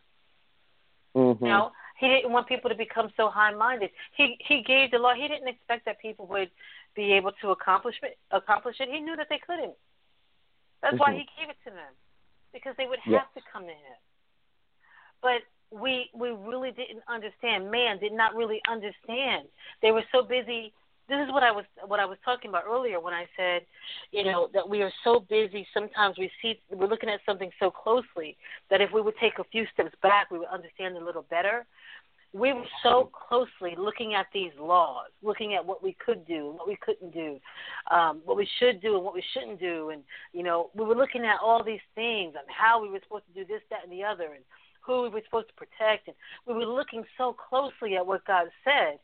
Mm-hmm. 1.18 1.44
You 1.44 1.52
know, 1.52 1.72
He 2.00 2.08
didn't 2.08 2.32
want 2.32 2.48
people 2.48 2.70
to 2.70 2.76
become 2.76 3.10
so 3.18 3.28
high-minded. 3.30 3.90
He 4.16 4.38
He 4.48 4.62
gave 4.62 4.92
the 4.92 5.00
law. 5.00 5.14
He 5.16 5.28
didn't 5.28 5.48
expect 5.48 5.86
that 5.86 6.00
people 6.00 6.28
would 6.28 6.52
be 6.96 7.12
able 7.14 7.32
to 7.42 7.50
accomplish 7.50 7.96
it. 8.04 8.18
Accomplish 8.32 8.78
it. 8.80 8.90
He 8.90 9.00
knew 9.00 9.16
that 9.16 9.28
they 9.30 9.40
couldn't. 9.46 9.74
That's 10.82 10.98
why 10.98 11.12
Mhm. 11.12 11.18
He 11.18 11.30
gave 11.38 11.50
it 11.50 11.58
to 11.66 11.72
them, 11.72 11.94
because 12.54 12.76
they 12.78 12.88
would 12.88 13.00
have 13.00 13.14
Yes. 13.14 13.26
to 13.36 13.42
come 13.52 13.64
to 13.64 13.70
Him. 13.74 13.98
But 15.22 15.42
we 15.72 16.10
we 16.14 16.30
really 16.32 16.72
didn't 16.72 17.04
understand. 17.08 17.70
Man 17.70 18.00
did 18.00 18.14
not 18.14 18.36
really 18.36 18.62
understand. 18.70 19.48
They 19.82 19.92
were 19.92 20.04
so 20.12 20.24
busy. 20.24 20.74
This 21.08 21.26
is 21.26 21.32
what 21.32 21.44
I 21.44 21.52
was 21.52 21.66
what 21.86 22.00
I 22.00 22.06
was 22.06 22.18
talking 22.24 22.50
about 22.50 22.66
earlier 22.68 23.00
when 23.00 23.14
I 23.14 23.28
said, 23.36 23.66
you 24.12 24.24
know, 24.24 24.48
that 24.54 24.68
we 24.68 24.82
are 24.82 24.92
so 25.04 25.20
busy. 25.20 25.68
Sometimes 25.74 26.18
we 26.18 26.32
see 26.42 26.60
we're 26.70 26.88
looking 26.88 27.10
at 27.10 27.20
something 27.26 27.52
so 27.60 27.72
closely 27.72 28.38
that 28.70 28.82
if 28.82 28.92
we 28.94 29.02
would 29.02 29.18
take 29.18 29.40
a 29.40 29.44
few 29.46 29.66
steps 29.74 29.96
back, 30.02 30.30
we 30.32 30.40
would 30.40 30.50
understand 30.50 30.96
a 30.98 31.04
little 31.04 31.24
better. 31.30 31.66
We 32.32 32.54
were 32.54 32.66
so 32.84 33.10
closely 33.28 33.76
looking 33.76 34.14
at 34.14 34.28
these 34.34 34.52
laws, 34.60 35.08
looking 35.24 35.56
at 35.56 35.66
what 35.66 35.82
we 35.82 35.98
could 36.06 36.28
do, 36.28 36.54
what 36.56 36.68
we 36.68 36.78
couldn't 36.80 37.12
do, 37.12 37.40
um, 37.90 38.22
what 38.24 38.38
we 38.38 38.48
should 38.60 38.82
do 38.82 38.96
and 38.96 39.04
what 39.04 39.16
we 39.16 39.24
shouldn't 39.34 39.60
do, 39.60 39.90
and 39.90 40.04
you 40.32 40.44
know, 40.44 40.70
we 40.76 40.86
were 40.86 40.96
looking 40.96 41.26
at 41.26 41.40
all 41.42 41.64
these 41.64 41.80
things 41.96 42.36
and 42.38 42.46
how 42.48 42.82
we 42.82 42.90
were 42.90 43.00
supposed 43.02 43.26
to 43.34 43.34
do 43.34 43.52
this, 43.52 43.62
that, 43.72 43.80
and 43.84 43.92
the 43.92 44.04
other, 44.04 44.26
and 44.36 44.44
who 44.86 45.04
we 45.04 45.10
were 45.10 45.22
supposed 45.26 45.48
to 45.48 45.54
protect, 45.56 46.08
and 46.08 46.16
we 46.46 46.54
were 46.54 46.72
looking 46.72 47.04
so 47.18 47.34
closely 47.34 47.96
at 47.96 48.06
what 48.06 48.24
God 48.26 48.48
said 48.64 49.00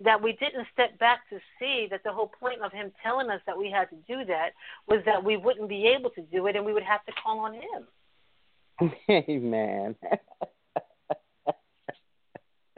that 0.00 0.20
we 0.20 0.32
didn't 0.32 0.66
step 0.72 0.98
back 0.98 1.28
to 1.30 1.38
see 1.58 1.86
that 1.90 2.02
the 2.02 2.12
whole 2.12 2.30
point 2.40 2.60
of 2.62 2.72
Him 2.72 2.92
telling 3.02 3.30
us 3.30 3.40
that 3.46 3.56
we 3.56 3.70
had 3.70 3.88
to 3.90 3.96
do 4.08 4.24
that 4.24 4.50
was 4.88 5.00
that 5.06 5.22
we 5.22 5.36
wouldn't 5.36 5.68
be 5.68 5.86
able 5.86 6.10
to 6.10 6.22
do 6.22 6.46
it, 6.46 6.56
and 6.56 6.64
we 6.64 6.72
would 6.72 6.82
have 6.82 7.04
to 7.04 7.12
call 7.12 7.40
on 7.40 7.54
Him. 7.54 8.92
Amen. 9.28 9.94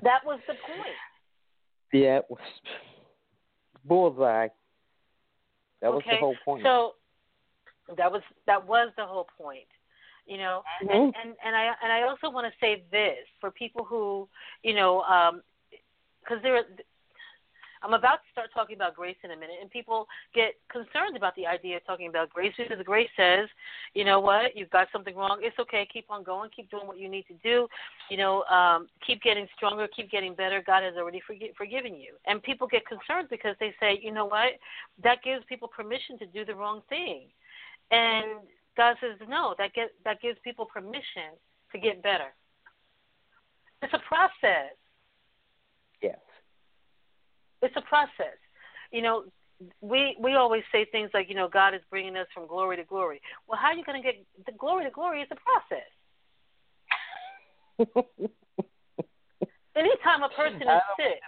That 0.07 0.25
was 0.25 0.39
the 0.47 0.55
point. 0.55 0.97
yeah, 1.93 2.19
it 2.19 2.25
was 2.31 2.39
bullseye. 3.85 4.49
That 5.83 5.93
was 5.93 6.03
okay, 6.07 6.17
the 6.17 6.21
whole 6.21 6.37
point. 6.45 6.63
so 6.65 6.93
That 7.97 8.11
was 8.11 8.23
that 8.47 8.67
was 8.67 8.93
the 8.97 9.05
whole 9.05 9.27
point. 9.37 9.67
You 10.27 10.39
know, 10.39 10.63
mm-hmm. 10.83 10.93
and, 10.93 11.15
and 11.23 11.37
and 11.45 11.57
I 11.57 11.73
and 11.83 11.93
I 11.93 12.03
also 12.03 12.31
want 12.31 12.47
to 12.47 12.53
say 12.61 12.85
this 12.91 13.19
for 13.41 13.51
people 13.51 13.85
who, 13.85 14.29
you 14.63 14.75
know, 14.75 15.03
um 15.03 15.43
because 16.21 16.43
there 16.43 16.63
I'm 17.83 17.95
about 17.95 18.25
to 18.25 18.29
start 18.33 18.51
talking 18.53 18.77
about 18.77 18.95
grace 18.97 19.17
in 19.23 19.31
a 19.31 19.37
minute, 19.37 19.57
and 19.61 19.71
people 19.71 20.07
get 20.35 20.55
concerned 20.71 21.17
about 21.17 21.35
the 21.37 21.47
idea 21.47 21.77
of 21.77 21.87
talking 21.87 22.09
about 22.09 22.31
grace 22.31 22.53
because 22.57 22.79
grace 22.85 23.09
says, 23.17 23.49
you 23.95 24.05
know 24.05 24.21
what, 24.21 24.57
you've 24.57 24.71
got 24.71 24.89
something 24.93 25.15
wrong. 25.15 25.39
It's 25.43 25.59
okay. 25.59 25.87
Keep 25.93 26.11
on 26.11 26.23
going. 26.23 26.51
Keep 26.55 26.71
doing 26.71 26.87
what 26.87 26.99
you 26.99 27.09
need 27.09 27.27
to 27.29 27.35
do. 27.43 27.69
You 28.11 28.17
know, 28.17 28.43
um, 28.45 28.89
keep 29.07 29.23
getting 29.23 29.47
stronger. 29.57 29.89
Keep 29.95 30.11
getting 30.11 30.35
better. 30.35 30.63
God 30.67 30.83
has 30.83 30.95
already 30.97 31.23
forgi- 31.29 31.55
forgiven 31.57 31.95
you. 31.95 32.15
And 32.27 32.43
people 32.43 32.67
get 32.67 32.87
concerned 32.87 33.29
because 33.31 33.57
they 33.61 33.75
say, 33.81 33.99
you 34.03 34.13
know 34.13 34.27
what, 34.27 34.55
that 35.03 35.23
gives 35.23 35.45
people 35.49 35.69
permission 35.69 36.19
to 36.19 36.27
do 36.27 36.45
the 36.45 36.55
wrong 36.55 36.83
thing. 36.89 37.29
And 37.91 38.41
God 38.77 38.97
says, 39.01 39.17
no, 39.29 39.55
that 39.59 39.73
get 39.75 39.91
that 40.05 40.21
gives 40.21 40.39
people 40.45 40.67
permission 40.67 41.37
to 41.73 41.79
get 41.79 42.03
better. 42.03 42.35
It's 43.83 43.93
a 43.93 44.01
process. 44.09 44.75
It's 47.63 47.77
a 47.77 47.83
process. 47.83 48.39
You 48.93 49.03
know, 49.03 49.25
we 49.81 50.17
we 50.21 50.35
always 50.35 50.63
say 50.71 50.85
things 50.93 51.11
like, 51.15 51.29
you 51.29 51.35
know, 51.35 51.49
God 51.49 51.75
is 51.75 51.81
bringing 51.91 52.17
us 52.17 52.27
from 52.35 52.47
glory 52.47 52.77
to 52.77 52.85
glory. 52.85 53.21
Well, 53.49 53.59
how 53.61 53.69
are 53.69 53.75
you 53.75 53.85
going 53.85 54.01
to 54.01 54.07
get 54.07 54.25
the 54.45 54.53
glory 54.53 54.85
to 54.85 54.91
glory? 54.91 55.23
Is 55.23 55.29
a 55.31 55.37
process. 55.37 55.91
Anytime 59.77 60.23
a 60.23 60.29
person 60.31 60.63
is 60.63 60.83
sick. 60.97 61.21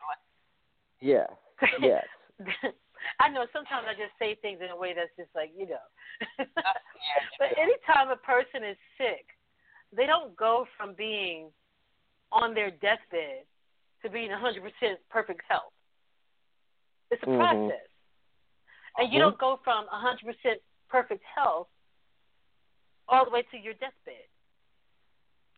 Yes. 1.01 1.29
Yes. 1.81 2.05
I 3.21 3.29
know 3.29 3.47
sometimes 3.53 3.87
I 3.89 3.95
just 3.95 4.13
say 4.19 4.37
things 4.41 4.61
in 4.63 4.71
a 4.71 4.77
way 4.77 4.95
that's 4.95 5.11
just 5.17 5.31
like, 5.35 5.53
you 5.57 5.69
know. 5.69 5.87
but 7.39 7.49
anytime 7.57 8.11
a 8.11 8.17
person 8.17 8.65
is 8.65 8.77
sick, 8.97 9.27
they 9.97 10.07
don't 10.07 10.37
go 10.37 10.67
from 10.77 10.95
being 10.97 11.51
on 12.33 12.55
their 12.55 12.71
deathbed 12.71 13.47
to 14.03 14.11
being 14.11 14.31
100% 14.31 14.61
perfect 15.11 15.41
health. 15.49 15.73
It's 17.11 17.23
a 17.23 17.27
mm-hmm. 17.27 17.39
process. 17.39 17.87
And 18.99 19.13
you 19.13 19.21
mm-hmm. 19.21 19.31
don't 19.31 19.39
go 19.39 19.61
from 19.65 19.87
100% 19.87 20.35
perfect 20.89 21.23
health 21.25 21.69
all 23.09 23.25
the 23.25 23.31
way 23.31 23.43
to 23.51 23.57
your 23.57 23.75
deathbed. 23.75 24.29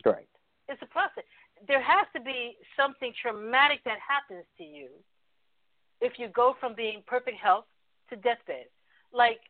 Right. 0.05 0.29
It's 0.69 0.81
a 0.83 0.87
process. 0.87 1.25
There 1.67 1.83
has 1.83 2.07
to 2.15 2.21
be 2.23 2.57
something 2.77 3.13
traumatic 3.21 3.81
that 3.85 3.99
happens 4.01 4.45
to 4.59 4.65
you 4.65 4.89
if 6.01 6.15
you 6.17 6.29
go 6.29 6.55
from 6.61 6.75
being 6.75 7.03
perfect 7.07 7.37
health 7.37 7.67
to 8.09 8.17
deathbed. 8.17 8.71
Like 9.13 9.41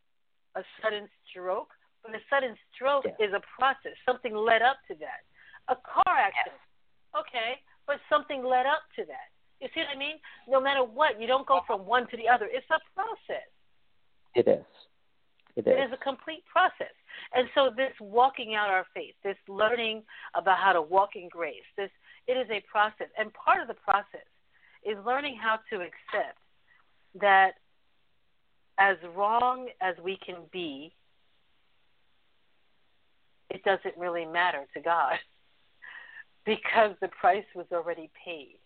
a 0.57 0.63
sudden 0.83 1.09
stroke. 1.29 1.71
But 2.03 2.15
a 2.15 2.23
sudden 2.31 2.57
stroke 2.75 3.05
yeah. 3.05 3.27
is 3.27 3.33
a 3.35 3.43
process. 3.59 3.93
Something 4.09 4.35
led 4.35 4.63
up 4.63 4.79
to 4.89 4.95
that. 5.05 5.23
A 5.69 5.77
car 5.77 6.17
accident. 6.17 6.61
Okay, 7.13 7.61
but 7.87 8.01
something 8.09 8.45
led 8.45 8.67
up 8.67 8.83
to 8.97 9.05
that. 9.05 9.30
You 9.61 9.69
see 9.75 9.81
what 9.81 9.95
I 9.95 9.99
mean? 9.99 10.17
No 10.49 10.61
matter 10.61 10.83
what, 10.83 11.21
you 11.21 11.27
don't 11.27 11.47
go 11.47 11.61
from 11.67 11.87
one 11.87 12.09
to 12.09 12.17
the 12.17 12.29
other. 12.29 12.49
It's 12.51 12.67
a 12.71 12.81
process. 12.95 13.47
It 14.35 14.49
is. 14.49 14.65
It 15.57 15.67
is. 15.67 15.75
It 15.77 15.81
is 15.87 15.93
a 15.93 16.03
complete 16.03 16.45
process. 16.51 16.95
And 17.35 17.49
so 17.55 17.71
this 17.77 17.93
walking 18.01 18.55
out 18.55 18.71
our 18.71 18.87
faith, 18.95 19.15
this 19.23 19.37
learning 19.49 20.03
about 20.35 20.59
how 20.59 20.73
to 20.73 20.83
walk 20.83 21.11
in 21.15 21.29
grace, 21.29 21.67
this 21.77 21.91
it 22.27 22.33
is 22.33 22.47
a 22.51 22.63
process. 22.71 23.09
And 23.19 23.33
part 23.35 23.61
of 23.61 23.69
the 23.69 23.75
process 23.75 24.27
is 24.85 24.97
learning 25.05 25.37
how 25.41 25.59
to 25.71 25.77
accept 25.77 26.39
that 27.21 27.53
as 28.79 28.97
wrong 29.15 29.69
as 29.81 29.95
we 30.03 30.17
can 30.25 30.37
be, 30.53 30.93
it 33.51 33.63
doesn't 33.65 33.97
really 33.99 34.25
matter 34.25 34.65
to 34.75 34.81
God 34.81 35.15
because 36.47 36.93
the 37.01 37.09
price 37.09 37.45
was 37.55 37.67
already 37.73 38.11
paid. 38.25 38.59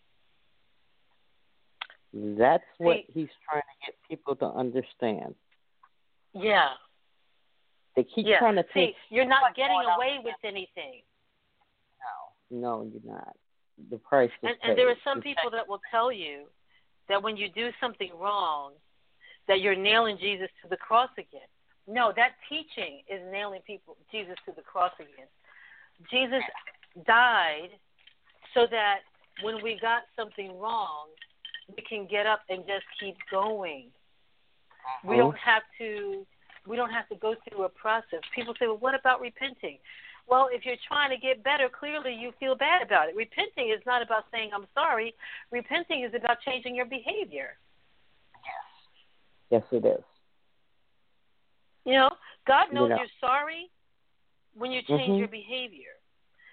That's 2.14 2.64
what 2.78 2.96
See, 2.96 3.06
he's 3.12 3.28
trying 3.48 3.62
to 3.62 3.86
get 3.86 3.94
people 4.08 4.36
to 4.36 4.46
understand. 4.46 5.34
Yeah. 6.32 6.68
They 7.96 8.04
keep 8.04 8.26
yeah. 8.26 8.38
trying 8.38 8.56
to 8.56 8.64
See, 8.74 8.86
think. 8.86 8.96
you're 9.10 9.26
not 9.26 9.54
getting 9.56 9.76
away 9.76 10.18
with 10.22 10.34
anything. 10.44 11.02
No, 12.50 12.82
no, 12.82 12.90
you're 12.92 13.14
not. 13.14 13.36
The 13.90 13.98
price 13.98 14.30
is 14.42 14.50
and, 14.50 14.70
and 14.70 14.78
there 14.78 14.88
are 14.88 14.96
some 15.02 15.20
people 15.20 15.50
that 15.50 15.68
will 15.68 15.80
tell 15.90 16.12
you 16.12 16.44
that 17.08 17.20
when 17.20 17.36
you 17.36 17.48
do 17.48 17.70
something 17.80 18.10
wrong, 18.18 18.72
that 19.48 19.60
you're 19.60 19.76
nailing 19.76 20.16
Jesus 20.18 20.48
to 20.62 20.68
the 20.68 20.76
cross 20.76 21.10
again. 21.18 21.48
No, 21.86 22.12
that 22.16 22.32
teaching 22.48 23.02
is 23.08 23.20
nailing 23.30 23.60
people 23.66 23.96
Jesus 24.10 24.36
to 24.46 24.52
the 24.54 24.62
cross 24.62 24.92
again. 24.98 25.26
Jesus 26.10 26.42
died 27.06 27.70
so 28.54 28.66
that 28.70 29.00
when 29.42 29.62
we 29.62 29.78
got 29.80 30.02
something 30.16 30.56
wrong, 30.58 31.08
we 31.68 31.82
can 31.88 32.06
get 32.06 32.26
up 32.26 32.40
and 32.48 32.64
just 32.66 32.84
keep 33.00 33.16
going. 33.30 33.86
Uh-huh. 33.88 35.10
We 35.10 35.16
don't 35.16 35.36
have 35.38 35.62
to 35.78 36.26
we 36.66 36.76
don't 36.76 36.90
have 36.90 37.08
to 37.08 37.16
go 37.16 37.34
through 37.44 37.64
a 37.64 37.68
process. 37.68 38.20
People 38.34 38.54
say, 38.58 38.66
"Well, 38.66 38.78
what 38.78 38.94
about 38.94 39.20
repenting?" 39.20 39.78
Well, 40.26 40.48
if 40.50 40.64
you're 40.64 40.80
trying 40.88 41.10
to 41.10 41.18
get 41.18 41.44
better, 41.44 41.68
clearly 41.68 42.14
you 42.14 42.32
feel 42.40 42.54
bad 42.54 42.80
about 42.80 43.08
it. 43.08 43.16
Repenting 43.16 43.68
is 43.68 43.84
not 43.84 44.00
about 44.00 44.24
saying 44.32 44.50
I'm 44.54 44.66
sorry. 44.74 45.14
Repenting 45.50 46.04
is 46.04 46.14
about 46.14 46.38
changing 46.40 46.74
your 46.74 46.86
behavior. 46.86 47.58
Yes. 49.50 49.62
Yes, 49.62 49.64
it 49.70 49.86
is. 49.86 50.04
You 51.84 51.94
know, 51.94 52.10
God 52.46 52.72
knows 52.72 52.88
you 52.88 52.96
are 52.96 53.20
sorry 53.20 53.70
when 54.56 54.72
you 54.72 54.80
change 54.88 55.02
mm-hmm. 55.02 55.18
your 55.18 55.28
behavior. 55.28 55.92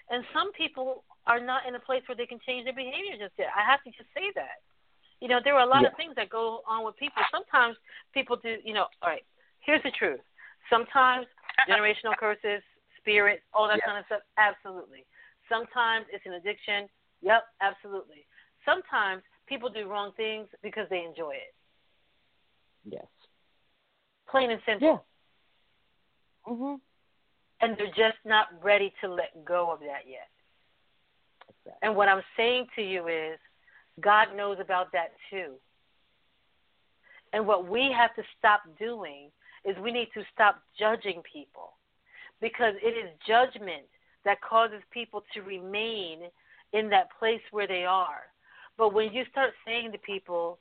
And 0.09 0.25
some 0.33 0.51
people 0.51 1.05
are 1.25 1.39
not 1.39 1.65
in 1.65 1.75
a 1.75 1.79
place 1.79 2.03
where 2.07 2.15
they 2.17 2.25
can 2.25 2.39
change 2.45 2.65
their 2.65 2.75
behavior 2.75 3.15
just 3.17 3.33
yet. 3.39 3.47
I 3.55 3.63
have 3.69 3.81
to 3.83 3.91
just 3.91 4.09
say 4.13 4.31
that. 4.35 4.59
You 5.21 5.27
know, 5.27 5.39
there 5.43 5.53
are 5.55 5.63
a 5.63 5.69
lot 5.69 5.83
yeah. 5.83 5.89
of 5.89 5.95
things 5.95 6.13
that 6.15 6.29
go 6.29 6.61
on 6.67 6.83
with 6.83 6.97
people. 6.97 7.21
Sometimes 7.31 7.77
people 8.13 8.35
do, 8.35 8.57
you 8.65 8.73
know, 8.73 8.85
all 9.01 9.09
right, 9.09 9.23
here's 9.59 9.83
the 9.83 9.91
truth. 9.91 10.19
Sometimes 10.69 11.27
generational 11.69 12.17
curses, 12.19 12.61
spirits, 12.97 13.43
all 13.53 13.67
that 13.67 13.79
kind 13.85 13.99
of 13.99 14.05
stuff, 14.07 14.21
absolutely. 14.37 15.05
Sometimes 15.47 16.05
it's 16.11 16.25
an 16.25 16.33
addiction. 16.33 16.89
Yep, 17.21 17.43
absolutely. 17.61 18.25
Sometimes 18.65 19.21
people 19.47 19.69
do 19.69 19.87
wrong 19.87 20.11
things 20.17 20.47
because 20.63 20.87
they 20.89 21.03
enjoy 21.03 21.31
it. 21.31 21.53
Yes. 22.83 23.05
Plain 24.29 24.51
and 24.51 24.61
simple. 24.65 25.05
Yeah. 26.47 26.51
Mhm. 26.51 26.81
And 27.61 27.77
they're 27.77 27.87
just 27.87 28.17
not 28.25 28.47
ready 28.63 28.91
to 29.01 29.07
let 29.07 29.45
go 29.45 29.69
of 29.71 29.81
that 29.81 30.07
yet. 30.07 30.29
Exactly. 31.47 31.73
And 31.83 31.95
what 31.95 32.07
I'm 32.07 32.23
saying 32.35 32.67
to 32.75 32.81
you 32.81 33.07
is 33.07 33.37
God 34.01 34.35
knows 34.35 34.57
about 34.59 34.91
that 34.93 35.13
too. 35.29 35.53
And 37.33 37.47
what 37.47 37.67
we 37.67 37.93
have 37.95 38.13
to 38.15 38.23
stop 38.37 38.61
doing 38.77 39.29
is 39.63 39.75
we 39.81 39.91
need 39.91 40.09
to 40.13 40.23
stop 40.33 40.61
judging 40.77 41.21
people 41.31 41.73
because 42.41 42.73
it 42.81 42.89
is 42.89 43.09
judgment 43.27 43.83
that 44.25 44.41
causes 44.41 44.81
people 44.91 45.23
to 45.33 45.41
remain 45.41 46.19
in 46.73 46.89
that 46.89 47.07
place 47.17 47.41
where 47.51 47.67
they 47.67 47.85
are. 47.85 48.23
But 48.77 48.93
when 48.93 49.13
you 49.13 49.23
start 49.29 49.51
saying 49.65 49.91
to 49.91 49.97
people, 49.97 50.57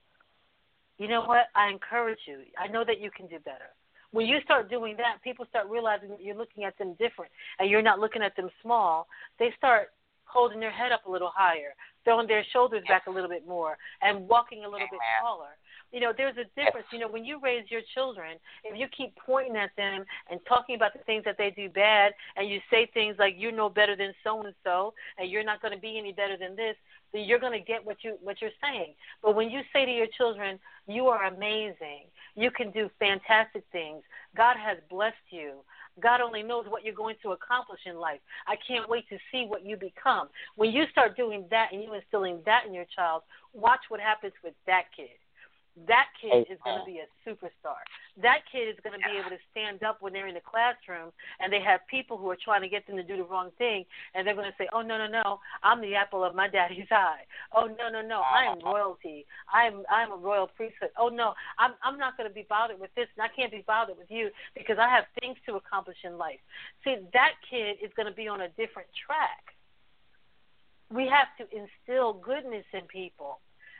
you 0.99 1.09
know 1.09 1.23
what, 1.23 1.47
I 1.55 1.71
encourage 1.71 2.19
you, 2.27 2.41
I 2.59 2.69
know 2.69 2.85
that 2.85 3.01
you 3.01 3.11
can 3.11 3.27
do 3.27 3.39
better. 3.39 3.71
When 4.13 4.27
you 4.27 4.39
start 4.45 4.69
doing 4.69 4.97
that, 4.97 5.23
people 5.23 5.47
start 5.49 5.69
realizing 5.71 6.11
that 6.11 6.23
you're 6.23 6.37
looking 6.37 6.65
at 6.65 6.77
them 6.79 6.95
different 6.99 7.31
and 7.59 7.71
you're 7.71 7.83
not 7.83 8.01
looking 8.01 8.23
at 8.23 8.37
them 8.37 8.51
small. 8.63 9.07
They 9.39 9.53
start 9.57 9.91
holding 10.33 10.61
their 10.61 10.71
head 10.71 10.93
up 10.93 11.07
a 11.07 11.11
little 11.11 11.33
higher, 11.35 11.75
throwing 12.05 12.27
their 12.27 12.45
shoulders 12.53 12.83
back 12.89 13.07
a 13.07 13.11
little 13.11 13.29
bit 13.29 13.47
more, 13.47 13.77
and 14.03 14.29
walking 14.29 14.65
a 14.65 14.69
little 14.69 14.89
bit 14.91 15.01
taller. 15.21 15.57
You 15.93 16.01
know, 16.01 16.13
there's 16.17 16.37
a 16.37 16.45
difference. 16.61 16.87
You 16.93 17.01
know, 17.01 17.09
when 17.09 17.25
you 17.25 17.41
raise 17.43 17.69
your 17.69 17.81
children, 17.95 18.39
if 18.65 18.79
you 18.79 18.87
keep 18.97 19.13
pointing 19.17 19.57
at 19.57 19.71
them 19.77 20.05
and 20.31 20.39
talking 20.49 20.77
about 20.77 20.93
the 20.93 21.01
things 21.01 21.25
that 21.25 21.37
they 21.37 21.51
do 21.51 21.69
bad, 21.69 22.13
and 22.37 22.49
you 22.49 22.61
say 22.71 22.87
things 22.95 23.17
like 23.19 23.35
"you 23.37 23.51
know 23.51 23.69
better 23.69 23.97
than 23.97 24.15
so 24.23 24.41
and 24.43 24.55
so," 24.63 24.95
and 25.19 25.29
you're 25.31 25.45
not 25.45 25.61
going 25.61 25.75
to 25.75 25.81
be 25.81 25.99
any 25.99 26.13
better 26.13 26.37
than 26.37 26.55
this, 26.55 26.77
then 27.13 27.25
you're 27.25 27.41
going 27.41 27.59
to 27.59 27.65
get 27.65 27.85
what 27.85 28.05
you 28.05 28.17
what 28.23 28.41
you're 28.41 28.51
saying. 28.63 28.95
But 29.23 29.35
when 29.35 29.51
you 29.51 29.63
say 29.73 29.85
to 29.85 29.93
your 29.93 30.07
children, 30.17 30.61
"You 30.87 31.09
are 31.09 31.25
amazing. 31.25 32.05
You 32.37 32.53
can 32.53 32.71
do 32.71 32.89
fantastic 33.01 33.65
things. 33.73 34.05
God 34.37 34.57
has 34.57 34.79
blessed 34.89 35.17
you. 35.31 35.65
God 36.01 36.21
only 36.21 36.43
knows 36.43 36.65
what 36.69 36.85
you're 36.85 36.95
going 36.95 37.17
to 37.23 37.31
accomplish 37.33 37.81
in 37.87 37.97
life. 37.97 38.21
I 38.47 38.57
can't 38.67 38.89
wait 38.89 39.09
to 39.09 39.19
see 39.31 39.47
what 39.47 39.65
you 39.65 39.77
become. 39.77 40.29
When 40.57 40.71
you 40.71 40.85
start 40.91 41.17
doing 41.17 41.45
that 41.51 41.69
and 41.73 41.83
you 41.83 41.95
instilling 41.95 42.41
that 42.47 42.63
in 42.67 42.75
your 42.75 42.87
child, 42.95 43.23
watch 43.53 43.81
what 43.89 44.01
happens 44.01 44.33
with 44.43 44.55
that 44.67 44.85
kid. 44.97 45.20
That 45.89 46.07
kid 46.21 46.47
is 46.51 46.59
going 46.65 46.77
to 46.77 46.83
uh, 46.83 46.85
be 46.85 47.01
a 47.01 47.09
superstar. 47.23 47.81
That 48.21 48.43
kid 48.51 48.69
is 48.69 48.77
going 48.83 48.99
to 48.99 49.03
be 49.07 49.17
able 49.17 49.31
to 49.31 49.41
stand 49.51 49.83
up 49.83 50.03
when 50.03 50.13
they're 50.13 50.27
in 50.27 50.35
the 50.35 50.45
classroom 50.45 51.13
and 51.39 51.53
they 51.53 51.61
have 51.61 51.81
people 51.89 52.19
who 52.19 52.29
are 52.31 52.37
trying 52.37 52.63
to 52.63 52.69
get 52.69 52.87
them 52.87 52.97
to 52.97 53.03
do 53.03 53.17
the 53.17 53.25
wrong 53.25 53.51
thing, 53.57 53.85
and 54.15 54.27
they're 54.27 54.35
going 54.35 54.51
to 54.51 54.57
say, 54.59 54.69
"Oh 54.73 54.83
no, 54.83 54.99
no, 54.99 55.07
no, 55.07 55.41
I'm 55.63 55.81
the 55.81 55.95
apple 55.95 56.25
of 56.25 56.35
my 56.35 56.49
daddy's 56.49 56.89
eye. 56.91 57.25
Oh 57.55 57.67
no, 57.67 57.89
no, 57.89 58.03
no, 58.03 58.21
I 58.21 58.51
am 58.51 58.59
uh-huh. 58.59 58.73
royalty. 58.73 59.27
I'm 59.53 59.83
I'm 59.89 60.13
a 60.13 60.17
royal 60.17 60.49
priesthood. 60.49 60.91
Oh 60.99 61.09
no, 61.09 61.35
I'm 61.59 61.73
I'm 61.83 61.99
not 61.99 62.17
going 62.17 62.29
to 62.29 62.35
be 62.35 62.47
bothered 62.49 62.81
with 62.81 62.95
this, 62.95 63.07
and 63.17 63.23
I 63.23 63.29
can't 63.35 63.53
be 63.53 63.65
bothered 63.67 63.97
with 63.97 64.11
you 64.11 64.31
because 64.55 64.77
I 64.79 64.89
have 64.89 65.05
things 65.21 65.37
to 65.47 65.57
accomplish 65.57 65.99
in 66.05 66.19
life." 66.19 66.41
See, 66.85 66.97
that 67.13 67.35
kid 67.49 67.79
is 67.83 67.91
going 67.97 68.09
to 68.09 68.15
be 68.15 68.29
on 68.29 68.41
a 68.41 68.49
different 68.49 68.89
track. 69.07 69.55
We 70.91 71.07
have 71.07 71.31
to 71.39 71.47
instill 71.55 72.15
goodness 72.15 72.65
in 72.73 72.83
people 72.87 73.39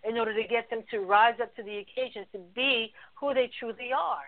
in 0.09 0.19
order 0.19 0.35
to 0.35 0.49
get 0.49 0.71
them 0.71 0.83
to 0.91 1.01
rise 1.01 1.35
up 1.43 1.55
to 1.57 1.63
the 1.63 1.79
occasion 1.79 2.25
to 2.33 2.39
be 2.55 2.93
who 3.19 3.35
they 3.35 3.51
truly 3.59 3.93
are. 3.93 4.25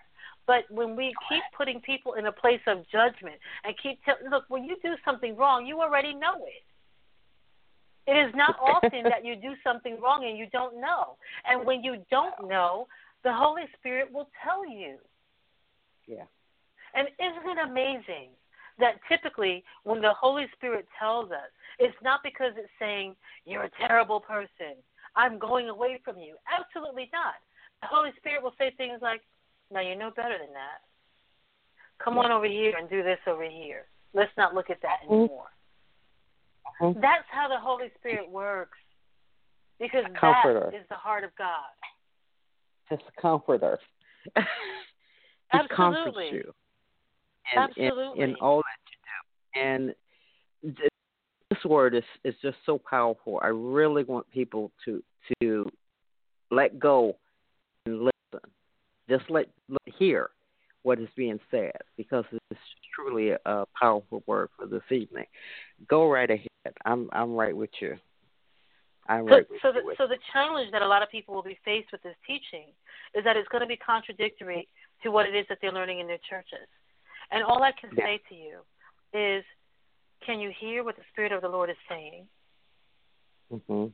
But 0.47 0.65
when 0.71 0.97
we 0.97 1.15
keep 1.29 1.43
putting 1.57 1.81
people 1.81 2.15
in 2.15 2.27
a 2.27 2.33
place 2.33 2.61
of 2.67 2.79
judgment 2.91 3.37
and 3.65 3.75
keep 3.81 4.03
telling, 4.05 4.29
look, 4.31 4.45
when 4.49 4.65
you 4.65 4.77
do 4.83 4.95
something 5.05 5.37
wrong, 5.37 5.67
you 5.67 5.81
already 5.81 6.15
know 6.15 6.45
it. 6.45 8.11
It 8.11 8.29
is 8.29 8.35
not 8.35 8.57
often 8.63 9.05
that 9.05 9.25
you 9.25 9.37
do 9.37 9.55
something 9.63 10.01
wrong 10.01 10.25
and 10.27 10.37
you 10.37 10.47
don't 10.53 10.81
know. 10.81 11.17
And 11.49 11.65
when 11.65 11.85
you 11.85 11.99
don't 12.11 12.49
know, 12.49 12.89
the 13.23 13.33
Holy 13.33 13.63
Spirit 13.79 14.13
will 14.13 14.29
tell 14.43 14.69
you. 14.69 14.97
Yeah. 16.07 16.25
And 16.95 17.09
isn't 17.19 17.59
it 17.59 17.71
amazing 17.71 18.31
that 18.79 18.97
typically 19.09 19.65
when 19.85 20.01
the 20.01 20.13
Holy 20.13 20.47
Spirit 20.57 20.87
tells 20.99 21.31
us, 21.31 21.51
it's 21.79 21.97
not 22.03 22.21
because 22.23 22.53
it's 22.57 22.69
saying, 22.79 23.15
you're 23.47 23.65
a 23.65 23.71
terrible 23.87 24.21
person. 24.21 24.77
I'm 25.17 25.39
going 25.39 25.69
away 25.69 26.01
from 26.05 26.19
you. 26.19 26.37
Absolutely 26.49 27.11
not. 27.13 27.35
The 27.83 27.89
Holy 27.89 28.11
Spirit 28.19 28.43
will 28.43 28.55
say 28.59 28.73
things 28.77 29.01
like, 29.03 29.23
no, 29.71 29.81
you 29.81 29.97
know 29.97 30.11
better 30.15 30.39
than 30.39 30.53
that. 30.55 30.81
Come 32.03 32.19
on 32.19 32.31
over 32.33 32.47
here 32.47 32.75
and 32.79 32.89
do 32.89 33.03
this 33.03 33.19
over 33.27 33.45
here. 33.45 33.87
Let's 34.15 34.33
not 34.37 34.55
look 34.55 34.71
at 34.71 34.81
that 34.83 34.99
anymore. 35.07 35.51
Mhm. 36.81 37.01
That's 37.01 37.27
how 37.31 37.49
the 37.49 37.59
Holy 37.59 37.91
Spirit 37.99 38.29
works. 38.29 38.79
Because 39.79 40.05
A 40.05 40.11
comforter. 40.11 40.71
that 40.71 40.77
is 40.77 40.89
the 40.89 40.95
heart 40.97 41.25
of 41.25 41.35
God. 41.37 41.71
Just 42.89 43.03
a 43.09 43.21
comforter. 43.21 43.79
he 44.37 44.43
comforts 45.69 45.73
Absolutely. 45.73 46.31
you. 46.31 46.55
And, 47.55 47.71
Absolutely. 47.71 48.23
In, 48.23 48.31
in 48.31 48.37
all 48.37 48.63
that 48.63 48.79
you 48.91 48.97
do. 49.05 49.61
And 49.61 49.95
this 51.53 51.65
word 51.65 51.95
is 51.95 52.05
is 52.25 52.35
just 52.43 52.57
so 52.65 52.79
powerful. 52.79 53.41
I 53.43 53.49
really 53.49 54.05
want 54.05 54.31
people 54.31 54.71
to 54.85 55.03
to 55.43 55.69
let 56.51 56.79
go 56.79 57.17
and 57.87 57.99
listen. 58.01 58.51
Just 59.09 59.25
let, 59.31 59.47
let 59.69 59.95
hear 59.99 60.31
what 60.83 61.01
is 61.01 61.09
being 61.17 61.39
said 61.51 61.73
because 61.97 62.25
it's 62.51 62.61
truly 62.95 63.31
a, 63.31 63.39
a 63.45 63.67
powerful 63.79 64.23
word 64.27 64.49
for 64.57 64.67
this 64.67 64.83
evening. 64.91 65.27
Go 65.89 66.11
right 66.11 66.31
ahead. 66.31 66.49
I'm 66.85 67.09
I'm 67.13 67.35
right 67.35 67.57
with 67.57 67.71
you. 67.81 67.97
I'm 69.09 69.27
So, 69.27 69.35
right 69.35 69.51
with 69.51 69.59
so, 69.63 69.69
you. 69.69 69.75
the, 69.75 69.81
with 69.85 69.99
so 69.99 70.07
the 70.07 70.19
challenge 70.33 70.71
that 70.73 70.83
a 70.83 70.87
lot 70.87 71.03
of 71.03 71.11
people 71.11 71.35
will 71.35 71.43
be 71.43 71.59
faced 71.65 71.91
with 71.93 72.03
this 72.03 72.17
teaching 72.27 72.67
is 73.15 73.25
that 73.25 73.37
it's 73.37 73.49
going 73.49 73.63
to 73.63 73.67
be 73.67 73.77
contradictory 73.77 74.69
to 75.03 75.11
what 75.11 75.27
it 75.27 75.35
is 75.35 75.45
that 75.49 75.59
they're 75.61 75.73
learning 75.73 75.99
in 75.99 76.07
their 76.07 76.23
churches. 76.29 76.69
And 77.31 77.43
all 77.43 77.63
I 77.63 77.73
can 77.73 77.91
Yeah. 77.97 78.05
say 78.05 78.21
to 78.29 78.35
you 78.35 78.61
is, 79.13 79.45
can 80.25 80.41
you 80.41 80.53
hear 80.59 80.85
what 80.85 80.97
the 80.97 81.03
Spirit 81.13 81.33
of 81.33 81.43
the 81.43 81.49
Lord 81.49 81.71
is 81.71 81.77
saying? 81.89 82.27
hmm 83.51 83.87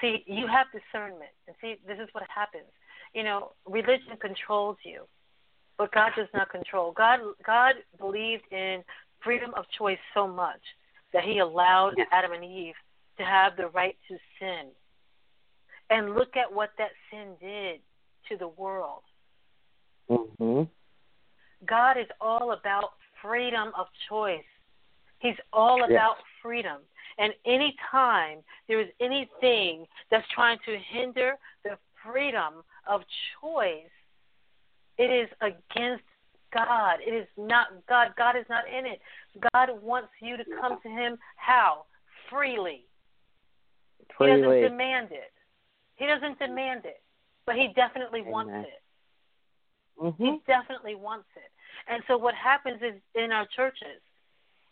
See, 0.00 0.24
you 0.26 0.46
have 0.48 0.66
discernment. 0.72 1.30
And 1.46 1.54
see, 1.60 1.76
this 1.86 1.98
is 1.98 2.08
what 2.12 2.24
happens. 2.34 2.70
You 3.14 3.22
know, 3.22 3.52
religion 3.68 4.16
controls 4.20 4.76
you, 4.84 5.02
but 5.78 5.92
God 5.92 6.10
does 6.16 6.28
not 6.34 6.50
control. 6.50 6.92
God 6.92 7.20
God 7.46 7.74
believed 7.98 8.44
in 8.50 8.82
freedom 9.22 9.52
of 9.54 9.64
choice 9.78 9.98
so 10.14 10.26
much 10.26 10.60
that 11.12 11.24
he 11.24 11.38
allowed. 11.38 11.94
Adam 12.10 12.32
and 12.32 12.44
Eve 12.44 12.74
to 13.18 13.24
have 13.24 13.56
the 13.56 13.68
right 13.68 13.96
to 14.08 14.16
sin. 14.38 14.68
And 15.90 16.14
look 16.14 16.36
at 16.36 16.52
what 16.52 16.70
that 16.78 16.90
sin 17.10 17.34
did 17.40 17.80
to 18.28 18.36
the 18.36 18.48
world. 18.48 19.02
hmm 20.08 20.62
God 21.66 21.96
is 21.96 22.06
all 22.20 22.52
about 22.52 22.92
freedom 23.22 23.70
of 23.78 23.86
choice. 24.08 24.42
He's 25.22 25.38
all 25.52 25.78
Yes. 25.78 25.90
about 25.90 26.16
freedom. 26.42 26.82
And 27.18 27.32
any 27.44 27.76
time 27.90 28.42
there 28.66 28.80
is 28.80 28.90
anything 28.98 29.86
that's 30.10 30.26
trying 30.28 30.58
to 30.66 30.76
hinder 30.76 31.38
the 31.62 31.78
freedom 32.02 32.64
of 32.86 33.04
choice, 33.40 33.92
it 34.98 35.10
is 35.10 35.30
against 35.40 36.04
God. 36.52 37.00
It 37.00 37.14
is 37.14 37.28
not 37.36 37.68
God. 37.86 38.14
God 38.16 38.36
is 38.36 38.48
not 38.48 38.66
in 38.66 38.84
it. 38.84 39.00
God 39.52 39.80
wants 39.80 40.12
you 40.20 40.36
to 40.36 40.44
come 40.60 40.80
to 40.82 40.88
Him 40.88 41.16
how? 41.36 41.86
Freely. 42.28 42.88
He 44.18 44.26
doesn't 44.26 44.60
demand 44.60 45.12
it. 45.12 45.32
He 45.94 46.06
doesn't 46.06 46.38
demand 46.40 46.84
it. 46.84 47.00
But 47.46 47.56
He 47.56 47.68
definitely 47.74 48.22
wants 48.22 48.50
Amen. 48.50 48.64
it. 48.64 48.82
hmm 49.98 50.24
He 50.24 50.40
definitely 50.48 50.96
wants 50.96 51.28
it. 51.36 51.50
And 51.86 52.02
so 52.08 52.16
what 52.18 52.34
happens 52.34 52.82
is 52.82 53.00
in 53.14 53.30
our 53.30 53.46
churches 53.54 54.02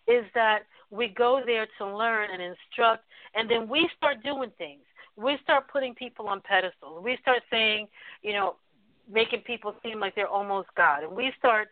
is 0.06 0.24
that 0.34 0.60
we 0.90 1.08
go 1.08 1.40
there 1.44 1.66
to 1.78 1.86
learn 1.86 2.28
and 2.32 2.42
instruct 2.42 3.04
and 3.34 3.50
then 3.50 3.68
we 3.68 3.88
start 3.96 4.22
doing 4.24 4.50
things. 4.58 4.82
We 5.16 5.38
start 5.42 5.68
putting 5.70 5.94
people 5.94 6.28
on 6.28 6.40
pedestals. 6.40 7.02
We 7.04 7.18
start 7.20 7.42
saying, 7.50 7.88
you 8.22 8.32
know, 8.32 8.56
making 9.12 9.40
people 9.40 9.74
seem 9.82 10.00
like 10.00 10.14
they're 10.14 10.28
almost 10.28 10.68
God. 10.76 11.02
And 11.02 11.12
we 11.12 11.32
start 11.38 11.68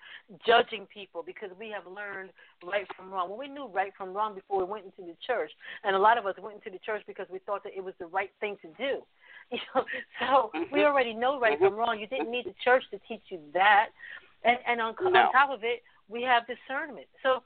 judging 0.46 0.86
people 0.92 1.22
because 1.24 1.50
we 1.58 1.70
have 1.70 1.86
learned 1.86 2.30
right 2.64 2.86
from 2.96 3.10
wrong. 3.10 3.30
Well, 3.30 3.38
we 3.38 3.48
knew 3.48 3.66
right 3.66 3.92
from 3.96 4.12
wrong 4.12 4.34
before 4.34 4.58
we 4.58 4.64
went 4.64 4.84
into 4.84 5.02
the 5.10 5.16
church. 5.24 5.50
And 5.84 5.94
a 5.94 5.98
lot 5.98 6.18
of 6.18 6.26
us 6.26 6.34
went 6.40 6.56
into 6.56 6.70
the 6.70 6.84
church 6.84 7.02
because 7.06 7.26
we 7.30 7.38
thought 7.40 7.62
that 7.64 7.72
it 7.76 7.82
was 7.82 7.94
the 7.98 8.06
right 8.06 8.30
thing 8.40 8.56
to 8.62 8.68
do. 8.78 9.02
You 9.50 9.58
know, 9.74 9.84
so 10.20 10.50
mm-hmm. 10.54 10.74
we 10.74 10.84
already 10.84 11.14
know 11.14 11.40
right 11.40 11.58
from 11.58 11.68
mm-hmm. 11.68 11.78
wrong. 11.78 11.98
You 11.98 12.06
didn't 12.06 12.30
need 12.30 12.44
the 12.44 12.54
church 12.62 12.82
to 12.90 13.00
teach 13.08 13.22
you 13.30 13.38
that. 13.54 13.86
And 14.44 14.58
and 14.66 14.78
on, 14.78 14.94
No. 15.00 15.20
on 15.20 15.32
top 15.32 15.48
of 15.48 15.64
it, 15.64 15.82
we 16.06 16.20
have 16.20 16.42
discernment. 16.46 17.06
So 17.22 17.42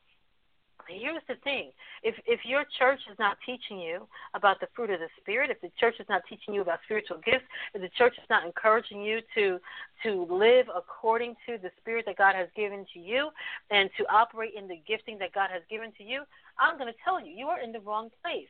here's 0.89 1.23
the 1.29 1.37
thing. 1.45 1.71
If 2.03 2.15
if 2.27 2.41
your 2.45 2.65
church 2.79 3.01
is 3.11 3.19
not 3.19 3.37
teaching 3.45 3.79
you 3.79 4.07
about 4.35 4.61
the 4.61 4.69
fruit 4.75 4.91
of 4.91 5.01
the 5.01 5.09
spirit 5.21 5.51
if 5.51 5.61
the 5.61 5.71
church 5.79 5.95
is 6.01 6.07
not 6.09 6.23
teaching 6.29 6.55
you 6.55 6.63
about 6.63 6.81
spiritual 6.85 7.19
gifts 7.25 7.45
if 7.75 7.81
the 7.81 7.91
church 7.97 8.15
is 8.19 8.29
not 8.29 8.45
encouraging 8.45 9.03
you 9.03 9.21
to 9.35 9.59
to 10.03 10.27
live 10.31 10.67
according 10.75 11.37
to 11.47 11.59
the 11.59 11.71
spirit 11.81 12.05
that 12.07 12.17
god 12.17 12.35
has 12.35 12.49
given 12.57 12.85
to 12.93 12.99
you 12.99 13.31
and 13.71 13.91
to 13.97 14.05
operate 14.13 14.53
in 14.57 14.67
the 14.69 14.81
gifting 14.87 15.19
that 15.19 15.33
god 15.33 15.49
has 15.53 15.63
given 15.71 15.93
to 15.97 16.05
you 16.05 16.23
i'm 16.59 16.79
going 16.79 16.93
to 16.93 16.99
tell 17.05 17.25
you 17.25 17.33
you 17.33 17.47
are 17.47 17.61
in 17.61 17.73
the 17.73 17.81
wrong 17.81 18.11
place. 18.23 18.49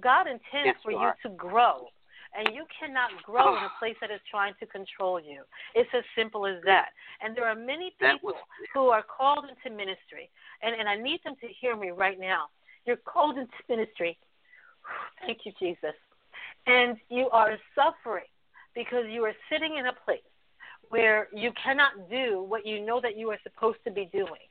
God 0.00 0.26
intends 0.26 0.42
Yes, 0.52 0.76
for 0.82 0.90
you 0.90 0.98
you 0.98 1.12
to 1.22 1.28
grow 1.36 1.86
and 2.36 2.54
you 2.54 2.64
cannot 2.78 3.10
grow 3.22 3.56
in 3.56 3.62
a 3.62 3.72
place 3.78 3.96
that 4.00 4.10
is 4.10 4.20
trying 4.30 4.54
to 4.60 4.66
control 4.66 5.20
you. 5.20 5.42
It's 5.74 5.90
as 5.94 6.04
simple 6.16 6.46
as 6.46 6.56
that. 6.64 6.90
And 7.22 7.36
there 7.36 7.46
are 7.46 7.54
many 7.54 7.94
people 8.00 8.34
who 8.72 8.88
are 8.88 9.02
called 9.02 9.46
into 9.48 9.76
ministry, 9.76 10.30
and, 10.62 10.74
and 10.74 10.88
I 10.88 10.96
need 10.96 11.20
them 11.24 11.34
to 11.40 11.48
hear 11.60 11.76
me 11.76 11.90
right 11.90 12.18
now. 12.18 12.46
You're 12.86 12.96
called 12.96 13.38
into 13.38 13.52
ministry. 13.68 14.18
Thank 15.26 15.38
you, 15.44 15.52
Jesus. 15.58 15.94
And 16.66 16.96
you 17.08 17.28
are 17.30 17.58
suffering 17.74 18.24
because 18.74 19.04
you 19.08 19.24
are 19.24 19.34
sitting 19.50 19.76
in 19.76 19.86
a 19.86 19.92
place 20.04 20.20
where 20.88 21.28
you 21.32 21.50
cannot 21.62 22.10
do 22.10 22.44
what 22.46 22.66
you 22.66 22.84
know 22.84 23.00
that 23.00 23.16
you 23.16 23.30
are 23.30 23.38
supposed 23.42 23.78
to 23.84 23.90
be 23.90 24.08
doing. 24.12 24.46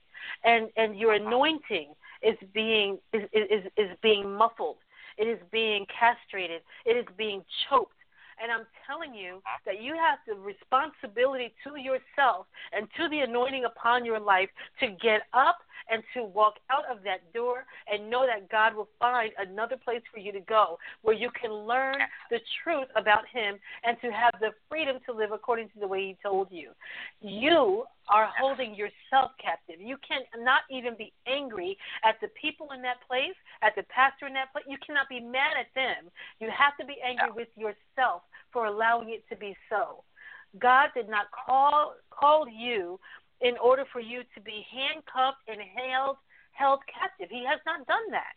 And 0.46 0.70
and 0.78 0.98
your 0.98 1.14
anointing 1.14 1.94
is 2.22 2.38
being 2.54 2.98
is, 3.12 3.24
is, 3.34 3.64
is 3.78 3.90
being 4.02 4.32
muffled. 4.34 4.78
It 5.18 5.28
is 5.28 5.40
being 5.52 5.86
castrated. 5.88 6.62
It 6.86 6.98
is 6.98 7.06
being 7.18 7.44
choked. 7.70 7.93
And 8.42 8.52
I'm 8.52 8.66
telling 8.88 9.14
you 9.14 9.38
uh-huh. 9.38 9.60
that 9.66 9.82
you 9.82 9.94
have 9.96 10.20
the 10.28 10.36
responsibility 10.36 11.54
to 11.64 11.80
yourself 11.80 12.48
and 12.72 12.88
to 12.98 13.10
the 13.10 13.20
anointing 13.20 13.66
upon 13.66 14.06
your 14.06 14.20
life 14.20 14.50
to 14.80 14.88
get 15.02 15.24
up 15.34 15.58
and 15.90 16.04
to 16.14 16.24
walk 16.24 16.56
out 16.72 16.86
of 16.90 17.04
that 17.04 17.34
door 17.34 17.66
and 17.92 18.10
know 18.10 18.26
that 18.26 18.50
God 18.50 18.76
will 18.76 18.90
find 19.00 19.32
another 19.38 19.76
place 19.78 20.02
for 20.14 20.20
you 20.20 20.32
to 20.32 20.40
go 20.40 20.78
where 21.02 21.16
you 21.16 21.30
can 21.40 21.52
learn 21.52 21.98
the 22.30 22.40
truth 22.64 22.88
about 22.96 23.28
Him 23.32 23.56
and 23.84 23.98
to 24.02 24.12
have 24.12 24.34
the 24.40 24.52
freedom 24.70 24.98
to 25.06 25.14
live 25.14 25.32
according 25.32 25.68
to 25.70 25.80
the 25.80 25.88
way 25.88 26.08
He 26.08 26.18
told 26.24 26.48
you. 26.52 26.72
You 27.22 27.84
are 28.10 28.30
holding 28.38 28.76
yourself 28.76 29.32
captive. 29.42 29.80
You 29.80 29.98
cannot 30.04 30.62
even 30.70 30.96
be 30.98 31.14
angry 31.28 31.78
at 32.04 32.16
the 32.22 32.28
people 32.40 32.70
in 32.76 32.82
that 32.82 32.98
place, 33.08 33.36
at 33.62 33.76
the 33.76 33.84
pastor 33.84 34.28
in 34.28 34.34
that 34.34 34.52
place. 34.52 34.66
You 34.68 34.78
cannot 34.86 35.08
be 35.08 35.20
mad 35.20 35.56
at 35.60 35.72
them. 35.76 36.12
You 36.40 36.50
have 36.52 36.76
to 36.80 36.86
be 36.86 36.96
angry 37.04 37.32
with 37.32 37.48
yourself 37.56 38.23
for 38.52 38.66
allowing 38.66 39.10
it 39.10 39.28
to 39.30 39.36
be 39.36 39.56
so. 39.70 40.04
God 40.60 40.90
did 40.96 41.10
not 41.10 41.28
call 41.32 41.96
call 42.12 42.48
you 42.48 43.00
in 43.42 43.58
order 43.58 43.86
for 43.92 44.00
you 44.00 44.24
to 44.36 44.42
be 44.42 44.66
handcuffed 44.72 45.42
and 45.48 45.60
held 45.76 46.18
held 46.52 46.80
captive. 46.86 47.30
He 47.30 47.44
has 47.46 47.60
not 47.66 47.86
done 47.88 48.12
that. 48.12 48.34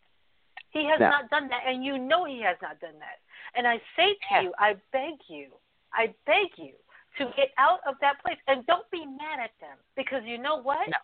He 0.69 0.85
has 0.85 0.99
No. 0.99 1.09
not 1.09 1.29
done 1.29 1.47
that, 1.49 1.63
and 1.65 1.85
you 1.85 1.97
know 1.97 2.25
he 2.25 2.41
has 2.41 2.57
not 2.61 2.79
done 2.79 2.97
that. 2.99 3.19
And 3.55 3.67
I 3.67 3.79
say 3.95 4.13
to 4.15 4.19
Yeah. 4.31 4.41
you, 4.41 4.53
I 4.57 4.73
beg 4.91 5.15
you, 5.29 5.53
I 5.93 6.13
beg 6.25 6.57
you 6.57 6.75
to 7.17 7.25
get 7.35 7.53
out 7.57 7.81
of 7.85 7.97
that 7.99 8.19
place 8.19 8.39
and 8.47 8.65
don't 8.65 8.89
be 8.91 9.05
mad 9.05 9.39
at 9.39 9.57
them 9.59 9.77
because 9.95 10.23
you 10.23 10.37
know 10.37 10.57
what? 10.57 10.87
No. 10.87 10.97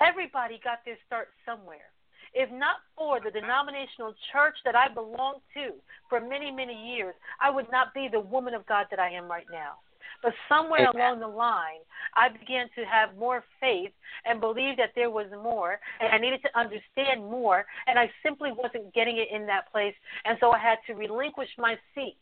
Everybody 0.00 0.58
got 0.58 0.84
their 0.84 0.96
start 1.06 1.28
somewhere. 1.44 1.89
If 2.32 2.50
not 2.50 2.76
for 2.96 3.20
the 3.20 3.30
denominational 3.30 4.14
church 4.32 4.56
that 4.64 4.76
I 4.76 4.92
belonged 4.92 5.42
to 5.54 5.72
for 6.08 6.20
many, 6.20 6.50
many 6.50 6.94
years, 6.94 7.14
I 7.40 7.50
would 7.50 7.70
not 7.72 7.92
be 7.94 8.08
the 8.10 8.20
woman 8.20 8.54
of 8.54 8.66
God 8.66 8.86
that 8.90 9.00
I 9.00 9.10
am 9.10 9.28
right 9.28 9.46
now. 9.50 9.78
But 10.22 10.32
somewhere 10.48 10.86
Amen. 10.88 11.00
along 11.00 11.20
the 11.20 11.28
line, 11.28 11.80
I 12.14 12.28
began 12.28 12.68
to 12.76 12.84
have 12.84 13.16
more 13.16 13.42
faith 13.60 13.92
and 14.26 14.40
believe 14.40 14.76
that 14.76 14.90
there 14.94 15.10
was 15.10 15.26
more, 15.42 15.80
and 16.00 16.12
I 16.12 16.18
needed 16.18 16.42
to 16.42 16.58
understand 16.58 17.24
more, 17.24 17.64
and 17.86 17.98
I 17.98 18.10
simply 18.22 18.52
wasn't 18.52 18.92
getting 18.92 19.16
it 19.16 19.28
in 19.34 19.46
that 19.46 19.72
place. 19.72 19.94
And 20.24 20.36
so 20.40 20.50
I 20.50 20.58
had 20.58 20.78
to 20.88 20.94
relinquish 20.94 21.48
my 21.58 21.76
seat 21.94 22.18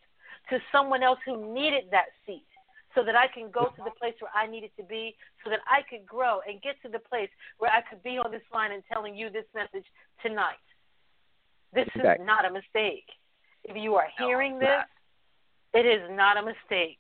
to 0.51 0.59
someone 0.71 1.03
else 1.03 1.19
who 1.27 1.53
needed 1.53 1.85
that 1.91 2.07
seat 2.25 2.47
so 2.95 3.05
that 3.05 3.15
I 3.15 3.27
can 3.29 3.51
go 3.51 3.67
to 3.67 3.83
the 3.85 3.91
place 3.99 4.15
where 4.21 4.31
I 4.35 4.47
needed 4.47 4.71
to 4.79 4.83
be, 4.83 5.17
so 5.45 5.51
that 5.51 5.61
I 5.71 5.83
could 5.89 6.07
grow 6.07 6.41
and 6.47 6.61
get 6.63 6.81
to 6.83 6.89
the 6.89 6.99
place 6.99 7.31
where 7.59 7.71
I 7.71 7.83
could 7.83 8.03
be 8.03 8.19
on 8.19 8.31
this 8.31 8.43
line 8.53 8.73
and 8.73 8.83
telling 8.93 9.15
you 9.15 9.31
this 9.31 9.45
message 9.55 9.87
tonight. 10.23 10.57
This 11.73 11.89
Okay. 11.97 12.15
is 12.15 12.27
not 12.27 12.45
a 12.45 12.51
mistake. 12.51 13.07
If 13.65 13.77
you 13.77 13.97
are 13.97 14.09
No, 14.19 14.27
hearing 14.27 14.55
it's 14.57 14.61
this, 14.61 14.85
it 15.75 15.87
is 15.87 16.09
not 16.11 16.37
a 16.37 16.43
mistake. 16.43 16.99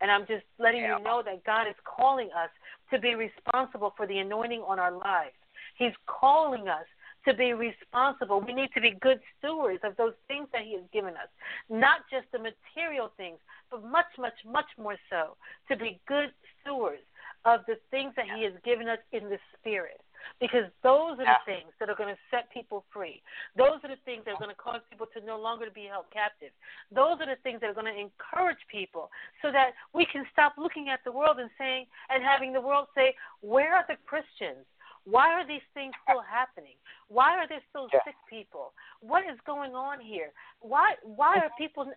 And 0.00 0.10
I'm 0.10 0.26
just 0.26 0.44
letting 0.58 0.82
Yeah. 0.82 0.98
you 0.98 1.04
know 1.04 1.22
that 1.22 1.44
God 1.44 1.66
is 1.68 1.74
calling 1.84 2.30
us 2.32 2.50
to 2.90 2.98
be 2.98 3.14
responsible 3.14 3.90
for 3.96 4.06
the 4.06 4.18
anointing 4.18 4.62
on 4.62 4.78
our 4.78 4.92
lives. 4.92 5.36
He's 5.76 5.94
calling 6.06 6.68
us 6.68 6.86
to 7.28 7.34
be 7.34 7.52
responsible. 7.52 8.40
We 8.40 8.54
need 8.54 8.70
to 8.74 8.80
be 8.80 8.96
good 9.00 9.20
stewards 9.38 9.80
of 9.84 9.96
those 9.96 10.14
things 10.26 10.48
that 10.52 10.62
He 10.62 10.74
has 10.74 10.84
given 10.92 11.14
us, 11.14 11.28
not 11.68 12.08
just 12.10 12.26
the 12.32 12.38
material 12.38 13.12
things, 13.16 13.38
but 13.70 13.84
much, 13.84 14.08
much, 14.18 14.38
much 14.46 14.68
more 14.78 14.96
so 15.10 15.36
to 15.68 15.76
be 15.76 16.00
good 16.08 16.32
stewards 16.60 17.04
of 17.44 17.60
the 17.68 17.76
things 17.90 18.14
that 18.16 18.26
He 18.34 18.44
has 18.44 18.54
given 18.64 18.88
us 18.88 18.98
in 19.12 19.28
the 19.28 19.38
Spirit. 19.58 20.00
Because 20.40 20.66
those 20.82 21.16
are 21.22 21.24
the 21.24 21.46
things 21.46 21.70
that 21.78 21.88
are 21.88 21.94
going 21.94 22.12
to 22.12 22.20
set 22.28 22.50
people 22.50 22.84
free. 22.92 23.22
Those 23.56 23.78
are 23.84 23.88
the 23.88 24.02
things 24.04 24.26
that 24.26 24.34
are 24.34 24.42
going 24.42 24.50
to 24.50 24.58
cause 24.58 24.82
people 24.90 25.06
to 25.14 25.24
no 25.24 25.38
longer 25.38 25.66
be 25.72 25.86
held 25.86 26.10
captive. 26.12 26.50
Those 26.90 27.22
are 27.22 27.30
the 27.30 27.40
things 27.44 27.60
that 27.62 27.70
are 27.70 27.78
going 27.78 27.88
to 27.88 27.96
encourage 27.96 28.58
people 28.68 29.10
so 29.40 29.52
that 29.52 29.78
we 29.94 30.04
can 30.10 30.26
stop 30.32 30.58
looking 30.58 30.90
at 30.90 31.00
the 31.04 31.12
world 31.12 31.38
and 31.38 31.48
saying 31.56 31.86
and 32.10 32.22
having 32.22 32.52
the 32.52 32.60
world 32.60 32.88
say, 32.96 33.14
Where 33.40 33.74
are 33.76 33.86
the 33.88 33.96
Christians? 34.04 34.66
Why 35.04 35.32
are 35.32 35.46
these 35.46 35.64
things 35.74 35.94
still 36.02 36.20
happening? 36.20 36.76
Why 37.08 37.36
are 37.36 37.46
there 37.46 37.62
still 37.68 37.88
Yeah. 37.92 38.02
sick 38.04 38.16
people? 38.28 38.74
What 39.00 39.24
is 39.24 39.40
going 39.46 39.74
on 39.74 40.00
here? 40.00 40.32
Why 40.60 40.96
why 41.02 41.38
are 41.38 41.50
people 41.56 41.92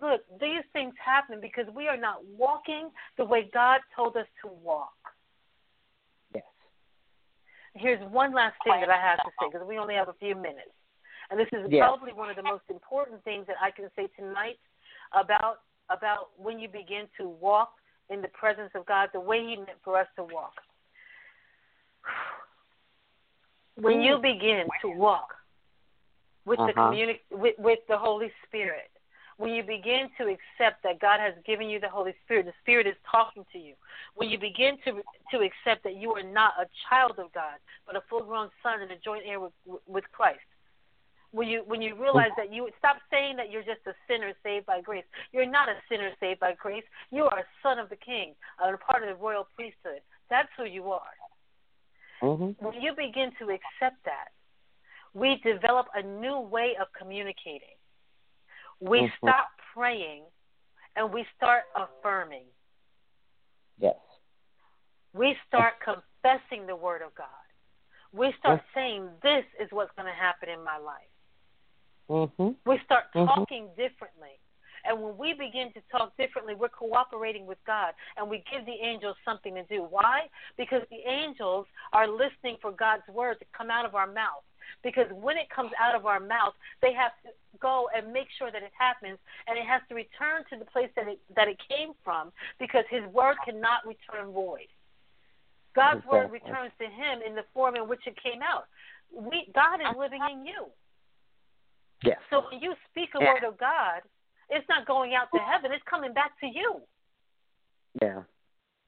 look, 0.00 0.22
these 0.40 0.64
things 0.72 0.94
happen 1.02 1.40
because 1.40 1.66
we 1.74 1.88
are 1.88 1.96
not 1.96 2.24
walking 2.24 2.90
the 3.16 3.24
way 3.24 3.48
God 3.52 3.80
told 3.94 4.16
us 4.16 4.26
to 4.42 4.48
walk. 4.48 4.92
Yes. 6.34 6.44
Here's 7.74 8.02
one 8.10 8.32
last 8.32 8.56
thing 8.64 8.80
that 8.80 8.90
I 8.90 9.00
have 9.00 9.18
to 9.18 9.30
say 9.40 9.48
because 9.50 9.66
we 9.66 9.78
only 9.78 9.94
have 9.94 10.08
a 10.08 10.14
few 10.14 10.34
minutes. 10.34 10.72
And 11.30 11.40
this 11.40 11.48
is 11.52 11.70
Yes. 11.70 11.82
probably 11.82 12.12
one 12.12 12.30
of 12.30 12.36
the 12.36 12.42
most 12.42 12.64
important 12.70 13.22
things 13.24 13.46
that 13.46 13.60
I 13.60 13.70
can 13.70 13.90
say 13.96 14.06
tonight 14.08 14.58
about 15.12 15.62
about 15.88 16.36
when 16.36 16.58
you 16.58 16.68
begin 16.68 17.08
to 17.16 17.28
walk 17.28 17.72
in 18.10 18.20
the 18.20 18.28
presence 18.28 18.74
of 18.74 18.84
God 18.86 19.08
the 19.12 19.20
way 19.20 19.40
He 19.46 19.56
meant 19.56 19.80
for 19.82 19.96
us 19.96 20.08
to 20.16 20.24
walk. 20.24 20.54
When 23.76 24.00
you 24.02 24.18
begin 24.18 24.66
to 24.82 24.88
walk 24.88 25.34
with 26.44 26.58
the 26.58 26.64
Uh-huh. 26.64 26.90
communi- 26.90 27.20
with, 27.30 27.58
with 27.58 27.78
the 27.88 27.98
Holy 27.98 28.32
Spirit, 28.46 28.90
when 29.36 29.52
you 29.52 29.62
begin 29.62 30.08
to 30.16 30.28
accept 30.28 30.82
that 30.82 30.98
God 30.98 31.20
has 31.20 31.34
given 31.44 31.68
you 31.68 31.78
the 31.78 31.90
Holy 31.90 32.14
Spirit, 32.24 32.46
the 32.46 32.54
Spirit 32.62 32.86
is 32.86 32.96
talking 33.10 33.44
to 33.52 33.58
you. 33.58 33.74
When 34.14 34.30
you 34.30 34.38
begin 34.38 34.78
to 34.84 35.02
to 35.30 35.40
accept 35.42 35.82
that 35.84 35.96
you 35.96 36.12
are 36.16 36.22
not 36.22 36.54
a 36.58 36.66
child 36.88 37.18
of 37.18 37.32
God, 37.32 37.58
but 37.86 37.96
a 37.96 38.02
full-grown 38.08 38.48
son 38.62 38.80
and 38.80 38.90
a 38.90 38.96
joint 38.96 39.24
heir 39.26 39.40
with 39.40 39.52
with 39.86 40.04
Christ. 40.12 40.40
When 41.32 41.48
you 41.48 41.64
when 41.66 41.82
you 41.82 41.94
realize 41.96 42.30
that 42.38 42.50
you 42.50 42.70
stop 42.78 42.96
saying 43.10 43.36
that 43.36 43.50
you're 43.50 43.62
just 43.62 43.84
a 43.86 43.94
sinner 44.08 44.32
saved 44.42 44.64
by 44.64 44.80
grace. 44.80 45.04
You're 45.32 45.44
not 45.44 45.68
a 45.68 45.76
sinner 45.88 46.12
saved 46.18 46.40
by 46.40 46.54
grace. 46.54 46.84
You 47.10 47.24
are 47.24 47.40
a 47.40 47.46
son 47.62 47.78
of 47.78 47.90
the 47.90 47.96
King, 47.96 48.34
a 48.58 48.74
part 48.78 49.02
of 49.02 49.08
the 49.10 49.16
royal 49.22 49.46
priesthood. 49.54 50.00
That's 50.30 50.48
who 50.56 50.64
you 50.64 50.90
are. 50.92 51.12
Mm-hmm. 52.22 52.64
When 52.64 52.80
you 52.80 52.92
begin 52.96 53.30
to 53.38 53.50
accept 53.50 54.02
that, 54.04 54.28
we 55.14 55.36
develop 55.44 55.86
a 55.94 56.02
new 56.02 56.40
way 56.40 56.76
of 56.80 56.88
communicating. 56.92 57.76
We 58.80 59.00
Mhm. 59.00 59.16
stop 59.18 59.48
praying 59.72 60.24
and 60.96 61.12
we 61.12 61.24
start 61.36 61.64
affirming. 61.74 62.46
Yes. 63.78 63.96
We 65.12 65.38
start 65.46 65.80
confessing 65.80 66.66
the 66.66 66.76
word 66.76 67.02
of 67.02 67.14
God. 67.14 67.28
We 68.12 68.32
start 68.34 68.62
Yes. 68.64 68.74
saying, 68.74 69.18
This 69.20 69.44
is 69.58 69.70
what's 69.72 69.92
going 69.92 70.06
to 70.06 70.12
happen 70.12 70.48
in 70.48 70.62
my 70.62 70.76
life. 70.76 71.10
Mm-hmm. 72.08 72.52
We 72.64 72.78
start 72.84 73.12
Mhm. 73.12 73.26
talking 73.26 73.74
differently. 73.74 74.38
And 74.88 75.02
when 75.02 75.16
we 75.16 75.32
begin 75.32 75.72
to 75.74 75.80
talk 75.90 76.16
differently, 76.16 76.54
we're 76.54 76.68
cooperating 76.68 77.46
with 77.46 77.58
God 77.66 77.92
and 78.16 78.28
we 78.28 78.44
give 78.50 78.64
the 78.66 78.78
angels 78.82 79.16
something 79.24 79.54
to 79.54 79.64
do. 79.64 79.86
Why? 79.88 80.28
Because 80.56 80.82
the 80.90 81.02
angels 81.08 81.66
are 81.92 82.08
listening 82.08 82.56
for 82.60 82.72
God's 82.72 83.06
word 83.12 83.38
to 83.40 83.46
come 83.56 83.70
out 83.70 83.84
of 83.84 83.94
our 83.94 84.06
mouth. 84.06 84.44
Because 84.82 85.06
when 85.10 85.36
it 85.36 85.48
comes 85.48 85.70
out 85.80 85.94
of 85.94 86.06
our 86.06 86.20
mouth, 86.20 86.54
they 86.82 86.92
have 86.92 87.12
to 87.24 87.30
go 87.60 87.88
and 87.96 88.12
make 88.12 88.26
sure 88.38 88.50
that 88.50 88.62
it 88.62 88.72
happens 88.76 89.18
and 89.46 89.58
it 89.58 89.64
has 89.64 89.80
to 89.88 89.94
return 89.94 90.42
to 90.50 90.58
the 90.58 90.64
place 90.64 90.90
that 90.96 91.08
it 91.08 91.18
that 91.34 91.48
it 91.48 91.56
came 91.68 91.92
from 92.04 92.32
because 92.58 92.84
his 92.90 93.04
word 93.12 93.36
cannot 93.44 93.86
return 93.86 94.32
void. 94.32 94.68
God's 95.74 96.04
word 96.06 96.32
returns 96.32 96.72
to 96.80 96.86
him 96.86 97.20
in 97.26 97.34
the 97.34 97.44
form 97.52 97.76
in 97.76 97.88
which 97.88 98.06
it 98.06 98.16
came 98.20 98.40
out. 98.42 98.64
We 99.12 99.48
God 99.54 99.80
is 99.80 99.96
living 99.96 100.20
in 100.32 100.44
you. 100.44 100.66
Yes. 102.02 102.18
So 102.30 102.44
when 102.50 102.60
you 102.60 102.74
speak 102.90 103.10
a 103.14 103.22
Yeah. 103.22 103.32
word 103.32 103.44
of 103.44 103.56
God, 103.58 104.02
it's 104.50 104.68
not 104.68 104.86
going 104.86 105.14
out 105.14 105.28
to 105.34 105.40
heaven, 105.40 105.72
it's 105.72 105.84
coming 105.88 106.12
back 106.12 106.38
to 106.40 106.46
you. 106.46 106.80
Yeah. 108.00 108.22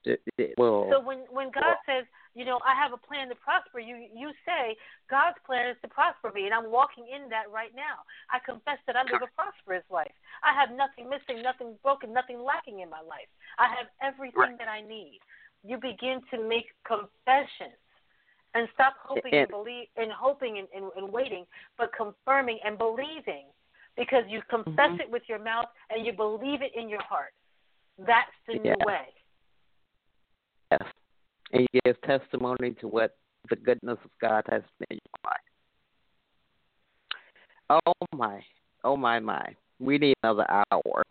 It, 0.04 0.20
it 0.38 0.54
will. 0.56 0.88
So 0.92 1.00
when 1.00 1.26
when 1.30 1.50
God 1.50 1.76
says, 1.84 2.04
you 2.34 2.44
know, 2.44 2.60
I 2.64 2.72
have 2.78 2.92
a 2.92 2.96
plan 2.96 3.28
to 3.28 3.34
prosper 3.34 3.80
you, 3.80 3.96
you 4.14 4.30
say 4.46 4.76
God's 5.10 5.36
plan 5.44 5.68
is 5.68 5.76
to 5.82 5.88
prosper 5.88 6.30
me, 6.32 6.46
and 6.46 6.54
I'm 6.54 6.70
walking 6.70 7.04
in 7.10 7.28
that 7.30 7.50
right 7.52 7.74
now. 7.74 8.06
I 8.30 8.38
confess 8.38 8.78
that 8.86 8.94
I 8.96 9.02
live 9.10 9.22
a 9.26 9.32
prosperous 9.34 9.82
life. 9.90 10.14
I 10.46 10.54
have 10.54 10.70
nothing 10.70 11.10
missing, 11.10 11.42
nothing 11.42 11.74
broken, 11.82 12.12
nothing 12.12 12.38
lacking 12.40 12.80
in 12.80 12.88
my 12.88 13.02
life. 13.02 13.28
I 13.58 13.66
have 13.74 13.90
everything 14.00 14.54
Right. 14.54 14.58
that 14.58 14.68
I 14.68 14.80
need. 14.82 15.18
You 15.66 15.78
begin 15.78 16.22
to 16.30 16.38
make 16.46 16.70
confessions 16.86 17.76
and 18.54 18.68
stop 18.74 18.94
hoping 19.02 19.34
And- 19.34 19.40
and 19.42 19.48
believe 19.50 19.88
and 19.96 20.12
hoping 20.12 20.58
and, 20.58 20.68
and, 20.72 20.92
and 20.96 21.12
waiting, 21.12 21.44
but 21.76 21.92
confirming 21.92 22.60
and 22.64 22.78
believing 22.78 23.46
because 23.98 24.24
you 24.28 24.40
confess 24.48 24.92
Mhm. 24.92 25.00
it 25.00 25.10
with 25.10 25.28
your 25.28 25.40
mouth 25.40 25.68
and 25.90 26.06
you 26.06 26.12
believe 26.12 26.62
it 26.62 26.72
in 26.74 26.88
your 26.88 27.02
heart. 27.02 27.34
That's 27.98 28.30
the 28.46 28.54
new 28.54 28.76
way. 28.86 29.12
Yes. 30.70 30.92
And 31.52 31.68
you 31.72 31.80
give 31.84 32.00
testimony 32.02 32.74
to 32.74 32.86
what 32.88 33.18
the 33.48 33.56
goodness 33.56 33.98
of 34.04 34.10
God 34.20 34.44
has 34.50 34.62
been 34.78 34.86
in 34.92 34.98
your 35.04 35.32
life. 35.32 35.40
Oh 37.70 37.92
my. 38.14 38.46
Oh 38.84 38.96
my 38.96 39.18
my. 39.18 39.56
We 39.80 39.98
need 39.98 40.14
another 40.22 40.46
hour. 40.48 41.02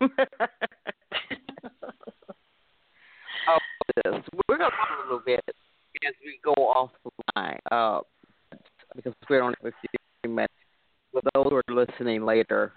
oh, 3.48 3.58
this. 3.96 4.24
We're 4.48 4.56
gonna 4.56 4.70
talk 4.70 4.88
a 4.98 5.02
little 5.02 5.20
bit 5.20 5.44
as 6.06 6.14
we 6.24 6.38
go 6.42 6.52
off 6.52 6.90
the 7.04 7.10
line. 7.36 7.60
Uh 7.70 8.00
because 8.96 9.12
we 9.28 9.36
don't 9.36 9.54
have 9.62 9.72
a 9.72 9.76
few 9.80 10.30
minutes. 10.30 10.54
For 11.18 11.30
those 11.34 11.50
who 11.50 11.56
are 11.56 11.86
listening 11.86 12.24
later, 12.24 12.72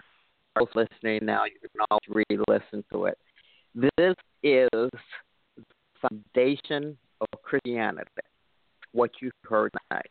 those 0.58 0.66
listening 0.74 1.20
now, 1.22 1.44
you 1.44 1.60
can 1.60 1.86
always 1.90 2.24
re-listen 2.28 2.84
to 2.92 3.04
it. 3.04 3.16
This 3.72 4.16
is 4.42 4.68
the 5.56 5.64
foundation 6.00 6.98
of 7.20 7.28
Christianity, 7.42 8.10
what 8.90 9.10
you 9.20 9.30
heard 9.44 9.70
tonight. 9.88 10.10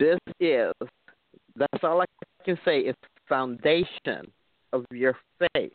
This 0.00 0.18
is, 0.40 0.72
that's 1.56 1.84
all 1.84 2.00
I 2.00 2.06
can 2.46 2.58
say, 2.64 2.78
is 2.80 2.94
the 3.02 3.08
foundation 3.28 4.32
of 4.72 4.86
your 4.90 5.14
faith. 5.52 5.72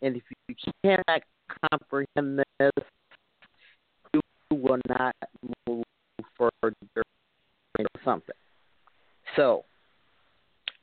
And 0.00 0.16
if 0.16 0.22
you 0.48 0.54
cannot 0.82 1.22
comprehend 1.70 2.42
this, 2.58 2.84
you 4.14 4.20
will 4.50 4.80
not 4.88 5.14
move 5.68 5.84
further 6.38 6.74
something. 8.04 8.34
So, 9.36 9.64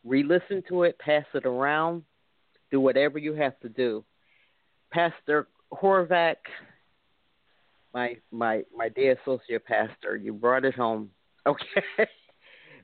re 0.03 0.23
listen 0.23 0.63
to 0.69 0.83
it, 0.83 0.97
pass 0.99 1.25
it 1.33 1.45
around, 1.45 2.03
do 2.71 2.79
whatever 2.79 3.17
you 3.19 3.33
have 3.33 3.59
to 3.61 3.69
do. 3.69 4.03
Pastor 4.91 5.47
Horvath, 5.73 6.35
my 7.93 8.17
my 8.31 8.63
my 8.75 8.89
dear 8.89 9.17
associate 9.21 9.65
pastor, 9.65 10.15
you 10.15 10.33
brought 10.33 10.65
it 10.65 10.75
home. 10.75 11.09
Okay, 11.45 11.65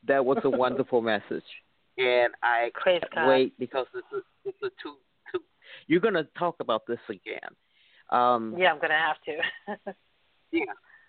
that 0.07 0.24
was 0.24 0.38
a 0.43 0.49
wonderful 0.64 1.01
message, 1.01 1.43
and 1.97 2.34
I 2.41 2.72
Praise 2.74 3.01
can't 3.01 3.16
God. 3.16 3.28
wait 3.28 3.59
because 3.59 3.88
it's 3.93 4.07
a, 4.14 4.49
it's 4.49 4.57
a 4.64 4.70
two 4.82 4.95
You're 5.88 6.01
going 6.01 6.14
to 6.14 6.28
talk 6.38 6.55
about 6.59 6.84
this 6.88 6.99
again. 7.09 7.39
Um, 8.09 8.55
yeah, 8.57 8.72
I'm 8.72 8.78
going 8.78 8.89
to 8.89 8.95
have 8.95 9.18
to. 9.26 9.93
yeah, 10.51 10.64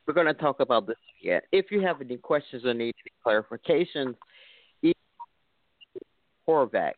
we're 0.07 0.15
going 0.15 0.27
to 0.27 0.35
talk 0.35 0.61
about 0.61 0.87
this 0.87 0.97
again. 1.21 1.41
If 1.53 1.71
you 1.71 1.81
have 1.81 2.01
any 2.01 2.17
questions 2.17 2.65
or 2.65 2.73
need 2.75 2.95
any 3.05 3.13
clarifications, 3.25 4.15
email 4.83 4.95
Horvath 6.47 6.93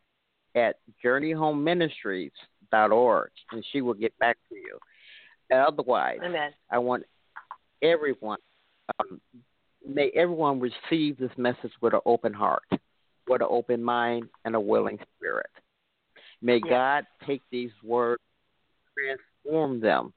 at 0.55 0.77
journeyhomeministries.org, 1.03 3.29
and 3.51 3.65
she 3.71 3.81
will 3.81 3.93
get 3.93 4.17
back 4.19 4.37
to 4.49 4.55
you. 4.55 4.77
Otherwise, 5.55 6.19
Amen. 6.23 6.51
I 6.69 6.77
want 6.79 7.05
everyone, 7.81 8.39
um, 8.99 9.21
may 9.87 10.11
everyone 10.15 10.59
receive 10.59 11.17
this 11.17 11.31
message 11.37 11.71
with 11.81 11.93
an 11.93 12.01
open 12.05 12.33
heart, 12.33 12.63
with 13.27 13.41
an 13.41 13.47
open 13.49 13.81
mind, 13.81 14.27
and 14.43 14.55
a 14.55 14.59
willing 14.59 14.99
spirit. 15.15 15.49
May 16.41 16.57
Yes. 16.57 16.69
God 16.69 17.05
take 17.25 17.41
these 17.49 17.71
words, 17.83 18.21
transform 18.93 19.79
them 19.79 20.13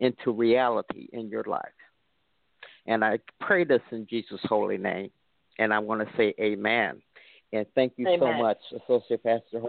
into 0.00 0.32
reality 0.32 1.08
in 1.12 1.28
your 1.28 1.44
life. 1.44 1.62
And 2.86 3.04
I 3.04 3.18
pray 3.40 3.64
this 3.64 3.80
in 3.90 4.06
Jesus' 4.08 4.40
holy 4.44 4.78
name. 4.78 5.10
And 5.58 5.72
I 5.72 5.78
want 5.78 6.00
to 6.00 6.16
say 6.16 6.34
amen. 6.40 7.00
And 7.52 7.66
thank 7.74 7.92
you 7.96 8.06
so 8.18 8.32
much, 8.32 8.58
Associate 8.72 9.22
Pastor, 9.22 9.62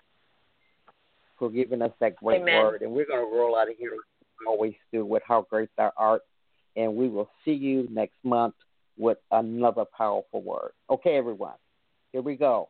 for 1.38 1.49
giving 1.51 1.82
us 1.82 1.91
that 1.99 2.16
great 2.16 2.41
Amen. 2.41 2.55
word. 2.55 2.82
And 2.82 2.91
we're 2.91 3.05
going 3.05 3.30
to 3.30 3.38
roll 3.38 3.55
out 3.55 3.70
of 3.70 3.76
here 3.78 3.91
like 3.91 3.99
we 4.39 4.47
always 4.47 4.74
do 4.91 5.05
with 5.05 5.22
How 5.28 5.45
Great 5.47 5.70
Thou 5.78 5.91
Art. 5.95 6.24
And 6.76 6.95
we 6.95 7.07
will 7.07 7.30
see 7.45 7.53
you 7.53 7.88
next 7.91 8.18
month 8.24 8.55
with 8.97 9.20
another 9.32 9.86
powerful 9.95 10.41
word. 10.41 10.72
Okay, 10.89 11.16
everyone. 11.16 11.55
Here 12.11 12.22
we 12.22 12.36
go. 12.36 12.70